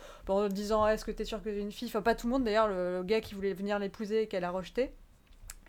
en 0.45 0.49
disant 0.49 0.88
est-ce 0.88 1.06
que 1.06 1.12
t'es 1.12 1.25
sûre 1.25 1.39
que 1.39 1.49
t'es 1.49 1.60
une 1.60 1.71
fille? 1.71 1.88
Enfin 1.88 2.02
pas 2.02 2.15
tout 2.15 2.28
le 2.28 2.34
monde 2.34 2.43
d'ailleurs, 2.43 2.67
le, 2.67 2.97
le 2.97 3.04
gars 3.04 3.21
qui 3.21 3.36
voulait 3.36 3.54
venir 3.54 3.80
l'épouser 3.80 4.23
et 4.23 4.28
qu'elle 4.28 4.43
a 4.43 4.52
rejeté. 4.52 4.91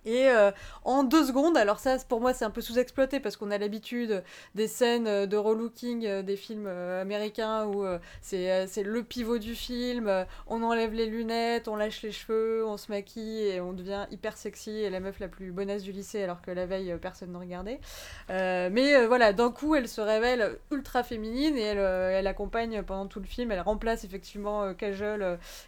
Et 0.05 0.29
euh, 0.29 0.51
en 0.85 1.05
deux 1.05 1.27
secondes, 1.27 1.57
alors 1.57 1.79
ça 1.79 1.97
pour 2.09 2.21
moi 2.21 2.33
c'est 2.33 2.45
un 2.45 2.51
peu 2.51 2.61
sous-exploité 2.61 3.21
parce 3.21 3.37
qu'on 3.37 3.51
a 3.51 3.59
l'habitude 3.59 4.23
des 4.55 4.67
scènes 4.67 5.07
euh, 5.07 5.27
de 5.27 5.37
relooking 5.37 6.07
euh, 6.07 6.23
des 6.23 6.37
films 6.37 6.67
américains 6.67 7.67
où 7.67 7.85
c'est 8.23 8.83
le 8.83 9.03
pivot 9.03 9.39
du 9.39 9.55
film, 9.55 10.11
on 10.47 10.63
enlève 10.63 10.93
les 10.93 11.07
lunettes, 11.07 11.69
on 11.69 11.77
lâche 11.77 12.03
les 12.03 12.13
cheveux, 12.13 12.65
on 12.67 12.77
se 12.77 12.91
maquille 12.91 13.43
et 13.43 13.61
on 13.61 13.73
devient 13.73 14.07
hyper 14.11 14.37
sexy 14.37 14.71
et 14.71 14.91
la 14.91 15.01
meuf 15.01 15.21
la 15.21 15.29
plus 15.29 15.53
bonasse 15.53 15.83
du 15.83 15.93
lycée 15.93 16.23
alors 16.23 16.43
que 16.43 16.51
la 16.51 16.67
veille 16.67 16.97
personne 17.01 17.33
ne 17.33 17.39
regardait. 17.39 17.81
Mais 18.29 19.07
voilà, 19.07 19.33
d'un 19.33 19.51
coup 19.51 19.75
elle 19.75 19.89
se 19.89 20.01
révèle 20.01 20.59
ultra 20.71 21.03
féminine 21.03 21.57
et 21.57 21.63
elle, 21.63 21.79
elle 21.79 22.27
accompagne 22.27 22.83
pendant 22.83 23.07
tout 23.07 23.21
le 23.21 23.27
film, 23.27 23.53
elle 23.53 23.61
remplace 23.61 24.05
effectivement 24.05 24.71
euh, 24.71 24.75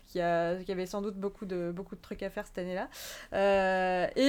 qui, 0.06 0.18
qui 0.64 0.72
avait 0.72 0.86
sans 0.86 1.02
doute 1.02 1.16
beaucoup 1.16 1.46
de, 1.46 1.72
beaucoup 1.74 1.94
de 1.94 2.00
trucs 2.00 2.22
à 2.22 2.30
faire 2.30 2.46
cette 2.46 2.58
année-là. 2.58 2.88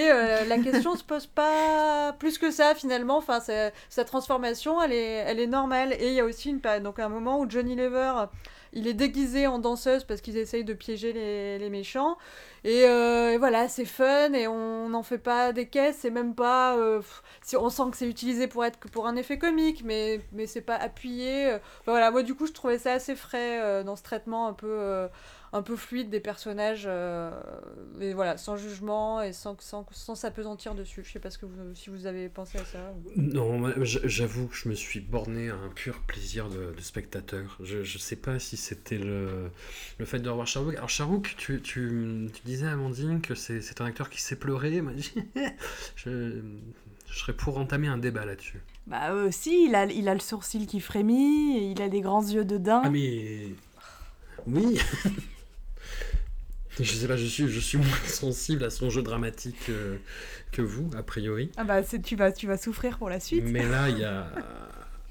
Euh, 0.09 0.45
la 0.45 0.57
question 0.59 0.95
se 0.95 1.03
pose 1.03 1.25
pas 1.25 2.13
plus 2.17 2.37
que 2.37 2.51
ça 2.51 2.75
finalement. 2.75 3.17
Enfin, 3.17 3.39
sa, 3.39 4.05
transformation, 4.05 4.81
elle 4.81 4.93
est, 4.93 5.47
normale. 5.47 5.93
Et 5.99 6.07
il 6.07 6.13
y 6.13 6.19
a 6.19 6.25
aussi 6.25 6.53
donc 6.81 6.99
un 6.99 7.09
moment 7.09 7.39
où 7.39 7.49
Johnny 7.49 7.75
Lever, 7.75 8.13
il 8.71 8.87
est 8.87 8.93
déguisé 8.93 9.45
en 9.47 9.59
danseuse 9.59 10.03
parce 10.03 10.21
qu'ils 10.21 10.37
essayent 10.37 10.63
de 10.63 10.73
piéger 10.73 11.11
les, 11.13 11.69
méchants. 11.69 12.17
Et, 12.63 12.85
euh, 12.85 13.31
et 13.31 13.37
voilà, 13.37 13.67
c'est 13.67 13.85
fun 13.85 14.31
et 14.33 14.47
on 14.47 14.89
n'en 14.89 15.03
fait 15.03 15.17
pas 15.17 15.51
des 15.51 15.67
caisses. 15.67 15.97
C'est 15.99 16.11
même 16.11 16.33
pas. 16.33 16.77
euh, 16.77 17.01
on 17.57 17.69
sent 17.69 17.83
que 17.91 17.97
c'est 17.97 18.09
utilisé 18.09 18.47
pour 18.47 18.63
être 18.63 18.79
pour 18.79 19.07
un 19.07 19.15
effet 19.15 19.37
comique, 19.37 19.83
mais 19.83 20.21
mais 20.31 20.47
c'est 20.47 20.61
pas 20.61 20.75
appuyé. 20.75 21.57
Voilà, 21.85 22.09
moi 22.11 22.23
du 22.23 22.35
coup, 22.35 22.47
je 22.47 22.53
trouvais 22.53 22.77
ça 22.77 22.93
assez 22.93 23.15
frais 23.15 23.83
dans 23.83 23.95
ce 23.95 24.03
traitement 24.03 24.47
un 24.47 24.53
peu. 24.53 25.07
Un 25.53 25.61
peu 25.61 25.75
fluide 25.75 26.09
des 26.09 26.19
personnages, 26.19 26.85
euh, 26.87 27.31
mais 27.95 28.13
voilà, 28.13 28.37
sans 28.37 28.57
jugement 28.57 29.21
et 29.21 29.33
sans, 29.33 29.55
sans, 29.61 29.85
sans 29.91 30.15
s'apesantir 30.15 30.73
dessus. 30.73 31.03
Je 31.05 31.11
sais 31.11 31.19
pas 31.19 31.29
ce 31.29 31.37
que 31.37 31.45
vous, 31.45 31.53
si 31.75 31.91
vous 31.91 32.07
avez 32.07 32.27
pensé 32.27 32.57
à 32.57 32.65
ça. 32.65 32.79
Non, 33.15 33.71
j'avoue 33.83 34.47
que 34.47 34.55
je 34.55 34.67
me 34.67 34.73
suis 34.73 34.99
borné 34.99 35.51
à 35.51 35.55
un 35.55 35.69
pur 35.69 35.99
plaisir 36.07 36.49
de, 36.49 36.73
de 36.75 36.81
spectateur. 36.81 37.57
Je, 37.61 37.83
je 37.83 37.97
sais 37.99 38.15
pas 38.15 38.39
si 38.39 38.57
c'était 38.57 38.97
le, 38.97 39.51
le 39.99 40.05
fait 40.05 40.19
de 40.19 40.27
revoir 40.27 40.47
Charouk. 40.47 40.75
Alors 40.75 40.89
Charouk, 40.89 41.35
tu, 41.37 41.61
tu, 41.61 42.29
tu 42.33 42.41
disais 42.45 42.65
à 42.65 42.71
Amandine 42.71 43.21
que 43.21 43.35
c'est 43.35 43.61
c'est 43.61 43.79
un 43.79 43.85
acteur 43.85 44.09
qui 44.09 44.21
sait 44.21 44.35
pleurer. 44.35 44.81
Moi, 44.81 44.93
je, 45.95 46.41
je 47.07 47.19
serais 47.19 47.33
pour 47.33 47.59
entamer 47.59 47.87
un 47.87 47.99
débat 47.99 48.25
là-dessus. 48.25 48.59
Bah 48.87 49.11
euh, 49.11 49.29
si, 49.29 49.67
il 49.67 49.75
a, 49.75 49.85
il 49.85 50.09
a 50.09 50.15
le 50.15 50.19
sourcil 50.19 50.65
qui 50.65 50.79
frémit, 50.79 51.71
il 51.71 51.81
a 51.81 51.89
des 51.89 52.01
grands 52.01 52.27
yeux 52.27 52.43
de 52.43 52.57
daim. 52.57 52.81
Ah 52.83 52.89
mais... 52.89 53.49
Oui 54.47 54.79
Je 56.79 56.91
sais 56.91 57.07
pas, 57.07 57.17
je 57.17 57.25
suis, 57.25 57.47
je 57.47 57.59
suis 57.59 57.77
moins 57.77 57.87
sensible 58.07 58.63
à 58.63 58.69
son 58.69 58.89
jeu 58.89 59.01
dramatique 59.03 59.69
euh, 59.69 59.97
que 60.51 60.61
vous, 60.61 60.89
a 60.97 61.03
priori. 61.03 61.51
Ah 61.57 61.63
bah 61.63 61.81
tu 61.83 62.15
vas, 62.15 62.31
tu 62.31 62.47
vas 62.47 62.57
souffrir 62.57 62.97
pour 62.97 63.09
la 63.09 63.19
suite. 63.19 63.43
Mais 63.45 63.67
là, 63.67 63.89
il 63.89 63.99
y 63.99 64.03
a. 64.03 64.27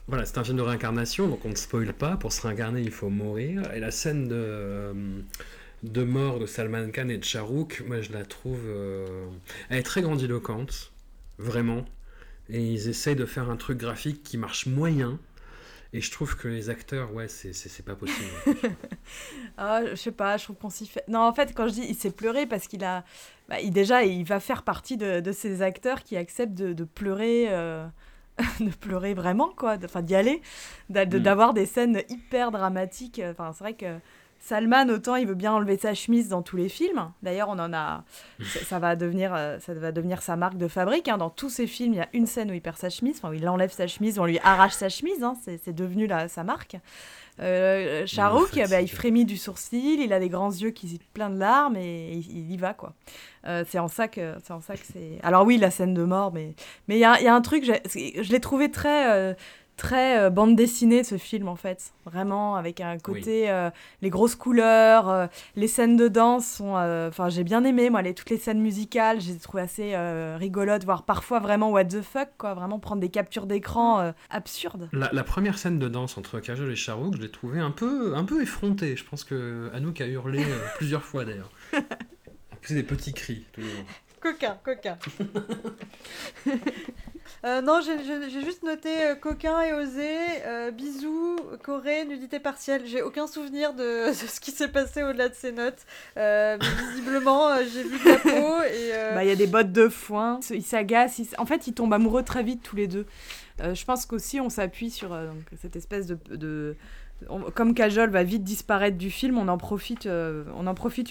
Voilà, 0.08 0.26
c'est 0.26 0.36
un 0.36 0.42
film 0.44 0.56
de 0.56 0.62
réincarnation, 0.62 1.28
donc 1.28 1.44
on 1.44 1.48
ne 1.50 1.54
spoile 1.54 1.92
pas. 1.94 2.16
Pour 2.16 2.32
se 2.32 2.42
réincarner, 2.44 2.82
il 2.82 2.90
faut 2.90 3.08
mourir. 3.08 3.72
Et 3.72 3.78
la 3.78 3.92
scène 3.92 4.26
de, 4.26 4.34
euh, 4.34 4.92
de 5.84 6.02
mort 6.02 6.40
de 6.40 6.44
Salman 6.46 6.90
Khan 6.90 7.08
et 7.08 7.18
de 7.18 7.24
Charouk, 7.24 7.84
moi 7.86 8.00
je 8.00 8.12
la 8.12 8.24
trouve. 8.24 8.58
euh, 8.66 9.06
Elle 9.70 9.78
est 9.78 9.82
très 9.84 10.02
grandiloquente, 10.02 10.92
vraiment. 11.38 11.84
Et 12.50 12.60
ils 12.60 12.88
essayent 12.88 13.14
de 13.16 13.24
faire 13.24 13.48
un 13.48 13.56
truc 13.56 13.78
graphique 13.78 14.24
qui 14.24 14.38
marche 14.38 14.66
moyen. 14.66 15.20
Et 15.94 16.00
je 16.00 16.10
trouve 16.10 16.36
que 16.36 16.48
les 16.48 16.70
acteurs, 16.70 17.12
ouais, 17.12 17.28
c'est- 17.28 17.52
pas 17.84 17.94
possible. 17.94 18.28
Ah, 19.58 19.82
je 19.90 19.94
sais 19.94 20.12
pas, 20.12 20.36
je 20.38 20.44
trouve 20.44 20.56
qu'on 20.56 20.70
s'y 20.70 20.86
fait. 20.86 21.04
Non, 21.08 21.20
en 21.20 21.32
fait, 21.34 21.52
quand 21.54 21.68
je 21.68 21.74
dis 21.74 21.86
il 21.88 21.94
s'est 21.94 22.10
pleuré, 22.10 22.46
parce 22.46 22.66
qu'il 22.66 22.82
a. 22.84 23.04
Bah, 23.48 23.60
il, 23.60 23.70
déjà, 23.72 24.02
il 24.04 24.24
va 24.24 24.40
faire 24.40 24.62
partie 24.62 24.96
de, 24.96 25.20
de 25.20 25.32
ces 25.32 25.60
acteurs 25.62 26.02
qui 26.02 26.16
acceptent 26.16 26.54
de, 26.54 26.72
de 26.72 26.84
pleurer. 26.84 27.46
euh, 27.50 27.86
de 28.60 28.70
pleurer 28.70 29.12
vraiment, 29.12 29.50
quoi. 29.54 29.76
Enfin, 29.84 30.00
d'y 30.02 30.14
aller. 30.14 30.40
de- 30.88 31.04
Mm. 31.18 31.22
D'avoir 31.22 31.52
des 31.54 31.66
scènes 31.66 32.02
hyper 32.08 32.50
dramatiques. 32.50 33.20
Enfin, 33.30 33.52
c'est 33.52 33.62
vrai 33.64 33.74
que. 33.74 33.98
Salman, 34.44 34.88
autant 34.88 35.14
il 35.14 35.26
veut 35.26 35.34
bien 35.36 35.52
enlever 35.52 35.78
sa 35.78 35.94
chemise 35.94 36.28
dans 36.28 36.42
tous 36.42 36.56
les 36.56 36.68
films. 36.68 37.10
D'ailleurs, 37.22 37.48
on 37.48 37.58
en 37.60 37.72
a. 37.72 38.02
Ça, 38.42 38.58
ça 38.64 38.78
va 38.80 38.96
devenir, 38.96 39.32
euh, 39.34 39.58
ça 39.60 39.72
va 39.72 39.92
devenir 39.92 40.20
sa 40.20 40.34
marque 40.34 40.56
de 40.56 40.66
fabrique. 40.66 41.06
hein. 41.08 41.16
Dans 41.16 41.30
tous 41.30 41.48
ses 41.48 41.68
films, 41.68 41.94
il 41.94 41.98
y 41.98 42.00
a 42.00 42.08
une 42.12 42.26
scène 42.26 42.50
où 42.50 42.54
il 42.54 42.60
perd 42.60 42.76
sa 42.76 42.90
chemise, 42.90 43.18
enfin, 43.18 43.30
où 43.30 43.34
il 43.34 43.48
enlève 43.48 43.70
sa 43.70 43.86
chemise, 43.86 44.18
où 44.18 44.22
on 44.22 44.26
lui 44.26 44.40
arrache 44.42 44.72
sa 44.74 44.88
chemise. 44.88 45.22
hein. 45.22 45.36
C'est 45.44 45.72
devenu 45.74 46.08
la- 46.08 46.26
sa 46.28 46.42
marque. 46.42 46.76
Euh, 47.40 48.04
Charouk, 48.06 48.50
bah, 48.68 48.82
il 48.82 48.90
frémit 48.90 49.24
du 49.24 49.38
sourcil, 49.38 50.00
il 50.02 50.12
a 50.12 50.20
des 50.20 50.28
grands 50.28 50.50
yeux 50.50 50.70
qui 50.70 51.00
plein 51.14 51.30
de 51.30 51.38
larmes 51.38 51.76
et 51.76 52.12
il, 52.12 52.30
il 52.30 52.52
y 52.52 52.56
va 52.58 52.74
quoi. 52.74 52.92
Euh, 53.46 53.64
c'est 53.66 53.78
en 53.78 53.88
ça 53.88 54.06
que 54.06 54.34
c'est 54.44 54.52
en 54.52 54.60
ça 54.60 54.74
que 54.74 54.84
c'est. 54.92 55.18
Alors 55.22 55.46
oui, 55.46 55.56
la 55.56 55.70
scène 55.70 55.94
de 55.94 56.04
mort, 56.04 56.30
mais 56.32 56.54
mais 56.88 56.96
il 56.96 57.00
y 57.00 57.04
a, 57.06 57.20
y 57.22 57.26
a 57.28 57.34
un 57.34 57.40
truc, 57.40 57.64
je 57.64 58.30
l'ai 58.30 58.40
trouvé 58.40 58.70
très 58.70 59.10
euh, 59.10 59.34
très 59.76 60.18
euh, 60.18 60.30
bande 60.30 60.56
dessinée 60.56 61.04
ce 61.04 61.18
film 61.18 61.48
en 61.48 61.56
fait, 61.56 61.92
vraiment 62.04 62.56
avec 62.56 62.80
un 62.80 62.98
côté 62.98 63.50
euh, 63.50 63.70
les 64.00 64.10
grosses 64.10 64.34
couleurs, 64.34 65.08
euh, 65.08 65.26
les 65.56 65.68
scènes 65.68 65.96
de 65.96 66.08
danse 66.08 66.46
sont, 66.46 66.74
enfin 66.74 67.28
j'ai 67.28 67.44
bien 67.44 67.64
aimé 67.64 67.90
moi 67.90 68.02
les 68.02 68.14
toutes 68.14 68.30
les 68.30 68.38
scènes 68.38 68.60
musicales, 68.60 69.20
j'ai 69.20 69.36
trouvé 69.36 69.62
assez 69.62 69.96
rigolotes, 70.38 70.84
voire 70.84 71.04
parfois 71.04 71.40
vraiment 71.40 71.70
what 71.70 71.84
the 71.84 72.02
fuck 72.02 72.28
quoi, 72.38 72.54
vraiment 72.54 72.78
prendre 72.78 73.00
des 73.00 73.08
captures 73.08 73.46
d'écran 73.46 74.12
absurdes. 74.30 74.88
La, 74.92 75.10
la 75.12 75.24
première 75.24 75.58
scène 75.58 75.78
de 75.78 75.88
danse 75.88 76.16
entre 76.18 76.40
Kajol 76.40 76.70
et 76.70 76.76
Charouk, 76.76 77.16
je 77.16 77.22
l'ai 77.22 77.30
trouvée 77.30 77.60
un 77.60 77.70
peu, 77.70 78.14
un 78.14 78.24
peu 78.24 78.42
effrontée. 78.42 78.96
Je 78.96 79.04
pense 79.04 79.24
que 79.24 79.70
Anouk 79.74 80.00
a 80.00 80.06
hurlé 80.06 80.44
plusieurs 80.76 81.02
fois 81.02 81.24
d'ailleurs. 81.24 81.50
Plus, 82.60 82.74
des 82.74 82.84
petits 82.84 83.12
cris. 83.12 83.44
long. 83.58 83.64
Coquin, 84.22 84.58
coquin. 84.64 84.96
Euh, 87.44 87.60
non, 87.60 87.80
j'ai- 87.80 88.30
juste 88.44 88.62
noté 88.62 88.88
euh, 89.02 89.14
coquin 89.16 89.62
et 89.62 89.72
osé, 89.72 90.16
euh, 90.46 90.70
bisous, 90.70 91.40
Corée, 91.64 92.04
nudité 92.04 92.38
partielle. 92.38 92.82
J'ai 92.86 93.02
aucun 93.02 93.26
souvenir 93.26 93.74
de, 93.74 94.12
ce 94.12 94.38
qui 94.38 94.52
s'est 94.52 94.68
passé 94.68 95.02
au-delà 95.02 95.28
de 95.28 95.34
ces 95.34 95.50
notes. 95.50 95.80
Euh, 96.16 96.56
mais 96.60 96.84
visiblement, 96.90 97.56
j'ai 97.58 97.82
vu 97.82 97.98
de 97.98 98.08
la 98.08 98.16
peau 98.18 98.58
Bah, 99.16 99.24
il 99.24 99.28
y 99.28 99.32
a 99.32 99.36
des 99.36 99.48
bottes 99.48 99.72
de 99.72 99.88
foin, 99.88 100.38
ils 100.50 100.62
s'agacent, 100.62 101.20
en 101.36 101.46
fait 101.46 101.66
ils 101.66 101.74
tombent 101.74 101.94
amoureux 101.94 102.22
très 102.22 102.44
vite 102.44 102.62
tous 102.62 102.76
les 102.76 102.86
deux. 102.86 103.06
Je 103.60 103.84
pense 103.84 104.06
qu'aussi 104.06 104.40
on 104.40 104.48
s'appuie 104.48 104.90
sur 104.90 105.16
cette 105.60 105.74
espèce 105.74 106.06
de- 106.06 106.76
comme 107.54 107.74
Kajol 107.74 108.10
va 108.10 108.22
vite 108.22 108.44
disparaître 108.44 108.96
du 108.96 109.10
film, 109.10 109.38
on 109.38 109.48
en 109.48 109.58
profite, 109.58 110.06
euh, 110.06 110.44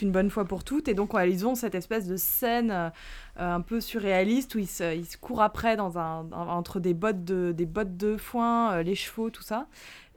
une 0.01 0.11
bonne 0.11 0.29
fois 0.29 0.45
pour 0.45 0.63
toutes, 0.63 0.87
et 0.87 0.93
donc 0.93 1.11
ils 1.27 1.45
ont 1.45 1.55
cette 1.55 1.75
espèce 1.75 2.07
de 2.07 2.15
scène 2.15 2.71
euh, 2.71 2.89
un 3.37 3.61
peu 3.61 3.81
surréaliste 3.81 4.55
où 4.55 4.59
ils 4.59 4.67
se, 4.67 5.17
courent 5.17 5.41
après 5.41 5.79
entre 5.79 6.79
des 6.79 6.93
bottes 6.93 7.23
de, 7.23 8.17
foin, 8.17 8.73
euh, 8.73 8.83
les 8.83 8.95
chevaux, 8.95 9.29
tout 9.29 9.43
ça. 9.43 9.67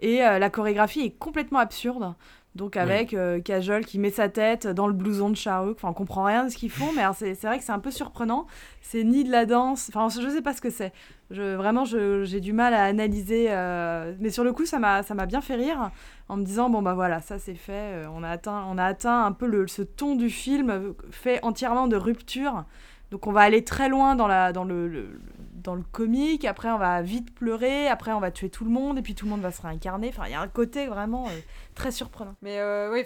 Et 0.01 0.19
la 0.19 0.51
chorégraphie 0.51 1.01
est 1.01 1.19
complètement 1.19 1.61
absurde. 1.61 2.15
Donc 2.55 2.77
avec 2.77 3.15
euh, 3.15 3.41
Kajol 3.41 3.85
qui 3.85 3.99
met 3.99 4.11
sa 4.13 4.29
tête 4.29 4.69
dans 4.69 4.87
le 4.87 4.93
blouson 4.93 5.29
de 5.29 5.35
Charouk, 5.35 5.75
enfin 5.77 5.89
on 5.89 5.93
comprend 5.93 6.23
rien 6.23 6.45
de 6.45 6.51
ce 6.51 6.57
qu'ils 6.57 6.71
font, 6.71 6.93
mais 6.95 7.03
c'est 7.19 7.35
vrai 7.43 7.59
que 7.59 7.65
c'est 7.65 7.73
un 7.73 7.81
peu 7.81 7.91
surprenant. 7.91 8.47
C'est 8.81 9.03
ni 9.03 9.25
de 9.25 9.31
la 9.33 9.45
danse, 9.45 9.91
enfin 9.93 10.09
je 10.09 10.29
sais 10.29 10.41
pas 10.43 10.53
ce 10.53 10.61
que 10.61 10.71
c'est. 10.71 10.93
Je, 11.33 11.57
vraiment 11.57 11.85
j'ai 11.85 12.41
du 12.41 12.53
mal 12.53 12.73
à 12.73 12.85
analyser, 12.85 13.47
euh, 13.51 14.15
mais 14.21 14.31
sur 14.31 14.45
le 14.45 14.53
coup 14.53 14.67
ça 14.67 14.79
m'a 14.79 15.03
ça 15.03 15.15
m'a 15.15 15.27
bien 15.27 15.41
fait 15.41 15.57
rire 15.57 15.91
en 16.29 16.37
me 16.37 16.45
disant 16.45 16.71
bon 16.71 16.81
bah 16.81 16.95
voilà 16.95 17.21
ça 17.21 17.41
c'est 17.41 17.55
fait, 17.57 17.73
euh, 17.73 18.05
on 18.15 18.23
a 18.23 18.29
atteint 18.29 18.65
on 18.71 18.79
a 18.79 18.85
atteint 18.85 19.25
un 19.25 19.33
peu 19.33 19.47
le, 19.49 19.67
ce 19.67 19.83
ton 19.83 20.15
du 20.15 20.31
film 20.31 20.95
fait 21.11 21.41
entièrement 21.43 21.89
de 21.89 21.97
rupture. 21.97 22.65
Donc 23.11 23.27
on 23.27 23.33
va 23.33 23.43
aller 23.43 23.63
très 23.65 23.89
loin 23.89 24.15
dans 24.17 24.27
la 24.27 24.53
dans 24.53 24.65
le, 24.65 24.87
le- 24.89 25.21
dans 25.55 25.75
le 25.75 25.83
comique, 25.93 26.45
après 26.45 26.71
on 26.71 26.77
va 26.79 27.01
vite 27.01 27.35
pleurer, 27.35 27.89
après 27.89 28.13
on 28.13 28.21
va 28.21 28.31
tuer 28.31 28.51
tout 28.51 28.65
le 28.65 28.71
monde 28.71 28.99
et 28.99 29.03
puis 29.03 29.15
tout 29.15 29.25
le 29.25 29.31
monde 29.31 29.41
va 29.41 29.51
se 29.51 29.63
réincarner. 29.63 30.09
Enfin 30.11 30.25
il 30.27 30.33
y 30.33 30.35
a 30.35 30.41
un 30.41 30.49
côté 30.49 30.87
vraiment 30.89 31.27
euh, 31.27 31.31
très 31.75 31.91
surprenant. 31.91 32.37
Mais 32.43 32.59
euh, 32.61 32.91
oui, 32.93 33.05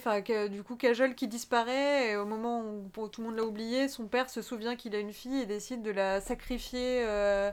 du 0.48 0.62
coup, 0.62 0.76
Kajol 0.76 1.14
qui 1.14 1.28
disparaît, 1.28 2.10
et 2.10 2.16
au 2.16 2.24
moment 2.26 2.62
où 2.62 3.08
tout 3.08 3.20
le 3.22 3.28
monde 3.28 3.36
l'a 3.36 3.44
oublié, 3.44 3.88
son 3.88 4.06
père 4.06 4.30
se 4.30 4.42
souvient 4.42 4.76
qu'il 4.76 4.94
a 4.94 4.98
une 4.98 5.12
fille 5.12 5.40
et 5.40 5.46
décide 5.46 5.82
de 5.82 5.90
la 5.90 6.20
sacrifier. 6.20 7.04
euh, 7.06 7.50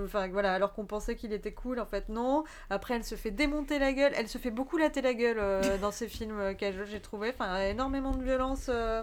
Enfin 0.00 0.28
voilà, 0.28 0.54
alors 0.54 0.72
qu'on 0.72 0.86
pensait 0.86 1.16
qu'il 1.16 1.32
était 1.32 1.52
cool, 1.52 1.78
en 1.78 1.84
fait 1.86 2.08
non. 2.08 2.44
Après, 2.70 2.94
elle 2.94 3.04
se 3.04 3.14
fait 3.14 3.30
démonter 3.30 3.78
la 3.78 3.92
gueule. 3.92 4.12
Elle 4.16 4.28
se 4.28 4.38
fait 4.38 4.50
beaucoup 4.50 4.78
latter 4.78 5.02
la 5.02 5.12
gueule 5.14 5.36
euh, 5.38 5.76
dans 5.82 5.90
ces 5.90 6.08
films 6.08 6.38
euh, 6.40 6.54
Kajol, 6.54 6.86
j'ai 6.90 7.00
trouvé. 7.00 7.28
Enfin, 7.30 7.60
énormément 7.60 8.12
de 8.12 8.22
violence 8.24 8.66
euh, 8.70 9.02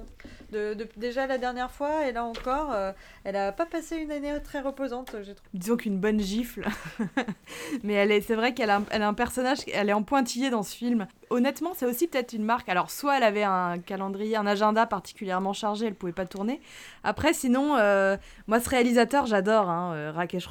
de, 0.52 0.74
de- 0.74 0.88
déjà 0.98 1.28
la 1.28 1.38
dernière 1.38 1.70
fois 1.72 2.08
et 2.08 2.12
là 2.12 2.24
encore. 2.26 2.72
euh, 2.74 2.92
elle 3.24 3.36
a 3.36 3.52
pas 3.52 3.66
passé 3.68 3.98
une 3.98 4.12
année 4.12 4.34
très 4.44 4.62
reposante, 4.62 5.12
j'ai 5.22 5.36
trouvé. 5.36 5.50
disons 5.54 5.78
qu'une 5.78 6.00
bonne 6.00 6.20
gifle. 6.20 6.66
Mais 7.84 7.94
elle 7.94 8.12
est, 8.12 8.22
c'est 8.22 8.36
vrai 8.36 8.54
qu'elle 8.54 8.70
a, 8.70 8.78
un- 8.78 8.86
elle 8.92 9.02
a 9.04 9.08
un 9.08 9.14
personnage, 9.14 9.60
elle 9.74 9.90
est 9.90 9.94
en 9.94 10.04
pointillé 10.04 10.50
dans 10.50 10.64
ce 10.64 10.76
film. 10.76 11.08
Honnêtement, 11.30 11.74
c'est 11.76 11.86
aussi 11.86 12.08
peut-être 12.08 12.34
une 12.34 12.44
marque. 12.44 12.68
Alors, 12.70 12.90
soit 12.90 13.18
elle 13.18 13.24
avait 13.24 13.44
un 13.44 13.78
calendrier, 13.78 14.36
un 14.36 14.48
agenda 14.48 14.88
particulièrement 14.88 15.54
chargé, 15.54 15.86
elle 15.86 15.94
pouvait 15.94 16.12
pas 16.12 16.26
tourner. 16.26 16.60
Après, 17.04 17.34
sinon, 17.34 17.76
euh, 17.78 18.18
moi, 18.48 18.60
ce 18.60 18.70
réalisateur, 18.70 19.28
j'adore. 19.28 19.70
Hein, 19.70 19.94
euh, 19.94 20.12
Rakesh 20.12 20.48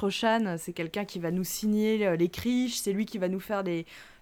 C'est 0.57 0.73
quelqu'un 0.73 1.05
qui 1.05 1.19
va 1.19 1.31
nous 1.31 1.43
signer 1.43 2.05
euh, 2.05 2.15
les 2.15 2.29
criches, 2.29 2.75
c'est 2.77 2.93
lui 2.93 3.05
qui 3.05 3.17
va 3.17 3.27
nous 3.29 3.39
faire 3.39 3.63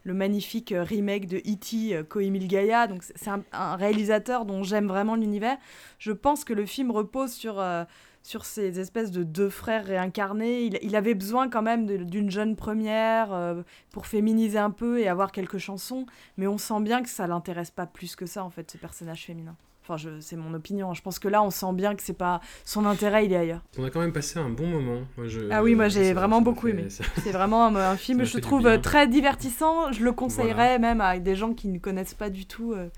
le 0.03 0.13
magnifique 0.13 0.71
euh, 0.71 0.83
remake 0.83 1.27
de 1.27 1.37
E.T. 1.37 1.95
euh, 1.95 2.03
Koemil 2.03 2.47
Gaia. 2.47 2.87
Donc, 2.87 3.03
c'est- 3.03 3.29
un, 3.51 3.75
réalisateur 3.75 4.45
dont 4.45 4.63
j'aime 4.63 4.87
vraiment 4.87 5.15
l'univers. 5.15 5.57
Je 5.99 6.11
pense 6.11 6.43
que 6.43 6.53
le 6.53 6.65
film 6.65 6.91
repose 6.91 7.31
sur. 7.33 7.59
euh, 7.59 7.83
sur 8.23 8.43
ces 8.43 8.77
espèces 8.81 9.11
de 9.11 9.23
deux 9.23 9.47
frères 9.49 9.85
réincarnés. 9.85 10.63
Il, 10.81 10.95
avait 10.97 11.13
besoin 11.15 11.49
quand 11.49 11.61
même 11.61 11.85
d'une 11.85 12.29
jeune 12.29 12.57
première 12.57 13.31
euh, 13.31 13.61
pour 13.89 14.05
féminiser 14.05 14.57
un 14.59 14.69
peu 14.71 14.99
et 14.99 15.07
avoir 15.07 15.31
quelques 15.31 15.59
chansons, 15.59 16.05
mais 16.35 16.45
on 16.45 16.57
sent 16.57 16.81
bien 16.81 17.01
que 17.03 17.07
ça 17.09 17.25
l'intéresse 17.25 17.71
pas 17.71 17.85
plus 17.85 18.17
que 18.17 18.25
ça 18.25 18.43
en 18.43 18.49
fait, 18.49 18.69
ce 18.69 18.77
personnage 18.77 19.23
féminin. 19.25 19.55
Enfin, 19.87 19.95
je- 19.97 20.19
c'est 20.19 20.35
mon 20.35 20.53
opinion. 20.53 20.89
hein. 20.89 20.93
Je 20.93 21.01
pense 21.01 21.17
que 21.17 21.29
là, 21.29 21.41
on 21.41 21.49
sent 21.49 21.71
bien 21.73 21.95
que 21.95 22.03
c'est 22.03 22.11
pas 22.17 22.41
son 22.65 22.85
intérêt, 22.85 23.25
il 23.25 23.31
est 23.31 23.37
ailleurs. 23.37 23.61
On 23.79 23.85
a 23.85 23.89
quand 23.89 24.01
même 24.01 24.11
passé 24.11 24.37
un 24.37 24.49
bon 24.49 24.67
moment. 24.67 24.99
Moi, 25.17 25.27
je- 25.27 25.47
Ah 25.49 25.63
oui, 25.63 25.75
moi, 25.75 25.87
j'ai 25.87 26.11
vraiment 26.13 26.41
beaucoup 26.41 26.67
aimé. 26.67 26.87
C'est 27.23 27.31
vraiment 27.31 27.65
un, 27.67 27.75
un 27.75 27.95
film, 27.95 28.23
je 28.25 28.37
trouve 28.39 28.79
très 28.81 29.07
divertissant. 29.07 29.91
Je 29.93 30.03
le 30.03 30.11
conseillerais 30.11 30.77
Voilà. 30.77 30.79
même 30.79 31.01
à 31.01 31.17
des 31.19 31.35
gens 31.35 31.53
qui 31.53 31.69
ne 31.69 31.79
connaissent 31.79 32.13
pas 32.15 32.29
du 32.29 32.45
tout 32.45 32.73
euh, 32.73 32.89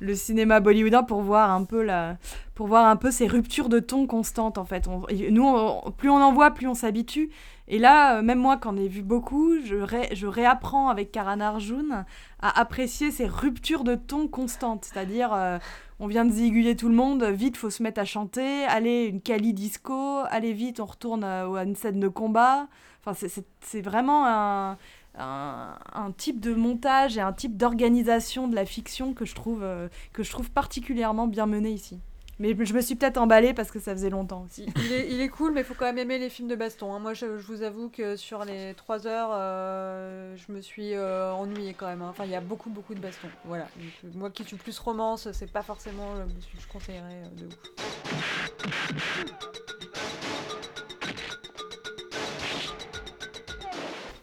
le 0.00 0.14
cinéma 0.14 0.60
bollywoodien 0.60 1.04
pour 1.04 1.22
voir 1.22 1.50
un 1.50 1.64
peu 1.64 1.82
la, 1.82 2.18
pour 2.54 2.66
voir 2.66 2.86
un 2.86 2.96
peu 2.96 3.10
ces 3.10 3.26
ruptures 3.26 3.70
de 3.70 3.78
ton 3.78 4.06
constantes 4.06 4.58
en 4.58 4.66
fait. 4.66 4.88
On- 4.88 5.04
nous, 5.30 5.42
on- 5.46 5.90
plus 5.90 6.10
on 6.10 6.16
en 6.22 6.32
voit, 6.34 6.50
plus 6.50 6.66
on 6.68 6.74
s'habitue. 6.74 7.30
Et 7.68 7.78
là, 7.80 8.18
euh, 8.18 8.22
même 8.22 8.38
moi, 8.38 8.58
quand 8.58 8.76
ai 8.76 8.86
vu 8.88 9.02
beaucoup, 9.02 9.54
je, 9.64 9.74
ré- 9.74 10.10
je 10.12 10.26
réapprends 10.26 10.88
avec 10.88 11.10
Karan 11.10 11.40
Arjun 11.40 12.04
à 12.40 12.60
apprécier 12.60 13.10
ces 13.10 13.26
ruptures 13.26 13.82
de 13.84 13.94
ton 13.96 14.28
constantes. 14.28 14.84
C'est-à-dire, 14.84 15.30
euh, 15.32 15.58
on 15.98 16.06
vient 16.06 16.24
de 16.24 16.32
ziguiller 16.32 16.76
tout 16.76 16.88
le 16.88 16.94
monde, 16.94 17.24
vite, 17.24 17.56
faut 17.56 17.70
se 17.70 17.82
mettre 17.82 18.00
à 18.00 18.04
chanter, 18.04 18.64
allez, 18.64 19.04
une 19.06 19.20
Kali 19.20 19.52
disco, 19.54 20.20
allez 20.28 20.52
vite, 20.52 20.80
on 20.80 20.86
retourne 20.86 21.24
euh, 21.24 21.54
à 21.54 21.64
une 21.64 21.76
scène 21.76 22.00
de 22.00 22.08
combat. 22.08 22.68
Enfin, 23.04 23.14
c'est- 23.60 23.80
vraiment 23.82 24.26
un, 24.26 24.78
un, 25.18 26.12
type 26.16 26.40
de 26.40 26.54
montage 26.54 27.16
et 27.16 27.20
un 27.20 27.32
type 27.32 27.56
d'organisation 27.56 28.48
de 28.48 28.54
la 28.54 28.66
fiction 28.66 29.14
que 29.14 29.24
je 29.24 29.34
trouve, 29.34 29.64
que 30.12 30.22
je 30.22 30.30
trouve 30.30 30.50
particulièrement 30.50 31.26
bien 31.26 31.46
mené 31.46 31.70
ici. 31.70 32.00
Mais 32.38 32.54
je 32.66 32.74
me 32.74 32.82
suis 32.82 32.96
peut-être 32.96 33.16
emballée 33.16 33.54
parce 33.54 33.70
que 33.70 33.80
ça 33.80 33.92
faisait 33.92 34.10
longtemps 34.10 34.44
aussi. 34.44 34.66
Il 34.76 34.92
est, 34.92 35.10
il 35.10 35.20
est 35.20 35.28
cool, 35.28 35.52
mais 35.52 35.62
il 35.62 35.64
faut 35.64 35.72
quand 35.74 35.86
même 35.86 35.96
aimer 35.96 36.18
les 36.18 36.28
films 36.28 36.48
de 36.48 36.56
baston. 36.56 36.94
Hein. 36.94 36.98
Moi, 36.98 37.14
je, 37.14 37.24
vous 37.24 37.62
avoue 37.62 37.88
que 37.88 38.16
sur 38.16 38.44
les 38.44 38.74
3 38.74 39.06
heures, 39.06 39.30
euh, 39.32 40.36
je 40.36 40.52
me 40.52 40.60
suis 40.60 40.92
euh, 40.94 41.32
ennuyée 41.32 41.72
quand 41.72 41.86
même. 41.86 42.02
Hein. 42.02 42.08
Enfin, 42.10 42.24
il 42.26 42.30
y 42.30 42.34
a 42.34 42.42
beaucoup, 42.42 42.68
beaucoup 42.68 42.94
de 42.94 43.00
baston. 43.00 43.28
Voilà. 43.46 43.68
moi 44.14 44.30
qui 44.30 44.44
suis 44.44 44.56
plus 44.56 44.78
romance, 44.78 45.32
c'est 45.32 45.50
pas 45.50 45.62
forcément 45.62 46.14
le 46.14 46.24
que 46.24 46.60
je 46.60 46.68
conseillerais 46.68 47.22
euh, 47.24 47.40
de 47.40 47.46
ouf. 47.46 47.54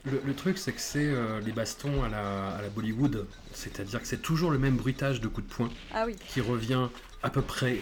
Le, 0.06 0.36
truc, 0.36 0.60
c'est 0.60 0.74
que 0.74 0.82
c'est 0.82 1.12
les 1.44 1.52
bastons 1.54 2.04
à 2.04 2.10
la, 2.10 2.50
à 2.50 2.62
la 2.62 2.70
Bollywood. 2.70 3.26
C'est-à-dire 3.54 4.00
que 4.02 4.08
c'est 4.08 4.22
toujours 4.22 4.52
le 4.52 4.60
même 4.60 4.76
bruitage 4.76 5.22
de 5.22 5.28
coups 5.28 5.48
de 5.48 5.54
poing 5.54 5.70
ah 5.94 6.04
oui. 6.06 6.16
qui 6.28 6.42
revient 6.42 6.90
à 7.24 7.30
peu 7.30 7.42
près 7.42 7.80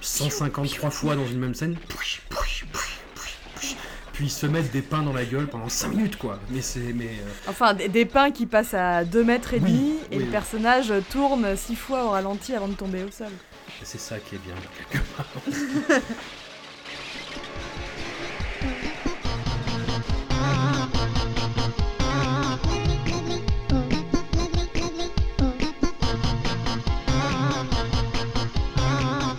153 0.00 0.90
fois 0.90 1.16
dans 1.16 1.26
une 1.26 1.38
même 1.38 1.54
scène. 1.54 1.76
Puis 4.12 4.28
se 4.28 4.46
mettre 4.46 4.70
des 4.70 4.82
pains 4.82 5.02
dans 5.02 5.12
la 5.12 5.24
gueule 5.24 5.46
pendant 5.46 5.68
5 5.68 5.88
minutes, 5.88 6.16
quoi. 6.16 6.38
Mais 6.50 6.60
c'est. 6.60 6.92
Mais, 6.92 7.06
euh, 7.06 7.48
Enfin, 7.48 7.72
des, 7.74 8.04
pains 8.04 8.30
qui 8.30 8.46
passent 8.46 8.74
à 8.74 9.04
2 9.04 9.24
mètres 9.24 9.54
et 9.54 9.60
demi, 9.60 9.94
et 10.10 10.18
le 10.18 10.26
personnage 10.26 10.92
tourne 11.10 11.56
6 11.56 11.76
fois 11.76 12.04
au 12.04 12.10
ralenti 12.10 12.54
avant 12.54 12.68
de 12.68 12.74
tomber 12.74 13.02
au 13.04 13.10
sol. 13.10 13.32
C'est 13.82 14.00
ça 14.00 14.18
qui 14.18 14.34
est 14.34 14.38
bien, 14.38 14.54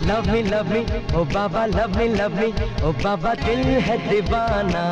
love 0.06 0.30
me 0.32 0.40
love 0.42 0.70
me 0.72 0.80
ओ 1.18 1.24
बाबा 1.32 1.64
love 1.66 1.96
me 1.98 2.06
love 2.08 2.34
me 2.40 2.46
ओ 2.86 2.90
बाबा 3.02 3.32
दिल 3.42 3.60
है 3.86 3.96
दीवाना 4.08 4.82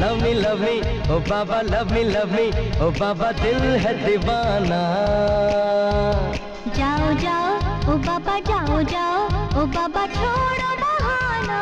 love 0.00 0.14
me 0.22 0.32
love 0.34 0.62
me 0.62 0.74
ओ 1.14 1.18
बाबा 1.28 1.60
love 1.68 1.92
me 1.92 2.02
love 2.04 2.32
me 2.34 2.46
ओ 2.84 2.90
बाबा 2.98 3.30
दिल 3.42 3.60
है 3.84 3.92
दीवाना 4.04 4.80
जाओ 6.78 7.12
जाओ 7.24 7.52
ओ 7.92 7.96
बाबा 8.08 8.38
जाओ 8.50 8.82
जाओ 8.94 9.20
ओ 9.62 9.66
बाबा 9.76 10.06
छोड़ो 10.14 10.70
बहाना 10.82 11.60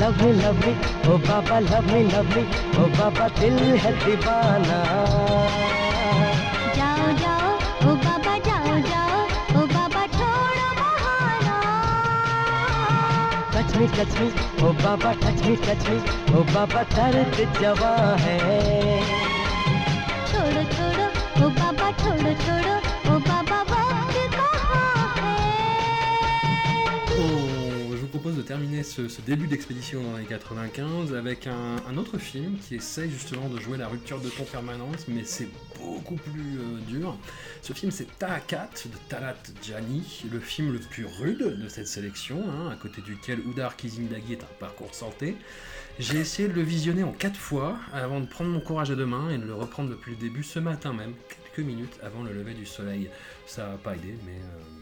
लव 0.00 0.22
मी 0.22 0.32
लव 0.42 0.66
मी 0.66 0.74
ओ 1.12 1.18
बाबा 1.28 1.58
लव 1.70 1.92
मी 1.92 2.04
लव 2.12 2.36
मी 2.36 2.44
ओ 2.82 2.88
बाबा 2.98 3.28
दिल 3.40 3.58
है 3.84 3.92
दीवाना 4.04 4.80
मी 13.78 13.86
टच 13.96 14.12
मी 14.18 14.26
ओ 14.64 14.72
बाबा 14.82 15.12
टच 15.22 15.42
मी 15.46 15.54
टच 15.64 15.88
मी 15.88 15.96
ओ 16.38 16.42
बाबा 16.54 16.82
दर्द 16.94 17.40
जवा 17.60 17.92
है 18.22 18.38
छोड़ो 20.30 20.62
छोड़ो। 20.74 21.06
ओ 21.44 21.48
बाबा 21.60 21.90
छोड़ो 22.02 22.32
छोड़ो। 22.44 22.85
Terminer 28.56 28.84
ce, 28.84 29.02
début 29.26 29.48
d'expédition 29.48 30.02
dans 30.02 30.16
les 30.16 30.24
95 30.24 31.14
avec 31.14 31.46
un, 31.46 31.96
autre 31.98 32.16
film 32.16 32.56
qui 32.56 32.76
essaye 32.76 33.10
justement 33.10 33.50
de 33.50 33.60
jouer 33.60 33.76
la 33.76 33.86
rupture 33.86 34.18
de 34.18 34.30
ton 34.30 34.44
permanence, 34.44 35.08
mais 35.08 35.24
c'est 35.24 35.48
beaucoup 35.78 36.14
plus 36.14 36.58
euh, 36.58 36.80
dur. 36.88 37.18
Ce 37.60 37.74
film 37.74 37.92
c'est 37.92 38.06
Taakat 38.18 38.70
de 38.86 38.96
Talat 39.10 39.36
Jani, 39.62 40.24
le 40.32 40.40
film 40.40 40.72
le 40.72 40.78
plus 40.78 41.04
rude 41.04 41.60
de 41.62 41.68
cette 41.68 41.86
sélection, 41.86 42.42
hein, 42.48 42.70
à 42.70 42.76
côté 42.76 43.02
duquel 43.02 43.40
Oudar 43.40 43.76
Kizindagi 43.76 44.32
est 44.32 44.42
un 44.42 44.58
parcours 44.58 44.94
santé. 44.94 45.36
J'ai 45.98 46.16
essayé 46.16 46.48
de 46.48 46.54
le 46.54 46.62
visionner 46.62 47.04
en 47.04 47.12
quatre 47.12 47.38
fois 47.38 47.76
avant 47.92 48.20
de 48.20 48.26
prendre 48.26 48.48
mon 48.48 48.60
courage 48.60 48.90
à 48.90 48.94
deux 48.94 49.04
mains 49.04 49.28
et 49.28 49.36
de 49.36 49.44
le 49.44 49.54
reprendre 49.54 49.90
depuis 49.90 50.12
le 50.12 50.16
début 50.16 50.42
ce 50.42 50.60
matin 50.60 50.94
même, 50.94 51.12
quelques 51.28 51.66
minutes 51.66 51.98
avant 52.02 52.22
le 52.22 52.32
lever 52.32 52.54
du 52.54 52.64
soleil. 52.64 53.10
Ça 53.46 53.68
n'a 53.68 53.76
pas 53.76 53.94
aidé, 53.96 54.14
mais 54.24 54.32
euh. 54.32 54.75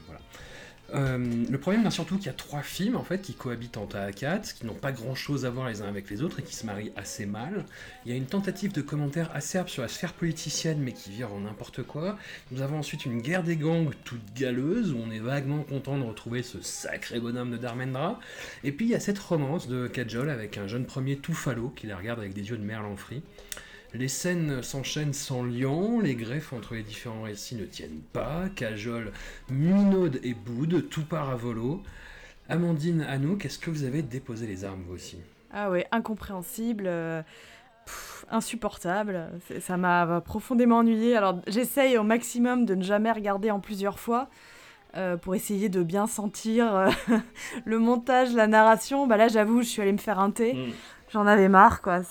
Euh, 0.95 1.45
le 1.51 1.59
problème 1.59 1.83
vient 1.83 1.91
surtout 1.91 2.17
qu'il 2.17 2.27
y 2.27 2.31
a 2.31 2.35
trois 2.35 2.63
films 2.63 2.97
en 2.97 3.03
fait 3.03 3.21
qui 3.21 3.35
cohabitent 3.35 3.77
en 3.77 3.89
à 3.95 4.13
quatre, 4.13 4.55
qui 4.55 4.65
n'ont 4.65 4.75
pas 4.75 4.93
grand 4.93 5.15
chose 5.15 5.45
à 5.45 5.51
voir 5.51 5.69
les 5.69 5.83
uns 5.83 5.89
avec 5.89 6.09
les 6.09 6.23
autres 6.23 6.41
et 6.41 6.43
qui 6.43 6.55
se 6.55 6.65
marient 6.65 6.93
assez 6.97 7.27
mal. 7.27 7.65
Il 8.05 8.13
y 8.13 8.15
a 8.15 8.17
une 8.17 8.27
tentative 8.27 8.73
de 8.73 8.81
commentaire 8.81 9.31
acerbe 9.35 9.69
sur 9.69 9.83
la 9.83 9.89
sphère 9.89 10.13
politicienne 10.13 10.79
mais 10.81 10.93
qui 10.93 11.11
vire 11.11 11.33
en 11.33 11.41
n'importe 11.41 11.83
quoi. 11.83 12.17
Nous 12.53 12.63
avons 12.63 12.79
ensuite 12.79 13.07
une 13.07 13.21
guerre 13.21 13.43
des 13.43 13.57
gangs 13.57 13.91
toute 14.05 14.35
galeuse 14.35 14.93
où 14.93 14.99
on 14.99 15.11
est 15.11 15.19
vaguement 15.19 15.63
content 15.63 15.99
de 15.99 16.05
retrouver 16.05 16.43
ce 16.43 16.61
sacré 16.63 17.19
bonhomme 17.19 17.51
de 17.51 17.57
Darmendra. 17.57 18.21
Et 18.63 18.71
puis 18.71 18.87
il 18.87 18.91
y 18.91 18.95
a 18.95 19.01
cette 19.01 19.19
romance 19.19 19.69
de 19.69 19.89
Kajol 19.89 20.31
avec 20.31 20.59
un 20.59 20.69
jeune 20.69 20.87
premier 20.87 21.17
tout 21.17 21.35
falot 21.35 21.73
qui 21.75 21.87
la 21.87 21.97
regarde 21.97 22.21
avec 22.21 22.35
des 22.35 22.51
yeux 22.51 22.57
de 22.57 22.65
merlan-frit. 22.65 23.23
Les 23.95 24.09
scènes 24.09 24.61
s'enchaînent 24.61 25.13
sans 25.13 25.45
lien, 25.45 26.03
les 26.03 26.17
greffes 26.17 26.53
entre 26.53 26.75
les 26.75 26.83
différents 26.83 27.23
récits 27.23 27.55
ne 27.55 27.65
tiennent 27.65 28.03
pas, 28.13 28.49
Cajol 28.57 29.13
minaude 29.49 30.19
et 30.25 30.35
boude, 30.35 30.89
tout 30.91 31.05
part 31.05 31.31
à 31.31 31.37
volo. 31.37 31.81
Amandine, 32.49 33.03
Anouk, 33.03 33.45
est-ce 33.45 33.61
que 33.61 33.71
vous 33.71 33.85
avez 33.85 34.03
déposé 34.03 34.49
les 34.49 34.65
armes 34.65 34.83
vous 34.89 34.95
aussi? 34.95 35.19
Ah 35.53 35.71
ouais, 35.71 35.87
incompréhensible, 35.93 36.85
euh, 36.89 37.23
insupportable, 38.33 39.31
ça 39.61 39.77
m'a 39.77 40.21
profondément 40.21 40.79
ennuyé. 40.79 41.17
Alors 41.17 41.41
j'essaye 41.47 41.97
au 41.97 42.03
maximum 42.03 42.67
de 42.67 42.75
ne 42.75 42.83
jamais 42.83 43.13
regarder 43.13 43.53
en 43.53 43.61
plusieurs 43.61 44.01
fois. 44.01 44.29
Euh, 44.97 45.17
pour 45.17 45.35
essayer 45.35 45.69
de 45.69 45.83
bien 45.83 46.07
sentir 46.07 46.73
euh, 46.73 46.89
le 47.65 47.81
montage, 47.81 48.33
la 48.33 48.47
narration, 48.47 49.09
bah 49.09 49.17
là 49.17 49.27
j'avoue, 49.27 49.63
je 49.63 49.67
suis 49.67 49.83
allée 49.83 49.93
me 49.93 49.99
faire 49.99 50.21
un 50.21 50.31
thé. 50.31 50.55
Mm. 50.55 50.73
J'en 51.13 51.27
avais 51.27 51.49
marre, 51.49 51.81
quoi. 51.81 52.03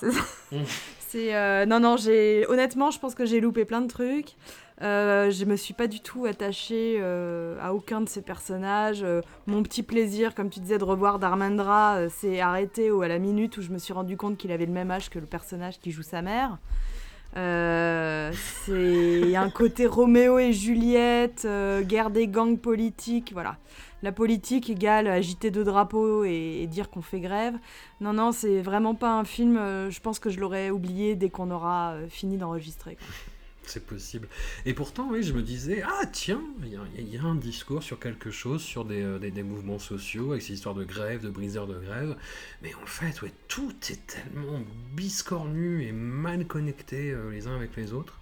Euh, 1.15 1.65
non 1.65 1.79
non 1.79 1.97
j'ai 1.97 2.45
honnêtement 2.47 2.91
je 2.91 2.99
pense 2.99 3.15
que 3.15 3.25
j'ai 3.25 3.39
loupé 3.39 3.65
plein 3.65 3.81
de 3.81 3.87
trucs. 3.87 4.35
Euh, 4.81 5.31
je 5.31 5.45
me 5.45 5.55
suis 5.55 5.73
pas 5.73 5.87
du 5.87 6.01
tout 6.01 6.25
attachée 6.25 6.97
euh, 6.99 7.57
à 7.61 7.73
aucun 7.73 8.01
de 8.01 8.09
ces 8.09 8.21
personnages. 8.21 9.03
Euh, 9.03 9.21
mon 9.47 9.63
petit 9.63 9.83
plaisir, 9.83 10.35
comme 10.35 10.49
tu 10.49 10.59
disais, 10.59 10.77
de 10.77 10.83
revoir 10.83 11.19
Darmendra 11.19 12.09
s'est 12.09 12.41
arrêté 12.41 12.91
ou 12.91 13.01
à 13.01 13.07
la 13.07 13.19
minute 13.19 13.57
où 13.57 13.61
je 13.61 13.69
me 13.69 13.77
suis 13.77 13.93
rendu 13.93 14.17
compte 14.17 14.37
qu'il 14.37 14.51
avait 14.51 14.65
le 14.65 14.73
même 14.73 14.91
âge 14.91 15.09
que 15.09 15.19
le 15.19 15.25
personnage 15.25 15.79
qui 15.79 15.91
joue 15.91 16.03
sa 16.03 16.21
mère. 16.21 16.57
c'est 17.35 19.35
un 19.35 19.49
côté 19.49 19.85
Roméo 19.85 20.39
et 20.39 20.53
Juliette, 20.53 21.47
guerre 21.83 22.09
des 22.09 22.27
gangs 22.27 22.57
politiques, 22.57 23.31
voilà 23.33 23.57
la 24.03 24.11
politique 24.11 24.69
égale 24.69 25.07
agiter 25.07 25.49
deux 25.49 25.63
drapeaux 25.63 26.25
et, 26.25 26.67
dire 26.67 26.89
qu'on 26.89 27.01
fait 27.01 27.21
grève. 27.21 27.55
Non, 28.01 28.13
non, 28.13 28.31
c'est 28.31 28.61
vraiment 28.61 28.95
pas 28.95 29.17
un 29.17 29.23
film. 29.23 29.57
Euh, 29.57 29.89
je 29.89 29.99
pense 30.01 30.19
que 30.19 30.29
je 30.29 30.39
l'aurais 30.39 30.69
oublié 30.69 31.15
dès 31.15 31.29
qu'on 31.29 31.49
aura 31.49 31.93
euh, 31.93 32.07
fini 32.09 32.37
d'enregistrer. 32.37 32.97
C'est 33.65 33.85
possible. 33.85 34.27
Et 34.65 34.73
pourtant, 34.73 35.07
oui, 35.09 35.23
je 35.23 35.31
me 35.31 35.41
disais, 35.41 35.83
ah 35.85 36.05
tiens, 36.11 36.41
il 36.65 37.07
y, 37.07 37.17
a 37.17 37.23
un 37.23 37.35
discours 37.35 37.81
sur 37.81 37.97
quelque 37.97 38.29
chose, 38.29 38.61
sur 38.61 38.85
euh, 38.89 39.19
des, 39.19 39.31
des, 39.31 39.43
mouvements 39.43 39.79
sociaux, 39.79 40.31
avec 40.31 40.41
ces 40.41 40.53
histoires 40.53 40.75
de 40.75 40.83
grève, 40.83 41.21
de 41.21 41.29
briseurs 41.29 41.67
de 41.67 41.79
grève. 41.79 42.17
Mais 42.61 42.73
en 42.75 42.85
fait, 42.85 43.21
ouais, 43.21 43.31
tout 43.47 43.73
est 43.89 44.05
tellement 44.05 44.59
biscornu 44.93 45.87
et 45.87 45.93
mal 45.93 46.45
connecté 46.45 47.15
les 47.31 47.47
uns 47.47 47.55
avec 47.55 47.73
les 47.77 47.93
autres. 47.93 48.19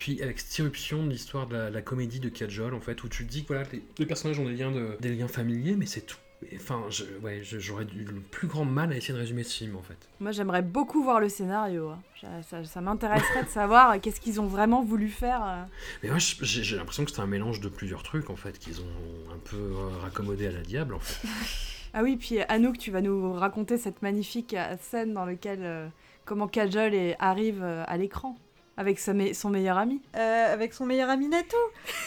Puis 0.00 0.20
avec 0.22 0.40
cette 0.40 0.58
irruption 0.58 1.04
de 1.04 1.10
l'histoire 1.10 1.46
de 1.46 1.56
la, 1.56 1.82
comédie 1.82 2.20
de 2.20 2.30
Kajol, 2.30 2.74
en 2.74 2.80
fait, 2.80 3.04
où 3.04 3.08
tu 3.08 3.26
te 3.26 3.30
dis 3.30 3.42
que 3.42 3.48
voilà, 3.48 3.64
les, 3.98 4.06
personnages 4.06 4.38
ont 4.38 4.46
des 4.46 4.56
liens, 4.56 4.72
de, 4.72 4.96
des 4.98 5.14
liens 5.14 5.28
familiers, 5.28 5.76
mais 5.76 5.84
c'est 5.84 6.00
tout. 6.00 6.16
Enfin, 6.56 6.82
ouais, 7.22 7.42
j'aurais 7.42 7.84
du 7.84 8.02
le 8.02 8.20
plus 8.20 8.48
grand 8.48 8.64
mal 8.64 8.92
à 8.92 8.96
essayer 8.96 9.12
de 9.12 9.18
résumer 9.18 9.42
ce 9.42 9.58
film 9.58 9.76
en 9.76 9.82
fait. 9.82 9.98
Moi 10.20 10.32
j'aimerais 10.32 10.62
beaucoup 10.62 11.02
voir 11.02 11.20
le 11.20 11.28
scénario. 11.28 11.90
Hein. 11.90 12.40
Ça, 12.64 12.80
m'intéresserait 12.80 13.44
de 13.44 13.50
savoir 13.50 14.00
qu'est-ce 14.02 14.22
qu'ils 14.22 14.40
ont 14.40 14.46
vraiment 14.46 14.82
voulu 14.82 15.08
faire. 15.08 15.42
Euh. 15.44 15.64
Mais 16.02 16.08
moi 16.08 16.16
j'ai 16.18 16.76
l'impression 16.76 17.04
que 17.04 17.10
c'est 17.10 17.20
un 17.20 17.26
mélange 17.26 17.60
de 17.60 17.68
plusieurs 17.68 18.02
trucs 18.02 18.30
en 18.30 18.36
fait, 18.36 18.58
qu'ils 18.58 18.80
ont 18.80 19.34
un 19.34 19.38
peu 19.50 19.56
euh, 19.58 19.98
raccommodé 20.00 20.46
à 20.46 20.52
la 20.52 20.62
diable 20.62 20.94
en 20.94 20.98
fait. 20.98 21.28
ah 21.92 22.02
oui, 22.02 22.16
puis 22.16 22.40
Anouk, 22.48 22.78
tu 22.78 22.90
vas 22.90 23.02
nous 23.02 23.34
raconter 23.34 23.76
cette 23.76 24.00
magnifique 24.00 24.54
euh, 24.54 24.76
scène 24.80 25.12
dans 25.12 25.26
laquelle 25.26 25.92
comment 26.24 26.48
Kajol 26.48 26.94
arrive 27.18 27.62
à 27.62 27.96
l'écran. 27.98 28.38
Avec 28.80 28.98
son 28.98 29.50
meilleur 29.50 29.76
ami. 29.76 30.00
Euh, 30.16 30.54
Avec 30.54 30.72
son 30.72 30.86
meilleur 30.86 31.10
ami 31.10 31.28
Natou. 31.28 31.54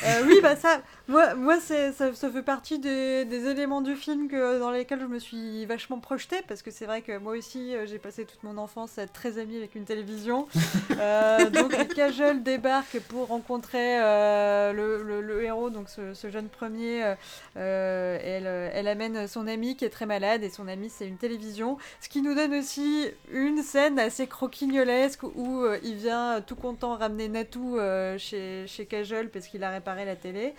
Euh, 0.06 0.24
Oui, 0.26 0.40
bah 0.42 0.56
ça, 0.56 0.82
Moi, 1.10 1.36
moi 1.36 1.60
ça, 1.60 1.92
ça 1.92 2.30
fait 2.32 2.42
partie 2.44 2.80
des, 2.80 3.26
des 3.26 3.48
éléments 3.48 3.82
du 3.82 3.94
film 3.94 4.30
que, 4.30 4.58
dans 4.58 4.72
lesquels 4.72 5.02
je 5.02 5.06
me 5.06 5.20
suis 5.20 5.66
vachement 5.66 6.00
projetée, 6.00 6.42
parce 6.48 6.62
que 6.62 6.72
c'est 6.72 6.86
vrai 6.86 7.02
que 7.02 7.18
moi 7.18 7.34
aussi, 7.38 7.76
euh, 7.76 7.86
j'ai 7.86 8.00
passé 8.00 8.24
toute 8.24 8.42
mon 8.44 8.58
enfance 8.58 8.98
à 8.98 9.02
être 9.04 9.12
très 9.12 9.38
amie 9.38 9.58
avec 9.58 9.76
une 9.76 9.84
télévision. 9.86 10.48
Euh, 11.00 11.50
donc, 11.50 11.72
Kajol 11.96 12.44
débarque 12.44 13.00
pour 13.10 13.28
rencontrer 13.28 14.00
euh, 14.02 14.72
le, 14.74 15.02
le- 15.04 15.22
le 15.22 15.44
héros, 15.44 15.70
donc 15.72 15.90
ce, 15.90 16.14
ce 16.14 16.30
jeune 16.30 16.48
premier. 16.48 17.16
euh, 17.58 18.18
elle, 18.24 18.46
elle 18.74 18.88
amène 18.88 19.28
son 19.28 19.48
ami 19.48 19.76
qui 19.76 19.86
est 19.86 19.90
très 19.90 20.06
malade, 20.06 20.44
et 20.44 20.50
son 20.50 20.68
ami, 20.68 20.90
c'est 20.90 21.08
une 21.08 21.18
télévision. 21.18 21.78
Ce 22.00 22.08
qui 22.10 22.22
nous 22.22 22.36
donne 22.36 22.54
aussi 22.54 23.08
une 23.34 23.64
scène 23.64 23.98
assez 24.00 24.28
croquignolesque 24.28 25.24
où 25.24 25.64
il 25.84 25.96
vient 25.96 26.42
tout 26.46 26.56
content 26.56 26.96
ramener 26.96 27.28
Natou 27.28 27.78
chez, 28.18 28.66
chez 28.68 28.86
Kajol 28.86 29.30
parce 29.30 29.48
qu'il 29.48 29.64
a 29.64 29.72
réparé 29.72 30.06
la 30.06 30.16
télé. 30.16 30.54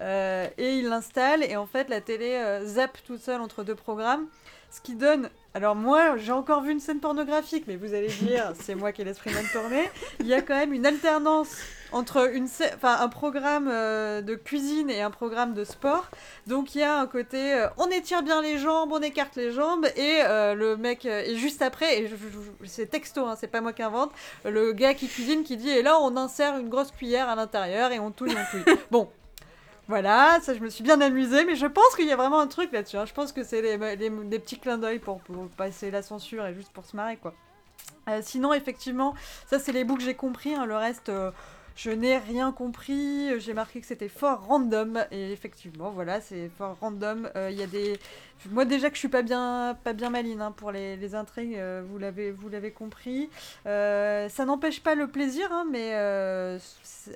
Euh, 0.00 0.48
et 0.56 0.76
il 0.76 0.88
l'installe 0.88 1.42
et 1.42 1.56
en 1.56 1.66
fait 1.66 1.88
la 1.88 2.00
télé 2.00 2.34
euh, 2.34 2.64
zappe 2.64 2.98
toute 3.06 3.20
seule 3.20 3.40
entre 3.40 3.62
deux 3.62 3.74
programmes. 3.74 4.26
Ce 4.70 4.80
qui 4.80 4.94
donne... 4.94 5.30
Alors 5.52 5.74
moi 5.74 6.16
j'ai 6.16 6.32
encore 6.32 6.62
vu 6.62 6.70
une 6.70 6.80
scène 6.80 7.00
pornographique 7.00 7.64
mais 7.66 7.76
vous 7.76 7.92
allez 7.92 8.08
dire 8.08 8.52
c'est 8.60 8.76
moi 8.76 8.92
qui 8.92 9.02
ai 9.02 9.04
l'esprit 9.04 9.32
mal 9.34 9.44
tourné. 9.52 9.90
Il 10.20 10.26
y 10.26 10.34
a 10.34 10.42
quand 10.42 10.54
même 10.54 10.72
une 10.72 10.86
alternance 10.86 11.56
entre 11.92 12.32
un 12.84 13.08
programme 13.08 13.68
euh, 13.68 14.22
de 14.22 14.36
cuisine 14.36 14.88
et 14.90 15.02
un 15.02 15.10
programme 15.10 15.54
de 15.54 15.64
sport. 15.64 16.08
Donc 16.46 16.76
il 16.76 16.78
y 16.78 16.84
a 16.84 16.96
un 16.98 17.06
côté 17.06 17.66
on 17.76 17.88
étire 17.88 18.22
bien 18.22 18.40
les 18.40 18.58
jambes, 18.58 18.92
on 18.92 19.00
écarte 19.00 19.34
les 19.36 19.50
jambes 19.50 19.86
et 19.96 20.22
le 20.24 20.76
mec 20.76 21.04
et 21.04 21.36
juste 21.36 21.62
après 21.62 22.02
et 22.02 22.10
c'est 22.64 22.86
texto 22.86 23.26
hein, 23.26 23.36
c'est 23.38 23.48
pas 23.48 23.60
moi 23.60 23.72
qui 23.72 23.82
invente 23.82 24.12
le 24.44 24.72
gars 24.72 24.94
qui 24.94 25.08
cuisine 25.08 25.42
qui 25.42 25.56
dit 25.56 25.70
et 25.70 25.82
là 25.82 25.98
on 26.00 26.16
insère 26.16 26.56
une 26.58 26.68
grosse 26.68 26.92
cuillère 26.92 27.28
à 27.28 27.34
l'intérieur 27.34 27.90
et 27.90 27.98
on 27.98 28.12
touille 28.12 28.36
on 28.38 28.50
touille. 28.56 28.76
bon 28.92 29.08
voilà, 29.90 30.38
ça 30.40 30.54
je 30.54 30.60
me 30.60 30.70
suis 30.70 30.84
bien 30.84 31.00
amusée, 31.00 31.44
mais 31.44 31.56
je 31.56 31.66
pense 31.66 31.96
qu'il 31.96 32.06
y 32.06 32.12
a 32.12 32.16
vraiment 32.16 32.38
un 32.38 32.46
truc 32.46 32.70
là-dessus. 32.70 32.96
Je 33.04 33.12
pense 33.12 33.32
que 33.32 33.42
c'est 33.42 33.60
des 33.76 34.38
petits 34.38 34.56
clins 34.56 34.78
d'œil 34.78 35.00
pour, 35.00 35.20
pour 35.20 35.48
passer 35.48 35.90
la 35.90 36.00
censure 36.00 36.46
et 36.46 36.54
juste 36.54 36.72
pour 36.72 36.84
se 36.86 36.94
marrer 36.94 37.16
quoi. 37.16 37.34
Euh, 38.08 38.20
sinon, 38.22 38.54
effectivement, 38.54 39.14
ça 39.48 39.58
c'est 39.58 39.72
les 39.72 39.82
bouts 39.82 39.96
que 39.96 40.02
j'ai 40.04 40.14
compris. 40.14 40.54
hein. 40.54 40.64
Le 40.64 40.76
reste, 40.76 41.08
euh, 41.08 41.32
je 41.82 41.90
n'ai 41.90 42.18
rien 42.18 42.52
compris. 42.52 43.40
J'ai 43.40 43.54
marqué 43.54 43.80
que 43.80 43.86
c'était 43.86 44.08
fort 44.08 44.44
random. 44.46 45.02
Et 45.10 45.32
effectivement, 45.32 45.90
voilà, 45.90 46.20
c'est 46.20 46.50
fort 46.58 46.76
random. 46.78 47.30
Euh, 47.36 47.48
Il 47.50 47.58
y 47.58 47.62
a 47.62 47.66
des. 47.66 47.98
Moi 48.50 48.66
déjà 48.66 48.88
que 48.90 48.96
je 48.96 49.00
suis 49.00 49.08
pas 49.08 49.22
bien, 49.22 49.76
pas 49.82 49.94
bien 49.94 50.10
maline 50.10 50.42
hein, 50.42 50.52
pour 50.52 50.72
les, 50.72 51.14
intrigues, 51.14 51.56
euh, 51.56 51.82
vous 51.86 51.98
l'avez, 51.98 52.32
vous 52.32 52.48
l'avez 52.48 52.70
compris. 52.70 53.30
Euh, 53.66 54.28
ça 54.28 54.44
n'empêche 54.44 54.82
pas 54.82 54.94
le 54.94 55.08
plaisir, 55.08 55.50
hein, 55.52 55.66
mais 55.70 55.92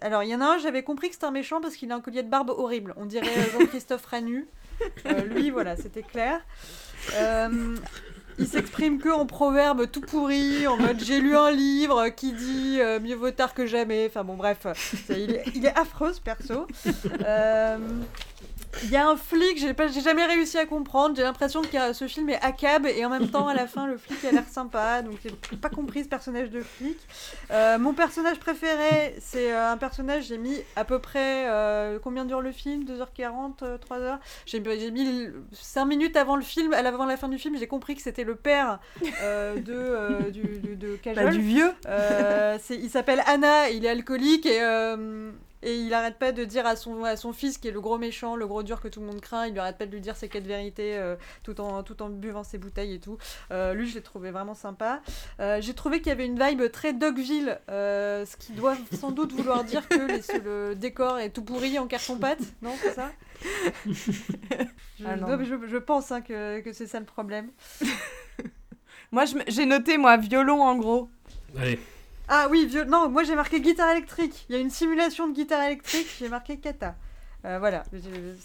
alors 0.00 0.22
il 0.22 0.30
y 0.30 0.34
en 0.34 0.40
a 0.40 0.54
un, 0.54 0.58
j'avais 0.58 0.82
compris 0.82 1.08
que 1.08 1.14
c'était 1.14 1.26
un 1.26 1.30
méchant 1.30 1.60
parce 1.60 1.76
qu'il 1.76 1.90
a 1.92 1.94
un 1.94 2.00
collier 2.00 2.22
de 2.22 2.30
barbe 2.30 2.50
horrible. 2.50 2.94
On 2.96 3.04
dirait 3.04 3.50
Jean-Christophe 3.52 4.04
Ranu. 4.06 4.46
Lui, 5.26 5.50
voilà, 5.50 5.76
c'était 5.76 6.02
clair. 6.02 6.40
Il 8.38 8.46
s'exprime 8.48 8.98
que 8.98 9.08
en 9.08 9.26
proverbe 9.26 9.90
tout 9.90 10.00
pourri, 10.00 10.66
en 10.66 10.76
mode 10.76 10.98
j'ai 11.02 11.20
lu 11.20 11.36
un 11.36 11.50
livre 11.50 12.08
qui 12.08 12.32
dit 12.32 12.78
euh, 12.80 12.98
mieux 13.00 13.14
vaut 13.14 13.30
tard 13.30 13.54
que 13.54 13.66
jamais. 13.66 14.06
Enfin 14.08 14.24
bon, 14.24 14.34
bref, 14.34 14.66
c'est- 15.06 15.22
il, 15.22 15.30
est, 15.34 15.44
il 15.54 15.64
est 15.66 15.78
affreux 15.78 16.12
ce 16.12 16.20
perso. 16.20 16.66
Euh, 17.26 17.78
il 18.82 18.90
y 18.90 18.96
a 18.96 19.08
un 19.08 19.16
flic, 19.16 19.58
j'ai 19.58 19.72
pas- 19.74 19.86
j'ai 19.88 20.00
jamais 20.00 20.24
réussi 20.26 20.58
à 20.58 20.66
comprendre. 20.66 21.14
J'ai 21.16 21.22
l'impression 21.22 21.62
que 21.62 21.92
ce 21.92 22.08
film 22.08 22.28
est 22.30 22.40
accab 22.42 22.86
et 22.86 23.04
en 23.04 23.10
même 23.10 23.28
temps, 23.28 23.48
à 23.48 23.54
la 23.54 23.66
fin, 23.66 23.86
le 23.86 23.96
flic 23.96 24.24
a 24.24 24.32
l'air 24.32 24.48
sympa. 24.48 25.02
Donc, 25.02 25.14
j'ai 25.22 25.56
pas 25.56 25.68
compris 25.68 26.04
ce 26.04 26.08
personnage 26.08 26.50
de 26.50 26.60
flic. 26.60 26.98
Euh, 27.50 27.78
mon 27.78 27.92
personnage 27.94 28.38
préféré, 28.38 29.14
c'est 29.20 29.52
euh, 29.52 29.70
un 29.72 29.76
personnage, 29.76 30.24
j'ai 30.24 30.38
mis 30.38 30.58
à 30.76 30.84
peu 30.84 30.98
près. 30.98 31.44
euh, 31.48 31.98
combien 32.02 32.24
dure 32.24 32.40
le 32.40 32.52
film? 32.52 32.84
2h40, 32.84 33.62
euh, 33.62 33.78
3h 33.78 34.18
J'ai 34.46 34.62
j'ai 34.64 34.90
mis 34.90 35.28
5 35.52 35.84
minutes 35.84 36.16
avant 36.16 36.36
le 36.36 36.42
film, 36.42 36.72
à 36.72 36.82
l'avant 36.82 37.04
la 37.06 37.16
fin 37.16 37.28
du 37.28 37.38
film, 37.38 37.56
j'ai 37.58 37.66
compris 37.66 37.94
que 37.94 38.02
c'était 38.02 38.24
le 38.24 38.34
père 38.34 38.80
euh, 39.22 39.56
de, 39.56 40.30
du, 40.30 40.42
du- 40.58 40.76
de 40.76 40.96
Kajol. 40.96 41.24
Bah, 41.24 41.30
du 41.30 41.40
vieux. 41.40 41.72
C'est- 42.60 42.76
il 42.76 42.90
s'appelle 42.90 43.22
Anna, 43.26 43.70
il 43.70 43.84
est 43.84 43.88
alcoolique 43.88 44.46
et, 44.46 44.60
et 45.64 45.76
il 45.78 45.92
arrête 45.94 46.18
pas 46.18 46.30
de 46.32 46.44
dire 46.44 46.66
à 46.66 46.76
son, 46.76 47.02
à 47.04 47.16
son 47.16 47.32
fils, 47.32 47.58
qui 47.58 47.68
est 47.68 47.72
le 47.72 47.80
gros 47.80 47.98
méchant, 47.98 48.36
le 48.36 48.46
gros 48.46 48.62
dur 48.62 48.80
que 48.80 48.88
tout 48.88 49.00
le 49.00 49.06
monde 49.06 49.20
craint, 49.20 49.46
il 49.46 49.52
lui 49.52 49.58
arrête 49.60 49.78
pas 49.78 49.86
de 49.86 49.90
lui 49.90 50.00
dire 50.00 50.14
ses 50.16 50.28
quatre 50.28 50.46
vérités 50.46 50.96
euh, 50.96 51.16
tout, 51.42 51.60
en, 51.60 51.82
tout 51.82 52.00
en 52.02 52.08
buvant 52.10 52.44
ses 52.44 52.58
bouteilles 52.58 52.94
et 52.94 53.00
tout. 53.00 53.18
Euh, 53.50 53.74
lui, 53.74 53.88
je 53.88 53.94
l'ai 53.94 54.02
trouvé 54.02 54.30
vraiment 54.30 54.54
sympa. 54.54 55.00
Euh, 55.40 55.60
J'ai 55.60 55.74
trouvé 55.74 55.98
qu'il 55.98 56.08
y 56.08 56.12
avait 56.12 56.26
une 56.26 56.38
vibe 56.40 56.70
très 56.70 56.92
Dogville, 56.92 57.58
euh, 57.70 58.24
ce 58.26 58.36
qui 58.36 58.52
doit 58.52 58.76
sans 58.98 59.10
doute 59.10 59.32
vouloir 59.32 59.64
dire 59.64 59.88
que 59.88 59.94
les- 59.96 60.38
le 60.44 60.74
décor 60.74 61.18
est 61.18 61.30
tout 61.30 61.42
pourri 61.42 61.78
en 61.78 61.86
carton-pâte, 61.86 62.40
non 62.62 62.74
C'est 62.82 62.92
ça? 62.94 63.10
Je, 63.86 65.04
Ah 65.06 65.16
non. 65.16 65.28
non, 65.28 65.36
mais 65.36 65.44
je, 65.44 65.54
je 65.66 65.76
pense 65.76 66.12
hein, 66.12 66.20
que, 66.20 66.60
que 66.60 66.72
c'est 66.72 66.86
ça 66.86 67.00
le 67.00 67.04
problème. 67.06 67.50
Moi, 69.12 69.24
j'ai 69.48 69.66
noté, 69.66 69.96
moi, 69.98 70.16
violon 70.16 70.62
en 70.62 70.76
gros. 70.76 71.08
Allez, 71.58 71.78
Ah 72.28 72.48
oui, 72.50 72.66
viol- 72.66 72.86
non, 72.88 73.08
moi 73.08 73.22
j'ai 73.22 73.34
marqué 73.34 73.60
guitare 73.60 73.90
électrique. 73.90 74.46
Il 74.48 74.54
y 74.54 74.58
a 74.58 74.60
une 74.60 74.70
simulation 74.70 75.28
de 75.28 75.34
guitare 75.34 75.62
électrique, 75.64 76.06
j'ai 76.18 76.28
marqué 76.28 76.58
kata. 76.58 76.94
Euh, 77.44 77.58
voilà, 77.58 77.82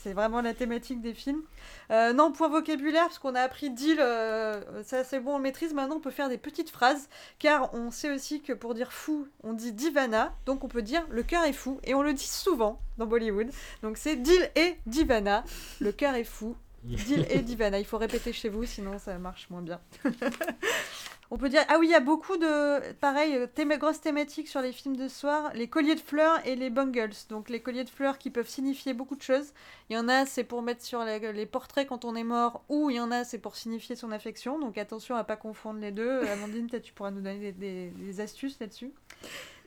c'est 0.03 0.11
vraiment 0.11 0.41
la 0.41 0.53
thématique 0.53 0.99
des 1.01 1.13
films. 1.13 1.41
Euh, 1.89 2.11
non, 2.11 2.33
point 2.33 2.49
vocabulaire, 2.49 3.03
parce 3.05 3.17
qu'on 3.17 3.33
a 3.33 3.39
appris 3.39 3.69
deal, 3.69 3.97
euh, 4.01 4.83
ça 4.83 5.05
c'est 5.05 5.21
bon, 5.21 5.35
on 5.35 5.37
le 5.37 5.43
maîtrise. 5.43 5.73
Maintenant, 5.73 5.95
on 5.95 5.99
peut 6.01 6.11
faire 6.11 6.27
des 6.27 6.37
petites 6.37 6.69
phrases, 6.69 7.07
car 7.39 7.73
on 7.73 7.91
sait 7.91 8.11
aussi 8.13 8.41
que 8.41 8.51
pour 8.51 8.73
dire 8.73 8.91
fou, 8.91 9.25
on 9.41 9.53
dit 9.53 9.71
divana, 9.71 10.33
donc 10.45 10.65
on 10.65 10.67
peut 10.67 10.81
dire 10.81 11.05
le 11.09 11.23
cœur 11.23 11.45
est 11.45 11.53
fou, 11.53 11.79
et 11.85 11.93
on 11.93 12.01
le 12.01 12.11
dit 12.11 12.27
souvent 12.27 12.81
dans 12.97 13.05
Bollywood. 13.05 13.49
Donc 13.83 13.97
c'est 13.97 14.17
deal 14.17 14.51
et 14.57 14.75
divana, 14.85 15.45
le 15.79 15.93
cœur 15.93 16.15
est 16.15 16.25
fou, 16.25 16.57
deal 16.83 17.25
et 17.29 17.39
divana. 17.39 17.79
Il 17.79 17.85
faut 17.85 17.97
répéter 17.99 18.33
chez 18.33 18.49
vous, 18.49 18.65
sinon 18.65 18.99
ça 18.99 19.17
marche 19.17 19.49
moins 19.49 19.61
bien. 19.61 19.79
On 21.31 21.37
peut 21.37 21.49
dire, 21.49 21.63
ah 21.69 21.77
oui, 21.79 21.87
il 21.87 21.91
y 21.91 21.95
a 21.95 21.99
beaucoup 21.99 22.37
de, 22.37 22.91
pareil, 22.93 23.35
euh, 23.35 23.77
grosses 23.77 24.01
thématiques 24.01 24.47
sur 24.47 24.61
les 24.61 24.71
films 24.71 24.95
de 24.95 25.07
soir, 25.07 25.51
les 25.53 25.67
colliers 25.67 25.93
de 25.93 25.99
fleurs 25.99 26.43
et 26.47 26.55
les 26.55 26.71
bungles. 26.71 27.11
Donc 27.29 27.49
les 27.49 27.61
colliers 27.61 27.83
de 27.83 27.89
fleurs 27.89 28.17
qui 28.17 28.31
peuvent 28.31 28.49
signifier 28.49 28.95
beaucoup 28.95 29.15
de 29.15 29.21
choses. 29.21 29.53
Il 29.89 29.95
y 29.95 29.99
en 29.99 30.07
a, 30.07 30.25
c'est 30.25 30.43
pour 30.43 30.63
mettre 30.63 30.83
sur 30.83 31.03
les, 31.03 31.31
les 31.31 31.45
portraits 31.45 31.87
quand 31.87 32.03
on 32.03 32.15
est 32.15 32.23
mort, 32.23 32.63
ou 32.67 32.89
il 32.89 32.95
y 32.95 32.99
en 32.99 33.11
a, 33.11 33.23
c'est 33.23 33.37
pour 33.37 33.55
signifier 33.55 33.95
son 33.95 34.11
affection. 34.11 34.57
Donc 34.57 34.79
attention 34.79 35.15
à 35.15 35.23
pas 35.23 35.35
confondre 35.35 35.79
les 35.79 35.91
deux. 35.91 36.09
Euh, 36.09 36.33
Amandine, 36.33 36.67
peut-être 36.67 36.83
tu 36.83 36.93
pourras 36.93 37.11
nous 37.11 37.21
donner 37.21 37.51
des 37.51 38.19
astuces 38.21 38.59
là-dessus. 38.59 38.91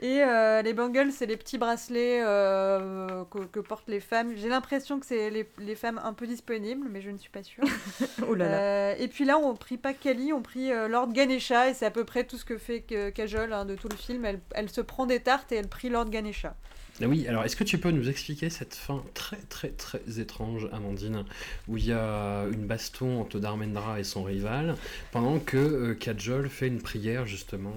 Et 0.03 0.21
euh, 0.25 0.63
les 0.63 0.75
bangles, 0.75 1.13
c'est 1.13 1.27
les 1.27 1.37
petits 1.37 1.59
bracelets 1.59 2.21
euh, 2.25 3.23
que, 3.31 3.39
que 3.45 3.61
portent 3.61 3.89
les 3.89 4.01
femmes. 4.01 4.33
J'ai 4.37 4.49
l'impression 4.49 4.99
que 4.99 5.07
c'est 5.07 5.31
les, 5.31 5.49
les 5.61 5.77
femmes 5.77 6.01
un 6.03 6.13
peu 6.13 6.27
disponibles, 6.27 6.89
mais 6.91 7.01
je 7.01 7.11
ne 7.11 7.19
suis 7.19 7.31
pas 7.31 7.45
sûre. 7.45 7.63
Oh 8.29 8.35
là 8.35 8.49
là. 8.49 8.55
Euh, 8.55 8.95
et 8.99 9.07
puis 9.07 9.25
là, 9.25 9.39
on 9.39 9.55
prie 9.55 9.77
pas 9.77 9.95
Kali, 9.95 10.33
on 10.33 10.43
prie 10.43 10.73
euh, 10.73 10.89
Lord 10.89 11.13
Ganesha, 11.13 11.71
et 11.71 11.75
c'est 11.75 11.87
à 11.87 11.91
peu 11.93 12.05
près 12.05 12.25
tout 12.25 12.37
ce 12.37 12.45
que 12.45 12.59
fait 12.59 12.81
Kajol 13.15 13.53
hein, 13.53 13.65
de 13.65 13.77
tout 13.77 13.89
le 13.89 13.97
film. 13.97 14.25
Elle, 14.25 14.41
elle 14.53 14.71
se 14.71 14.81
prend 14.81 15.07
des 15.07 15.21
tartes 15.21 15.53
et 15.53 15.57
elle 15.57 15.69
prie 15.69 15.89
Lord 15.89 16.11
Ganesha. 16.11 16.57
Ah 17.01 17.07
oui, 17.09 17.27
alors 17.27 17.45
est-ce 17.45 17.57
que 17.57 17.65
tu 17.65 17.79
peux 17.79 17.91
nous 17.91 18.09
expliquer 18.09 18.51
cette 18.51 18.75
fin 18.75 19.03
très 19.15 19.39
très 19.49 19.71
très 19.71 20.01
étrange, 20.19 20.69
Amandine, 20.73 21.25
où 21.67 21.79
il 21.79 21.87
y 21.87 21.93
a 21.93 22.45
une 22.53 22.67
baston 22.67 23.21
entre 23.21 23.39
Dharmendra 23.39 23.99
et 23.99 24.05
son 24.05 24.23
rival, 24.23 24.77
pendant 25.11 25.39
que 25.39 25.57
euh, 25.57 25.95
Kajol 25.95 26.49
fait 26.49 26.69
une 26.69 26.83
prière 26.83 27.27
justement. 27.27 27.75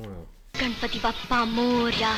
euh, 0.54 0.60
गणपति 0.60 0.98
बप्पा 1.04 1.44
मोरया 1.56 2.12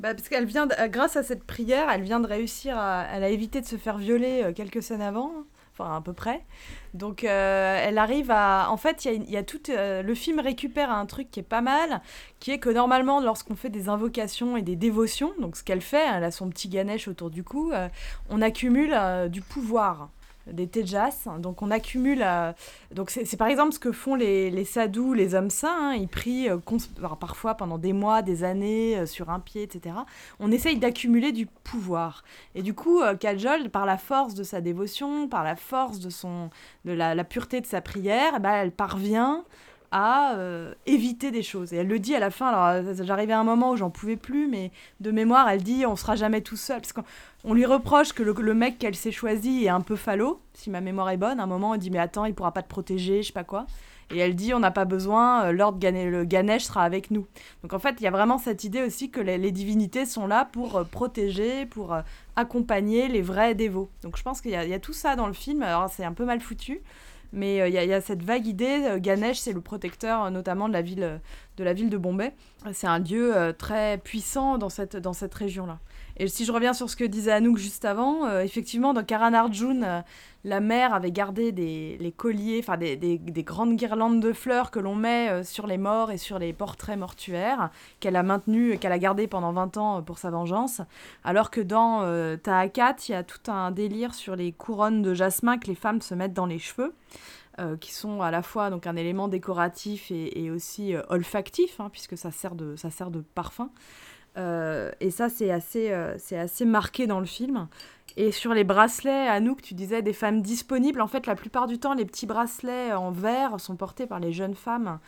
Bah, 0.00 0.14
parce 0.14 0.28
qu'elle 0.28 0.46
vient, 0.46 0.66
de- 0.66 0.74
euh, 0.80 0.88
grâce 0.88 1.16
à 1.16 1.22
cette 1.22 1.44
prière, 1.44 1.88
elle 1.90 2.02
vient 2.02 2.18
de 2.18 2.26
réussir 2.26 2.76
à, 2.76 3.06
elle 3.12 3.22
a 3.22 3.28
évité 3.28 3.60
de 3.60 3.66
se 3.66 3.76
faire 3.76 3.98
violer 3.98 4.42
euh, 4.42 4.52
quelques 4.52 4.82
scènes 4.82 5.02
avant, 5.02 5.30
enfin 5.77 5.95
à 5.95 6.01
peu 6.01 6.13
près. 6.13 6.43
Donc 6.93 7.23
euh, 7.23 7.79
elle 7.81 7.97
arrive 7.97 8.31
à, 8.31 8.67
en 8.71 8.77
fait, 8.77 9.05
il 9.05 9.29
y 9.29 9.37
a, 9.37 9.43
tout, 9.43 9.69
euh, 9.69 10.01
le 10.01 10.15
film 10.15 10.39
récupère 10.39 10.91
un 10.91 11.05
truc 11.05 11.29
qui 11.29 11.39
est 11.39 11.43
pas 11.43 11.61
mal, 11.61 12.01
qui 12.39 12.51
est 12.51 12.59
que 12.59 12.69
normalement, 12.69 13.19
lorsqu'on 13.19 13.55
fait 13.55 13.69
des 13.69 13.89
invocations 13.89 14.57
et 14.57 14.61
des 14.61 14.75
dévotions, 14.75 15.33
donc 15.39 15.55
ce 15.55 15.63
qu'elle 15.63 15.81
fait, 15.81 16.05
elle 16.05 16.23
a 16.23 16.31
son 16.31 16.49
petit 16.49 16.69
Ganesh 16.69 17.07
autour 17.07 17.29
du 17.29 17.43
cou, 17.43 17.71
euh, 17.71 17.87
on 18.29 18.41
accumule 18.41 18.97
du 19.29 19.41
pouvoir 19.41 20.09
des 20.51 20.67
tejas, 20.67 21.27
donc 21.39 21.61
on 21.61 21.71
accumule, 21.71 22.21
euh, 22.23 22.51
donc 22.93 23.09
c'est 23.09 23.37
par 23.37 23.47
exemple 23.47 23.73
ce 23.73 23.79
que 23.79 23.91
font 23.91 24.15
les, 24.15 24.49
les 24.49 24.65
sadhus, 24.65 25.13
les 25.15 25.35
hommes 25.35 25.49
saints, 25.49 25.91
hein, 25.91 25.93
ils 25.93 26.07
prient 26.07 26.49
euh, 26.49 26.57
parfois 27.19 27.55
pendant 27.55 27.77
des 27.77 27.93
mois, 27.93 28.21
des 28.21 28.43
années, 28.43 28.97
euh, 28.97 29.05
sur 29.05 29.29
un 29.29 29.39
pied, 29.39 29.63
etc. 29.63 29.95
On 30.39 30.51
essaye 30.51 30.77
d'accumuler 30.77 31.31
du 31.31 31.45
pouvoir. 31.45 32.23
Et 32.55 32.61
du 32.61 32.73
coup, 32.73 33.01
Kajol, 33.19 33.69
par 33.69 33.85
la 33.85 33.97
force 33.97 34.33
de 34.33 34.43
sa 34.43 34.61
dévotion, 34.61 35.27
par 35.27 35.43
la 35.43 35.55
force 35.55 35.99
de, 35.99 36.09
son, 36.09 36.49
de 36.85 36.91
la, 36.91 37.15
la 37.15 37.23
pureté 37.23 37.61
de 37.61 37.65
sa 37.65 37.81
prière, 37.81 38.33
eh 38.37 38.39
ben, 38.39 38.53
elle 38.53 38.71
parvient 38.71 39.43
à 39.91 40.35
euh, 40.35 40.73
éviter 40.85 41.31
des 41.31 41.43
choses. 41.43 41.73
Et 41.73 41.77
elle 41.77 41.87
le 41.87 41.99
dit 41.99 42.15
à 42.15 42.19
la 42.19 42.29
fin, 42.29 42.47
alors 42.47 42.65
euh, 42.65 42.93
j'arrivais 43.03 43.33
à 43.33 43.39
un 43.39 43.43
moment 43.43 43.71
où 43.71 43.77
j'en 43.77 43.89
pouvais 43.89 44.17
plus, 44.17 44.47
mais 44.47 44.71
de 44.99 45.11
mémoire, 45.11 45.49
elle 45.49 45.63
dit 45.63 45.85
on 45.85 45.95
sera 45.95 46.15
jamais 46.15 46.41
tout 46.41 46.55
seul. 46.55 46.81
Parce 46.81 46.93
qu'on 46.93 47.53
lui 47.53 47.65
reproche 47.65 48.13
que 48.13 48.23
le, 48.23 48.53
mec 48.53 48.79
qu'elle 48.79 48.95
s'est 48.95 49.11
choisi 49.11 49.65
est 49.65 49.69
un 49.69 49.81
peu 49.81 49.95
falot, 49.95 50.41
si 50.53 50.69
ma 50.69 50.81
mémoire 50.81 51.09
est 51.09 51.17
bonne. 51.17 51.39
À 51.39 51.43
un 51.43 51.47
moment, 51.47 51.73
elle 51.73 51.79
dit 51.79 51.91
mais 51.91 51.99
attends, 51.99 52.25
il 52.25 52.33
pourra 52.33 52.51
pas 52.51 52.63
te 52.63 52.69
protéger, 52.69 53.21
je 53.21 53.27
sais 53.27 53.33
pas 53.33 53.43
quoi. 53.43 53.65
Et 54.09 54.19
elle 54.19 54.35
dit 54.35 54.53
on 54.53 54.59
n'a 54.59 54.71
pas 54.71 54.85
besoin, 54.85 55.45
euh, 55.45 55.51
Lord 55.51 55.79
Gane- 55.79 56.09
le 56.09 56.23
Ganesh 56.25 56.63
sera 56.63 56.83
avec 56.83 57.11
nous. 57.11 57.27
Donc 57.63 57.73
en 57.73 57.79
fait, 57.79 57.95
il 57.99 58.03
y 58.03 58.07
a 58.07 58.11
vraiment 58.11 58.37
cette 58.37 58.63
idée 58.63 58.81
aussi 58.81 59.09
que 59.09 59.19
les, 59.19 59.51
divinités 59.51 60.05
sont 60.05 60.27
là 60.27 60.45
pour 60.45 60.85
protéger, 60.85 61.65
pour 61.65 61.95
accompagner 62.35 63.07
les 63.07 63.21
vrais 63.21 63.55
dévots. 63.55 63.89
Donc 64.03 64.17
je 64.17 64.23
pense 64.23 64.41
qu'il 64.41 64.51
y, 64.51 64.53
y 64.53 64.73
a 64.73 64.79
tout 64.79 64.93
ça 64.93 65.15
dans 65.15 65.27
le 65.27 65.33
film. 65.33 65.61
Alors 65.61 65.89
c'est 65.89 66.05
un 66.05 66.13
peu 66.13 66.25
mal 66.25 66.39
foutu. 66.39 66.81
Mais 67.33 67.61
euh, 67.61 67.67
il 67.67 67.73
y, 67.73 67.77
a- 67.77 67.83
il 67.83 67.89
y 67.89 67.93
a 67.93 68.01
cette 68.01 68.23
vague 68.23 68.47
idée, 68.47 68.85
euh, 68.89 68.99
Ganesh 68.99 69.37
c'est 69.39 69.53
le 69.53 69.61
protecteur 69.61 70.25
euh, 70.25 70.29
notamment 70.29 70.67
de 70.67 70.73
la 70.73 70.81
ville, 70.81 71.03
euh, 71.03 71.17
de 71.57 71.63
la 71.63 71.73
ville 71.73 71.89
de 71.89 71.97
Bombay. 71.97 72.33
C'est 72.73 72.87
un 72.87 72.99
dieu 72.99 73.35
euh, 73.35 73.53
très 73.53 73.97
puissant 73.97 74.57
dans 74.57 74.69
cette, 74.69 74.95
dans 74.97 75.13
cette 75.13 75.33
région-là. 75.33 75.79
Et 76.19 76.27
si 76.27 76.45
je 76.45 76.51
reviens 76.51 76.73
sur 76.73 76.89
ce 76.89 76.95
que 76.95 77.03
disait 77.03 77.31
Anouk 77.31 77.57
juste 77.57 77.85
avant, 77.85 78.25
euh, 78.25 78.41
effectivement, 78.41 78.93
dans 78.93 79.03
Karan 79.03 79.33
Arjun, 79.33 79.83
euh, 79.83 80.01
la 80.43 80.59
mère 80.61 80.95
avait 80.95 81.11
gardé 81.11 81.51
des, 81.51 81.95
les 81.99 82.11
colliers, 82.11 82.57
enfin 82.63 82.75
des, 82.75 82.95
des- 82.95 83.19
des 83.19 83.43
grandes 83.43 83.75
guirlandes 83.75 84.19
de 84.19 84.33
fleurs 84.33 84.71
que 84.71 84.79
l'on 84.79 84.95
met 84.95 85.29
euh, 85.29 85.43
sur 85.43 85.67
les 85.67 85.77
morts 85.77 86.09
et 86.09 86.17
sur 86.17 86.39
les 86.39 86.53
portraits 86.53 86.97
mortuaires, 86.97 87.69
qu'elle 87.99 88.15
a 88.15 88.23
maintenu, 88.23 88.79
qu'elle 88.79 88.93
a 88.93 88.97
gardé 88.97 89.27
pendant 89.27 89.51
20 89.53 89.77
ans 89.77 90.01
pour 90.01 90.17
sa 90.17 90.31
vengeance. 90.31 90.81
Alors 91.23 91.51
que 91.51 91.61
dans 91.61 92.01
Taakat, 92.37 92.95
il 93.07 93.11
y 93.11 93.15
a 93.15 93.23
tout 93.23 93.51
un 93.51 93.69
délire 93.69 94.15
sur 94.15 94.35
les 94.35 94.51
couronnes 94.51 95.03
de 95.03 95.13
jasmin 95.13 95.57
que 95.59 95.67
les 95.67 95.75
femmes 95.75 96.01
se 96.01 96.15
mettent 96.15 96.33
dans 96.33 96.45
les 96.47 96.59
cheveux. 96.59 96.93
qui 97.81 97.91
sont 97.93 98.21
à 98.21 98.29
la 98.31 98.41
fois 98.43 98.69
donc 98.69 98.85
un 98.87 98.95
élément 98.95 99.27
décoratif 99.27 100.11
et, 100.11 100.49
aussi 100.51 100.93
olfactif, 101.09 101.79
hein, 101.79 101.89
puisque 101.91 102.17
ça 102.17 102.31
sert 102.31 102.53
de, 102.55 102.75
ça 102.75 102.89
sert 102.91 103.09
de 103.11 103.21
parfum. 103.21 103.69
Euh, 104.37 104.91
et 104.99 105.11
ça, 105.11 105.29
c'est 105.29 105.51
assez, 105.51 105.91
euh, 105.91 106.15
c'est 106.17 106.37
assez 106.37 106.65
marqué 106.65 107.07
dans 107.07 107.19
le 107.19 107.25
film. 107.25 107.67
Et 108.15 108.31
sur 108.31 108.53
les 108.53 108.63
bracelets, 108.63 109.27
Anouk, 109.27 109.61
tu 109.61 109.73
disais 109.73 110.01
des 110.01 110.13
femmes 110.13 110.41
disponibles. 110.41 111.01
En 111.01 111.07
fait, 111.07 111.27
la 111.27 111.35
plupart 111.35 111.67
du 111.67 111.79
temps, 111.79 111.93
les 111.93 112.05
petits 112.05 112.25
bracelets 112.25 112.93
en 112.93 113.11
verre 113.11 113.59
sont 113.59 113.75
portés 113.75 114.07
par 114.07 114.19
les 114.19 114.31
jeunes 114.31 114.55
femmes 114.55 114.99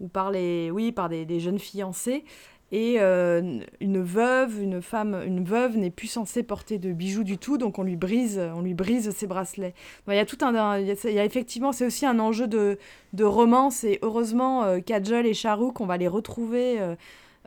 ou 0.00 0.08
par 0.08 0.30
les, 0.30 0.70
oui, 0.70 0.92
par 0.92 1.08
des, 1.08 1.40
jeunes 1.40 1.58
fiancées. 1.58 2.24
Et 2.70 2.96
euh, 2.98 3.60
une 3.80 4.02
veuve, 4.02 4.60
une 4.62 4.82
femme, 4.82 5.22
une 5.26 5.42
veuve 5.42 5.78
n'est 5.78 5.90
plus 5.90 6.08
censée 6.08 6.42
porter 6.42 6.76
de 6.76 6.92
bijoux 6.92 7.24
du 7.24 7.38
tout, 7.38 7.56
donc 7.56 7.78
on 7.78 7.82
lui 7.82 7.96
brise, 7.96 8.38
on 8.54 8.60
lui 8.60 8.74
brise 8.74 9.10
ses 9.12 9.26
bracelets. 9.26 9.72
Il 10.06 10.14
y 10.14 10.18
a 10.18 10.26
tout 10.26 10.36
un, 10.42 10.78
il 10.78 10.86
y 10.86 11.18
a, 11.18 11.24
effectivement, 11.24 11.72
c'est 11.72 11.86
aussi 11.86 12.04
un 12.04 12.18
enjeu 12.18 12.46
de, 12.46 12.78
de 13.14 13.24
romance. 13.24 13.84
Et 13.84 13.98
heureusement, 14.02 14.64
euh, 14.64 14.80
Kajol 14.80 15.26
et 15.26 15.32
Shahrukh, 15.32 15.80
on 15.80 15.86
va 15.86 15.96
les 15.96 16.08
retrouver. 16.08 16.78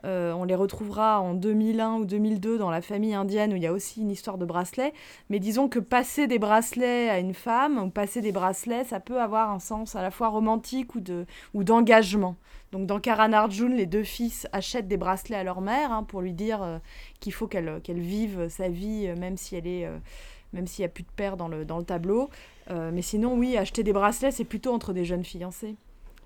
Euh, 0.04 0.32
on 0.32 0.44
les 0.44 0.54
retrouvera 0.54 1.20
en 1.20 1.34
2001 1.34 1.94
ou 1.94 2.04
2002 2.04 2.58
dans 2.58 2.70
la 2.70 2.82
famille 2.82 3.14
indienne 3.14 3.52
où 3.52 3.56
il 3.56 3.62
y 3.62 3.66
a 3.66 3.72
aussi 3.72 4.00
une 4.00 4.10
histoire 4.10 4.38
de 4.38 4.44
bracelets. 4.44 4.92
Mais 5.30 5.38
disons 5.38 5.68
que 5.68 5.78
passer 5.78 6.26
des 6.26 6.38
bracelets 6.38 7.08
à 7.08 7.18
une 7.18 7.34
femme 7.34 7.78
ou 7.78 7.90
passer 7.90 8.20
des 8.20 8.32
bracelets, 8.32 8.84
ça 8.84 9.00
peut 9.00 9.20
avoir 9.20 9.50
un 9.50 9.60
sens 9.60 9.94
à 9.94 10.02
la 10.02 10.10
fois 10.10 10.28
romantique 10.28 10.94
ou 10.94 11.00
de 11.00 11.26
ou 11.54 11.64
d'engagement. 11.64 12.36
Donc 12.72 12.86
dans 12.86 13.00
Karan 13.00 13.32
Arjun, 13.32 13.68
les 13.68 13.86
deux 13.86 14.02
fils 14.02 14.48
achètent 14.52 14.88
des 14.88 14.96
bracelets 14.96 15.36
à 15.36 15.44
leur 15.44 15.60
mère 15.60 15.92
hein, 15.92 16.04
pour 16.04 16.20
lui 16.20 16.32
dire 16.32 16.62
euh, 16.62 16.78
qu'il 17.20 17.32
faut 17.32 17.46
qu'elle 17.46 17.80
vive 17.88 18.48
sa 18.48 18.68
vie 18.68 19.06
euh, 19.06 19.16
même 19.16 19.36
si 19.36 19.56
elle 19.56 19.66
est 19.66 19.88
même 20.52 20.66
s'il 20.66 20.82
n'y 20.82 20.86
a 20.86 20.90
plus 20.90 21.04
de 21.04 21.08
père 21.16 21.38
dans 21.38 21.48
le, 21.48 21.64
tableau. 21.86 22.28
Mais 22.68 23.00
sinon, 23.00 23.38
oui, 23.38 23.56
acheter 23.56 23.82
des 23.82 23.94
bracelets, 23.94 24.32
c'est 24.32 24.44
plutôt 24.44 24.74
entre 24.74 24.92
des 24.92 25.06
jeunes 25.06 25.24
fiancés. 25.24 25.76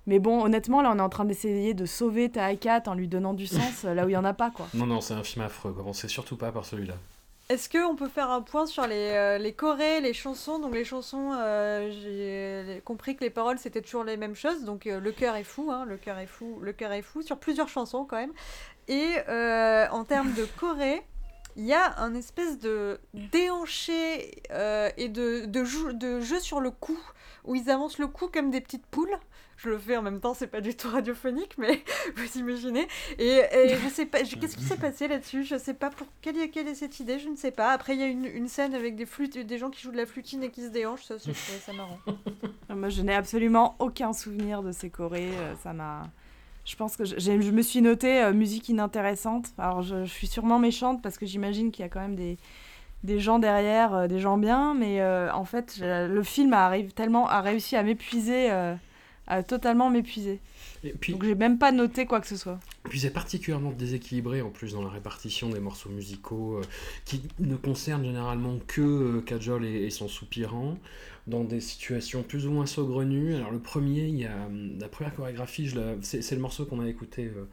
Mais 0.07 0.19
bon, 0.19 0.43
honnêtement, 0.43 0.81
là, 0.81 0.91
on 0.93 0.97
est 0.97 1.01
en 1.01 1.09
train 1.09 1.25
d'essayer 1.25 1.73
de 1.73 1.85
sauver 1.85 2.29
Taakat 2.31 2.83
en 2.87 2.93
lui 2.95 3.07
donnant 3.07 3.33
du 3.33 3.45
sens 3.47 3.83
là 3.83 4.05
où 4.05 4.07
il 4.09 4.13
n'y 4.13 4.17
en 4.17 4.25
a 4.25 4.33
pas, 4.33 4.49
quoi. 4.51 4.67
Non, 4.73 4.85
non, 4.87 5.01
c'est 5.01 5.13
un 5.13 5.23
film 5.23 5.45
affreux. 5.45 5.73
Commencez 5.73 6.07
surtout 6.07 6.37
pas 6.37 6.51
par 6.51 6.65
celui-là. 6.65 6.95
Est-ce 7.49 7.69
qu'on 7.69 7.95
peut 7.95 8.09
faire 8.09 8.29
un 8.29 8.41
point 8.41 8.65
sur 8.65 8.85
les, 8.87 9.11
euh, 9.13 9.37
les 9.37 9.53
chorés, 9.53 10.01
les 10.01 10.13
chansons? 10.13 10.59
Donc 10.59 10.73
les 10.73 10.83
chansons, 10.83 11.31
euh, 11.33 11.89
j'ai 12.73 12.81
compris 12.81 13.15
que 13.15 13.23
les 13.23 13.29
paroles 13.29 13.57
c'était 13.57 13.81
toujours 13.81 14.03
les 14.03 14.17
mêmes 14.17 14.35
choses. 14.35 14.65
Donc 14.65 14.85
euh, 14.85 14.99
le 14.99 15.13
cœur 15.13 15.33
est 15.37 15.45
fou, 15.45 15.71
hein, 15.71 15.85
le 15.87 15.95
cœur 15.95 16.17
est 16.19 16.25
fou, 16.27 16.59
le 16.61 16.73
cœur 16.73 16.91
est 16.91 17.01
fou 17.01 17.21
sur 17.21 17.37
plusieurs 17.37 17.69
chansons 17.69 18.03
quand 18.03 18.17
même. 18.17 18.33
Et 18.89 19.13
euh, 19.29 19.87
en 19.91 20.03
termes 20.03 20.33
de 20.33 20.45
choré, 20.59 21.01
il 21.55 21.63
y 21.65 21.73
a 21.73 21.97
un 21.99 22.15
espèce 22.15 22.59
de 22.59 22.99
déhanché 23.13 24.41
euh, 24.51 24.89
et 24.97 25.07
de, 25.07 25.45
de, 25.45 25.63
jou- 25.63 25.93
de 25.93 26.19
jeu 26.19 26.39
sur 26.41 26.59
le 26.59 26.69
cou 26.71 26.97
où 27.45 27.55
ils 27.55 27.69
avancent 27.69 27.97
le 27.97 28.07
cou 28.07 28.27
comme 28.31 28.51
des 28.51 28.59
petites 28.59 28.85
poules. 28.87 29.17
Je 29.57 29.69
le 29.69 29.77
fais 29.79 29.97
en 29.97 30.03
même 30.03 30.19
temps, 30.19 30.33
c'est 30.35 30.45
pas 30.47 30.61
du 30.61 30.75
tout 30.75 30.87
radiophonique, 30.89 31.55
mais 31.57 31.83
vous 32.15 32.37
imaginez. 32.39 32.87
Et, 33.17 33.41
et 33.51 33.75
je 33.83 33.89
sais 33.89 34.05
pas, 34.05 34.19
qu'est-ce 34.19 34.55
qui 34.55 34.63
s'est 34.63 34.77
passé 34.77 35.07
là-dessus? 35.07 35.43
Je 35.43 35.57
sais 35.57 35.73
pas 35.73 35.89
pour 35.89 36.05
quelle, 36.21 36.37
est- 36.37 36.49
quelle 36.49 36.67
est 36.67 36.75
cette 36.75 36.99
idée, 36.99 37.17
je 37.17 37.27
ne 37.27 37.35
sais 37.35 37.49
pas. 37.51 37.71
Après, 37.71 37.93
il 37.95 37.99
y 37.99 38.03
a 38.03 38.07
une, 38.07 38.25
une 38.25 38.47
scène 38.47 38.75
avec 38.75 38.95
des 38.95 39.05
flûtes, 39.07 39.37
des 39.37 39.57
gens 39.57 39.69
qui 39.71 39.81
jouent 39.81 39.91
de 39.91 39.97
la 39.97 40.05
flutine 40.05 40.43
et 40.43 40.49
qui 40.51 40.61
se 40.61 40.69
déhanchent, 40.69 41.05
ça, 41.05 41.15
c'est- 41.17 41.33
ça 41.65 41.73
marrant. 41.73 41.97
Euh, 42.69 42.75
Moi, 42.75 42.89
je 42.89 43.01
n'ai 43.01 43.15
absolument 43.15 43.75
aucun 43.79 44.13
souvenir 44.13 44.61
de 44.61 44.71
ces 44.71 44.89
chorés. 44.91 45.29
euh, 45.37 45.55
Ça 45.63 45.73
m'a. 45.73 46.03
Je 46.63 46.75
pense 46.75 46.95
que 46.97 47.05
j'ai- 47.05 47.41
je 47.41 47.51
me 47.51 47.61
suis 47.63 47.81
notée 47.81 48.21
euh, 48.21 48.33
musique 48.33 48.69
inintéressante. 48.69 49.47
Alors, 49.57 49.81
je, 49.81 50.03
je 50.05 50.11
suis 50.11 50.27
sûrement 50.27 50.59
méchante 50.59 51.01
parce 51.01 51.17
que 51.17 51.25
j'imagine 51.25 51.71
qu'il 51.71 51.81
y 51.83 51.85
a 51.85 51.89
quand 51.89 52.01
même 52.01 52.15
des, 52.15 52.37
des 53.03 53.19
gens 53.19 53.39
derrière, 53.39 53.95
euh, 53.95 54.07
des 54.07 54.19
gens 54.19 54.37
bien. 54.37 54.75
Mais 54.75 55.01
euh, 55.01 55.31
en 55.33 55.45
fait, 55.45 55.75
je- 55.79 56.07
le 56.07 56.23
film 56.23 56.53
arrive 56.53 56.91
tellement 56.93 57.27
a 57.27 57.41
réussi 57.41 57.75
à 57.75 57.83
m'épuiser, 57.83 58.51
euh, 58.51 58.75
à 59.27 59.43
totalement 59.43 59.89
m'épuiser. 59.89 60.39
Donc, 61.09 61.23
j'ai 61.23 61.35
même 61.35 61.57
pas 61.57 61.71
noté 61.71 62.05
quoi 62.05 62.21
que 62.21 62.27
ce 62.27 62.37
soit. 62.37 62.59
puis 62.89 62.99
c'est 62.99 63.09
particulièrement 63.11 63.71
déséquilibré 63.71 64.41
en 64.41 64.49
plus 64.49 64.73
dans 64.73 64.83
la 64.83 64.89
répartition 64.89 65.49
des 65.49 65.59
morceaux 65.59 65.89
musicaux 65.89 66.57
euh, 66.57 66.61
qui 67.05 67.21
ne 67.39 67.55
concernent 67.55 68.05
généralement 68.05 68.57
que 68.67 68.81
euh, 68.81 69.21
Kajol 69.21 69.65
et, 69.65 69.83
et 69.85 69.89
son 69.89 70.07
soupirant 70.07 70.77
dans 71.27 71.43
des 71.43 71.59
situations 71.59 72.23
plus 72.23 72.47
ou 72.47 72.51
moins 72.51 72.65
saugrenues. 72.65 73.35
Alors 73.35 73.51
le 73.51 73.59
premier, 73.59 74.07
il 74.07 74.15
y 74.19 74.25
a 74.25 74.45
hum, 74.45 74.77
la 74.79 74.87
première 74.87 75.13
chorégraphie, 75.15 75.73
c'est 76.01 76.31
le 76.31 76.39
morceau 76.41 76.65
qu'on 76.65 76.79
a 76.79 76.87
écouté 76.87 77.25
euh, 77.25 77.45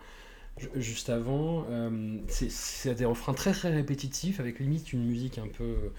ju- 0.58 0.70
juste 0.76 1.10
avant. 1.10 1.66
Euh, 1.70 2.18
c'est- 2.28 2.94
des 2.94 3.04
refrains 3.06 3.34
très 3.34 3.52
très 3.52 3.70
répétitifs 3.74 4.38
avec 4.40 4.60
limite 4.60 4.92
une 4.92 5.04
musique 5.04 5.38
un 5.38 5.48
peu, 5.48 5.64
euh, 5.64 5.90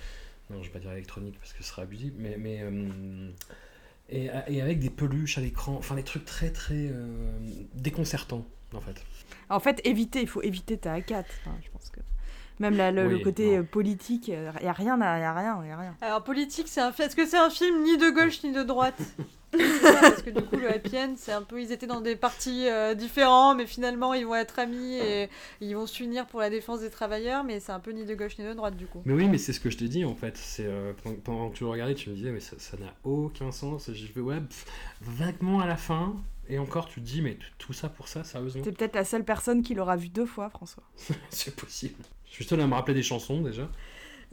non 0.51 0.61
je 0.63 0.67
vais 0.67 0.73
pas 0.73 0.79
dire 0.79 0.91
électronique 0.93 1.35
parce 1.39 1.53
que 1.53 1.63
ce 1.63 1.69
serait 1.69 1.81
abusif, 1.83 2.13
mais, 2.17 2.37
mais 2.39 2.59
euh, 2.61 3.29
et, 4.09 4.29
avec 4.29 4.79
des 4.79 4.89
peluches 4.89 5.37
à 5.37 5.41
l'écran, 5.41 5.75
enfin 5.77 5.95
des 5.95 6.03
trucs 6.03 6.25
très 6.25 6.51
très 6.51 6.89
euh, 6.91 7.37
déconcertants 7.73 8.45
en 8.73 8.81
fait. 8.81 9.03
En 9.49 9.59
fait, 9.59 9.81
éviter, 9.85 10.21
il 10.21 10.27
faut 10.27 10.41
éviter 10.41 10.77
ta 10.77 10.99
A4. 10.99 11.23
Enfin, 11.41 11.57
je 11.63 11.69
pense 11.71 11.89
que 11.89 11.99
même 12.59 12.75
la- 12.75 12.91
le, 12.91 13.19
côté 13.19 13.55
non. 13.55 13.61
euh, 13.61 13.63
politique, 13.63 14.27
il 14.27 14.33
y 14.33 14.37
a 14.37 14.51
rien, 14.51 14.95
il 14.97 15.21
y 15.21 15.23
a 15.23 15.33
rien, 15.33 15.59
il 15.63 15.67
y 15.67 15.71
a 15.71 15.77
rien. 15.77 15.95
Alors, 16.01 16.23
politique, 16.23 16.67
c'est 16.67 16.81
un 16.81 16.91
est-ce 16.91 17.15
que 17.15 17.25
c'est 17.25 17.37
un 17.37 17.49
film 17.49 17.83
ni 17.83 17.97
de 17.97 18.09
gauche 18.09 18.43
ni 18.43 18.51
de 18.51 18.63
droite? 18.63 18.97
Parce 20.01 20.21
que 20.21 20.31
du 20.31 20.41
coup, 20.41 20.57
le 20.57 20.69
happy 20.69 20.97
end, 20.97 21.13
c'est 21.17 21.31
un 21.31 21.41
peu. 21.41 21.61
Ils 21.61 21.71
étaient 21.71 21.87
dans 21.87 22.01
des 22.01 22.15
partis 22.15 22.67
euh, 22.67 22.93
différents, 22.93 23.55
mais 23.55 23.65
finalement, 23.65 24.13
ils 24.13 24.25
vont 24.25 24.35
être 24.35 24.59
amis 24.59 24.95
et 24.95 25.29
ils 25.61 25.75
vont 25.75 25.87
s'unir 25.87 26.25
pour 26.25 26.41
la 26.41 26.49
défense 26.49 26.81
des 26.81 26.89
travailleurs, 26.89 27.43
mais 27.43 27.59
c'est 27.59 27.71
un 27.71 27.79
peu 27.79 27.91
ni 27.91 28.05
de 28.05 28.15
gauche 28.15 28.37
ni 28.37 28.45
de 28.45 28.53
droite, 28.53 28.75
du 28.75 28.85
coup. 28.85 29.01
Mais 29.05 29.13
oui, 29.13 29.27
mais 29.29 29.37
c'est 29.37 29.53
ce 29.53 29.59
que 29.59 29.69
je 29.69 29.77
t'ai 29.77 29.87
dit 29.87 30.03
en 30.03 30.15
fait. 30.15 30.35
C'est 30.37 30.65
euh, 30.65 30.91
pendant, 31.23 31.49
que 31.49 31.55
tu 31.57 31.63
le 31.63 31.69
regardais, 31.69 31.95
tu 31.95 32.09
me 32.09 32.15
disais 32.15 32.31
mais 32.31 32.41
ça 32.41 32.77
n'a 32.77 32.93
aucun 33.03 33.51
sens. 33.51 33.87
Et 33.89 33.95
je 33.95 34.07
fais 34.07 34.19
ouais, 34.19 34.41
pff, 34.41 34.65
vaguement 35.01 35.59
à 35.61 35.67
la 35.67 35.77
fin. 35.77 36.15
Et 36.47 36.59
encore, 36.59 36.87
tu 36.87 37.01
te 37.01 37.05
dis 37.05 37.21
mais 37.21 37.37
tout 37.57 37.73
ça 37.73 37.89
pour 37.89 38.07
ça, 38.07 38.23
sérieusement, 38.23 38.61
T'es 38.61 38.71
peut-être 38.71 38.95
la 38.95 39.05
seule 39.05 39.23
personne 39.23 39.63
qui 39.63 39.73
l'aura 39.73 39.95
vu 39.95 40.09
deux 40.09 40.27
fois, 40.27 40.49
François. 40.49 40.83
c'est 41.29 41.55
possible. 41.55 42.03
Je 42.37 42.43
suis 42.43 42.61
à 42.61 42.67
me 42.67 42.73
rappeler 42.73 42.93
des 42.93 43.03
chansons 43.03 43.41
déjà. 43.41 43.69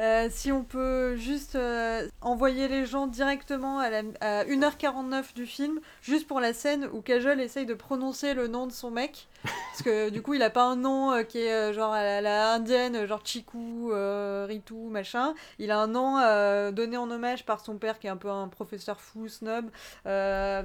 Euh, 0.01 0.29
si 0.31 0.51
on 0.51 0.65
peut 0.65 1.17
juste 1.17 1.55
euh, 1.55 2.09
envoyer 2.21 2.67
les 2.67 2.87
gens 2.87 3.07
directement 3.07 3.79
à, 3.79 3.91
la, 3.91 4.03
à 4.21 4.45
1h49 4.45 5.35
du 5.35 5.47
film, 5.47 5.81
juste 6.01 6.27
pour 6.27 6.41
la 6.41 6.53
scène 6.53 6.89
où 6.93 7.03
Kajol 7.03 7.41
essaye 7.41 7.67
de 7.67 7.75
prononcer 7.75 8.35
le 8.35 8.49
nom 8.49 8.67
de 8.67 8.73
son 8.73 8.91
mec. 8.91 9.29
Parce 9.43 9.83
que 9.85 10.09
du 10.09 10.23
coup, 10.23 10.35
il 10.35 10.43
a 10.43 10.51
pas 10.51 10.65
un 10.65 10.77
nom 10.77 11.13
euh, 11.13 11.23
qui 11.23 11.39
est 11.39 11.73
genre 11.73 11.93
à 11.93 12.21
la, 12.21 12.55
indienne, 12.55 13.07
genre 13.07 13.21
Chiku, 13.25 13.93
Ritu, 13.93 14.75
machin. 14.75 15.35
Il 15.59 15.71
a 15.71 15.79
un 15.79 15.87
nom 15.87 16.17
donné 16.73 16.97
en 16.97 17.09
hommage 17.11 17.45
par 17.45 17.61
son 17.61 17.77
père 17.77 17.99
qui 17.99 18.09
est 18.09 18.11
un 18.11 18.17
peu 18.17 18.31
un 18.31 18.49
professeur 18.49 19.01
fou, 19.01 19.29
snob. 19.29 19.67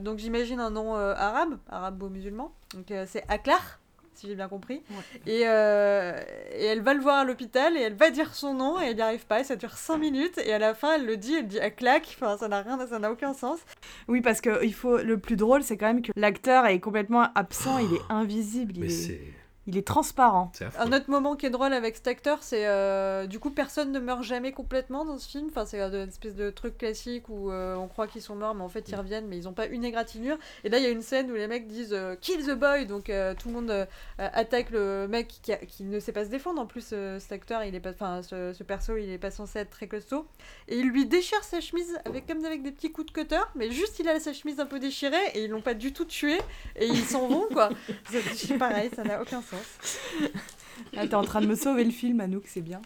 Donc 0.03 0.17
j'imagine 0.17 0.59
un 0.59 0.71
nom 0.71 0.95
arabe, 0.95 1.59
arabo-musulman. 1.69 2.51
Donc 2.73 2.93
c'est 3.05 3.23
Aklar. 3.27 3.79
Si 4.18 4.28
j'ai 4.28 4.34
bien 4.34 4.47
compris. 4.47 4.82
Et, 5.28 5.43
euh, 5.45 6.20
et 6.55 6.65
elle 6.65 6.82
va 6.82 6.95
le 6.95 7.01
voir 7.01 7.20
à 7.20 7.24
l'hôpital 7.24 7.78
et 7.78 7.82
elle 7.82 7.93
va 7.93 8.09
dire 8.09 8.34
son 8.34 8.55
nom 8.55 8.82
et 8.82 8.86
elle 8.88 8.95
n'y 8.95 9.01
arrive 9.01 9.28
pas. 9.28 9.41
Et 9.41 9.43
ça 9.43 9.55
dure 9.55 9.78
5 9.78 9.97
minutes. 9.97 10.39
Et 10.39 10.51
à 10.53 10.57
la 10.57 10.74
fin, 10.74 10.95
elle 10.95 11.05
le 11.05 11.18
dit, 11.18 11.36
elle 11.36 11.47
dit 11.47 11.59
à 11.59 11.70
claque. 11.70 12.15
Enfin, 12.20 12.36
ça 12.36 12.47
n'a 12.47 12.63
rien, 12.63 12.80
ça 12.88 12.97
n'a 12.97 13.11
aucun 13.11 13.36
sens. 13.36 13.59
Oui, 14.07 14.22
parce 14.22 14.41
que 14.41 14.65
il 14.65 14.74
faut. 14.74 14.97
Le 14.97 15.20
plus 15.20 15.36
drôle, 15.36 15.61
c'est 15.61 15.78
quand 15.78 15.86
même 15.86 16.01
que 16.01 16.11
l'acteur 16.15 16.65
est 16.65 16.80
complètement 16.80 17.30
absent. 17.36 17.78
Il 17.78 17.93
est 17.93 18.01
invisible. 18.09 18.74
Il 18.76 18.82
Mais 18.82 18.88
est, 18.88 18.89
c'est. 18.89 19.22
Il 19.68 19.78
est 19.78 19.86
transparent. 19.86 20.51
Un 20.80 20.91
autre 20.93 21.09
moment 21.09 21.36
qui 21.36 21.45
est 21.45 21.49
drôle 21.49 21.74
avec 21.74 21.95
cet 21.97 22.07
acteur, 22.07 22.39
c'est 22.41 22.65
euh, 22.68 23.28
du 23.28 23.39
coup 23.39 23.51
personne 23.51 23.91
ne 23.91 23.99
meurt 23.99 24.24
jamais 24.24 24.51
complètement 24.53 25.05
dans 25.05 25.18
ce 25.18 25.28
film. 25.30 25.47
Enfin, 25.49 25.65
c'est 25.65 25.80
une 25.82 26.07
espèce 26.09 26.36
de 26.36 26.49
truc 26.49 26.78
classique 26.78 27.30
où 27.30 27.51
euh, 27.51 27.76
on 27.76 27.88
croit 27.88 28.07
qu'ils 28.07 28.22
sont 28.22 28.36
morts, 28.36 28.55
mais 28.55 28.63
en 28.63 28.70
fait 28.70 28.88
ils 28.89 28.95
reviennent, 28.95 29.28
mais 29.28 29.38
ils 29.38 29.47
ont 29.47 29.53
pas 29.53 29.65
une 29.68 29.84
égratignure. 29.86 30.38
Et 30.63 30.70
là, 30.70 30.78
il 30.78 30.84
y 30.84 30.88
a 30.88 30.89
une 30.89 31.01
scène 31.01 31.30
où 31.32 31.36
les 31.36 31.47
mecs 31.47 31.68
disent 31.68 31.93
euh, 31.93 32.15
Kill 32.15 32.45
the 32.45 32.51
boy, 32.57 32.86
donc 32.86 33.09
euh, 33.09 33.34
tout 33.38 33.49
le 33.49 33.53
monde 33.55 33.70
euh, 33.72 33.86
attaque 34.18 34.70
le 34.72 35.07
mec 35.07 35.28
qui, 35.41 35.51
a- 35.53 35.57
qui 35.57 35.84
ne 35.84 35.99
sait 35.99 36.11
pas 36.13 36.26
se 36.26 36.30
défendre. 36.30 36.61
En 36.61 36.65
plus, 36.65 36.89
euh, 36.93 37.20
cet 37.20 37.32
acteur, 37.34 37.63
il 37.63 37.76
est 37.76 37.80
pas, 37.80 37.91
enfin, 37.91 38.22
ce, 38.24 38.53
ce 38.53 38.63
perso, 38.63 38.95
il 38.97 39.09
est 39.09 39.18
pas 39.18 39.32
censé 39.32 39.59
être 39.59 39.70
très 39.70 39.88
costaud. 39.88 40.26
Et 40.70 40.78
il 40.78 40.88
lui 40.88 41.05
déchire 41.05 41.43
sa 41.43 41.59
chemise 41.61 41.97
avec 42.05 42.26
comme 42.26 42.43
avec 42.45 42.63
des 42.63 42.72
petits 42.72 42.91
coups 42.91 43.07
de 43.07 43.11
cutter, 43.11 43.41
mais 43.55 43.70
juste 43.72 43.99
il 43.99 44.07
a 44.07 44.20
sa 44.20 44.32
chemise 44.34 44.59
un 44.59 44.65
peu 44.65 44.80
déchirée 44.80 45.18
et 45.34 45.43
ils 45.43 45.49
l'ont 45.51 45.61
pas 45.61 45.74
du 45.74 45.91
tout 45.91 46.05
tué 46.05 46.38
et 46.78 46.86
ils 46.88 47.03
s'en 47.03 47.28
vont 47.28 47.47
quoi. 47.51 47.70
C'est 48.36 48.57
pareil, 48.57 48.89
ça 48.95 49.03
n'a 49.03 49.22
aucun 49.22 49.41
sens. 49.41 49.57
T'es 50.91 51.14
en 51.16 51.24
train 51.24 51.41
de 51.41 51.47
me 51.47 51.55
sauver 51.55 51.84
le 51.84 51.91
film, 51.91 52.20
Anouk, 52.22 52.43
c'est 52.47 52.62
bien. 52.62 52.82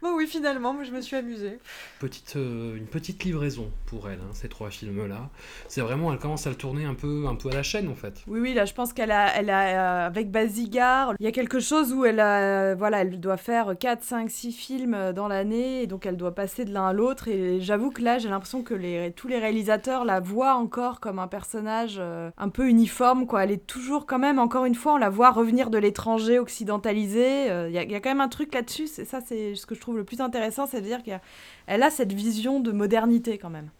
Bon 0.02 0.16
oui, 0.16 0.26
finalement, 0.26 0.72
moi, 0.72 0.82
je 0.84 0.92
me 0.92 1.02
suis 1.02 1.16
amusée. 1.16 1.58
Petite, 1.98 2.34
euh, 2.36 2.74
une 2.74 2.86
petite 2.86 3.22
livraison 3.22 3.70
pour 3.84 4.08
elle, 4.08 4.18
hein, 4.20 4.30
ces 4.32 4.48
trois 4.48 4.70
films-là. 4.70 5.28
C'est 5.68 5.82
vraiment, 5.82 6.10
elle 6.10 6.18
commence 6.18 6.46
à 6.46 6.50
le 6.50 6.56
tourner 6.56 6.86
un 6.86 6.94
peu, 6.94 7.26
un 7.28 7.34
peu 7.34 7.50
à 7.50 7.54
la 7.54 7.62
chaîne 7.62 7.86
en 7.88 7.94
fait. 7.94 8.22
Oui, 8.26 8.40
oui, 8.40 8.54
là, 8.54 8.64
je 8.64 8.72
pense 8.72 8.94
qu'elle 8.94 9.10
a, 9.10 9.36
elle 9.36 9.50
a, 9.50 10.04
euh, 10.04 10.06
avec 10.06 10.30
Bazigar, 10.30 11.14
il 11.20 11.24
y 11.24 11.26
a 11.26 11.32
quelque 11.32 11.60
chose 11.60 11.92
où 11.92 12.06
elle 12.06 12.20
a, 12.20 12.40
euh, 12.40 12.74
voilà, 12.78 13.02
elle 13.02 13.20
doit 13.20 13.36
faire 13.36 13.74
4, 13.78 14.02
5, 14.02 14.30
6 14.30 14.52
films 14.52 15.12
dans 15.14 15.28
l'année, 15.28 15.82
et 15.82 15.86
donc 15.86 16.06
elle 16.06 16.16
doit 16.16 16.34
passer 16.34 16.64
de 16.64 16.72
l'un 16.72 16.86
à 16.88 16.92
l'autre, 16.94 17.28
et 17.28 17.60
j'avoue 17.60 17.90
que 17.90 18.00
là, 18.00 18.16
j'ai 18.18 18.30
l'impression 18.30 18.62
que 18.62 18.74
les, 18.74 19.12
tous 19.14 19.28
les 19.28 19.38
réalisateurs 19.38 20.06
la 20.06 20.20
voient 20.20 20.54
encore 20.54 21.00
comme 21.00 21.18
un 21.18 21.28
personnage 21.28 21.96
euh, 21.98 22.30
un 22.38 22.48
peu 22.48 22.68
uniforme, 22.68 23.26
quoi. 23.26 23.44
Elle 23.44 23.52
est 23.52 23.66
toujours, 23.66 24.06
quand 24.06 24.18
même, 24.18 24.38
encore 24.38 24.64
une 24.64 24.74
fois, 24.74 24.94
on 24.94 24.98
la 24.98 25.10
voit 25.10 25.30
revenir 25.30 25.68
de 25.68 25.76
l'étranger, 25.76 26.38
occidentalisé, 26.38 27.48
il 27.68 27.70
y, 27.70 27.92
y 27.92 27.94
a 27.94 28.00
quand 28.00 28.10
même 28.10 28.22
un 28.22 28.28
truc 28.28 28.54
là-dessus, 28.54 28.86
ça, 28.86 29.20
c'est 29.20 29.54
ce 29.54 29.66
que 29.66 29.74
je 29.74 29.80
trouve 29.80 29.89
le 29.96 30.04
plus 30.04 30.20
intéressant, 30.20 30.66
c'est 30.66 30.80
de 30.80 30.86
dire 30.86 31.02
qu'elle 31.02 31.82
a 31.82 31.90
cette 31.90 32.12
vision 32.12 32.60
de 32.60 32.72
modernité, 32.72 33.38
quand 33.38 33.50
même 33.50 33.70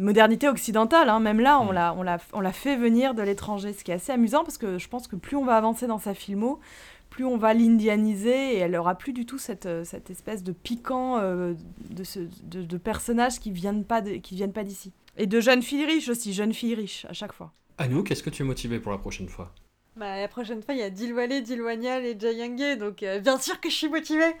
modernité 0.00 0.48
occidentale. 0.48 1.08
hein. 1.08 1.18
Même 1.18 1.40
là, 1.40 1.60
on 1.60 1.70
Mm. 1.72 1.74
l'a, 1.74 1.94
on, 1.98 2.02
l'a, 2.02 2.18
on 2.32 2.40
l'a 2.40 2.52
fait 2.52 2.76
venir 2.76 3.14
de 3.14 3.22
l'étranger, 3.22 3.72
ce 3.72 3.82
qui 3.82 3.90
est 3.90 3.94
assez 3.94 4.12
amusant 4.12 4.44
parce 4.44 4.56
que 4.58 4.78
je 4.78 4.88
pense 4.88 5.08
que 5.08 5.16
plus 5.16 5.36
on 5.36 5.44
va 5.44 5.56
avancer 5.56 5.88
dans 5.88 5.98
sa 5.98 6.14
filmo, 6.14 6.60
plus 7.10 7.24
on 7.24 7.36
va 7.36 7.52
l'indianiser 7.52 8.54
et 8.54 8.58
elle 8.58 8.76
aura 8.76 8.94
plus 8.96 9.12
du 9.12 9.26
tout 9.26 9.38
cette, 9.38 9.66
euh, 9.66 9.82
cette 9.82 10.08
espèce 10.10 10.44
de 10.44 10.52
piquant 10.52 11.18
euh, 11.18 11.54
de, 11.90 12.04
ce, 12.04 12.20
de, 12.44 12.62
de 12.62 12.76
personnages 12.76 13.40
qui 13.40 13.50
viennent 13.50 13.84
pas 13.84 14.00
de- 14.00 14.12
qui 14.18 14.36
viennent 14.36 14.52
pas 14.52 14.62
d'ici. 14.62 14.92
Et 15.16 15.26
de 15.26 15.40
jeunes 15.40 15.62
filles 15.62 15.86
riches 15.86 16.08
aussi, 16.08 16.32
jeunes 16.32 16.52
filles 16.54 16.76
riches 16.76 17.04
à 17.08 17.12
chaque 17.12 17.32
fois. 17.32 17.52
Anouk, 17.78 18.10
est-ce 18.12 18.22
que 18.22 18.30
tu 18.30 18.42
es 18.42 18.46
motivé 18.46 18.78
pour 18.78 18.92
la 18.92 18.98
prochaine 18.98 19.28
fois? 19.28 19.52
Bah, 19.98 20.16
la 20.20 20.28
prochaine 20.28 20.62
fois, 20.62 20.74
il 20.74 20.80
y 20.80 20.84
a 20.84 20.90
Dilwale, 20.90 21.42
Dilwanial 21.42 22.04
et 22.04 22.16
Jayangue, 22.16 22.78
donc 22.78 23.02
euh, 23.02 23.18
bien 23.18 23.36
sûr 23.36 23.60
que 23.60 23.68
je 23.68 23.74
suis 23.74 23.88
motivée. 23.88 24.32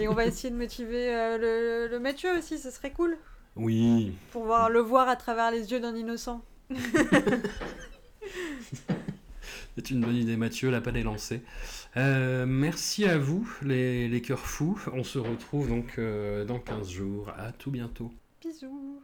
Et 0.00 0.08
on 0.08 0.12
va 0.12 0.26
essayer 0.26 0.50
de 0.50 0.56
motiver 0.56 1.14
euh, 1.14 1.38
le, 1.38 1.86
le 1.88 2.00
Mathieu 2.00 2.36
aussi, 2.36 2.58
ce 2.58 2.72
serait 2.72 2.90
cool. 2.90 3.16
Oui. 3.54 4.12
Pour 4.32 4.42
voir, 4.42 4.70
le 4.70 4.80
voir 4.80 5.08
à 5.08 5.14
travers 5.14 5.52
les 5.52 5.70
yeux 5.70 5.78
d'un 5.78 5.94
innocent. 5.94 6.42
C'est 9.76 9.90
une 9.90 10.00
bonne 10.00 10.16
idée, 10.16 10.36
Mathieu, 10.36 10.70
l'appel 10.70 10.96
est 10.96 11.04
lancé. 11.04 11.42
Euh, 11.96 12.44
merci 12.44 13.04
à 13.04 13.16
vous, 13.16 13.48
les, 13.62 14.08
les 14.08 14.20
cœurs 14.20 14.46
fous. 14.46 14.80
On 14.92 15.04
se 15.04 15.20
retrouve 15.20 15.68
donc 15.68 16.00
dans 16.46 16.58
15 16.58 16.90
jours. 16.90 17.30
À 17.38 17.52
tout 17.52 17.70
bientôt. 17.70 18.10
Bisous. 18.40 19.00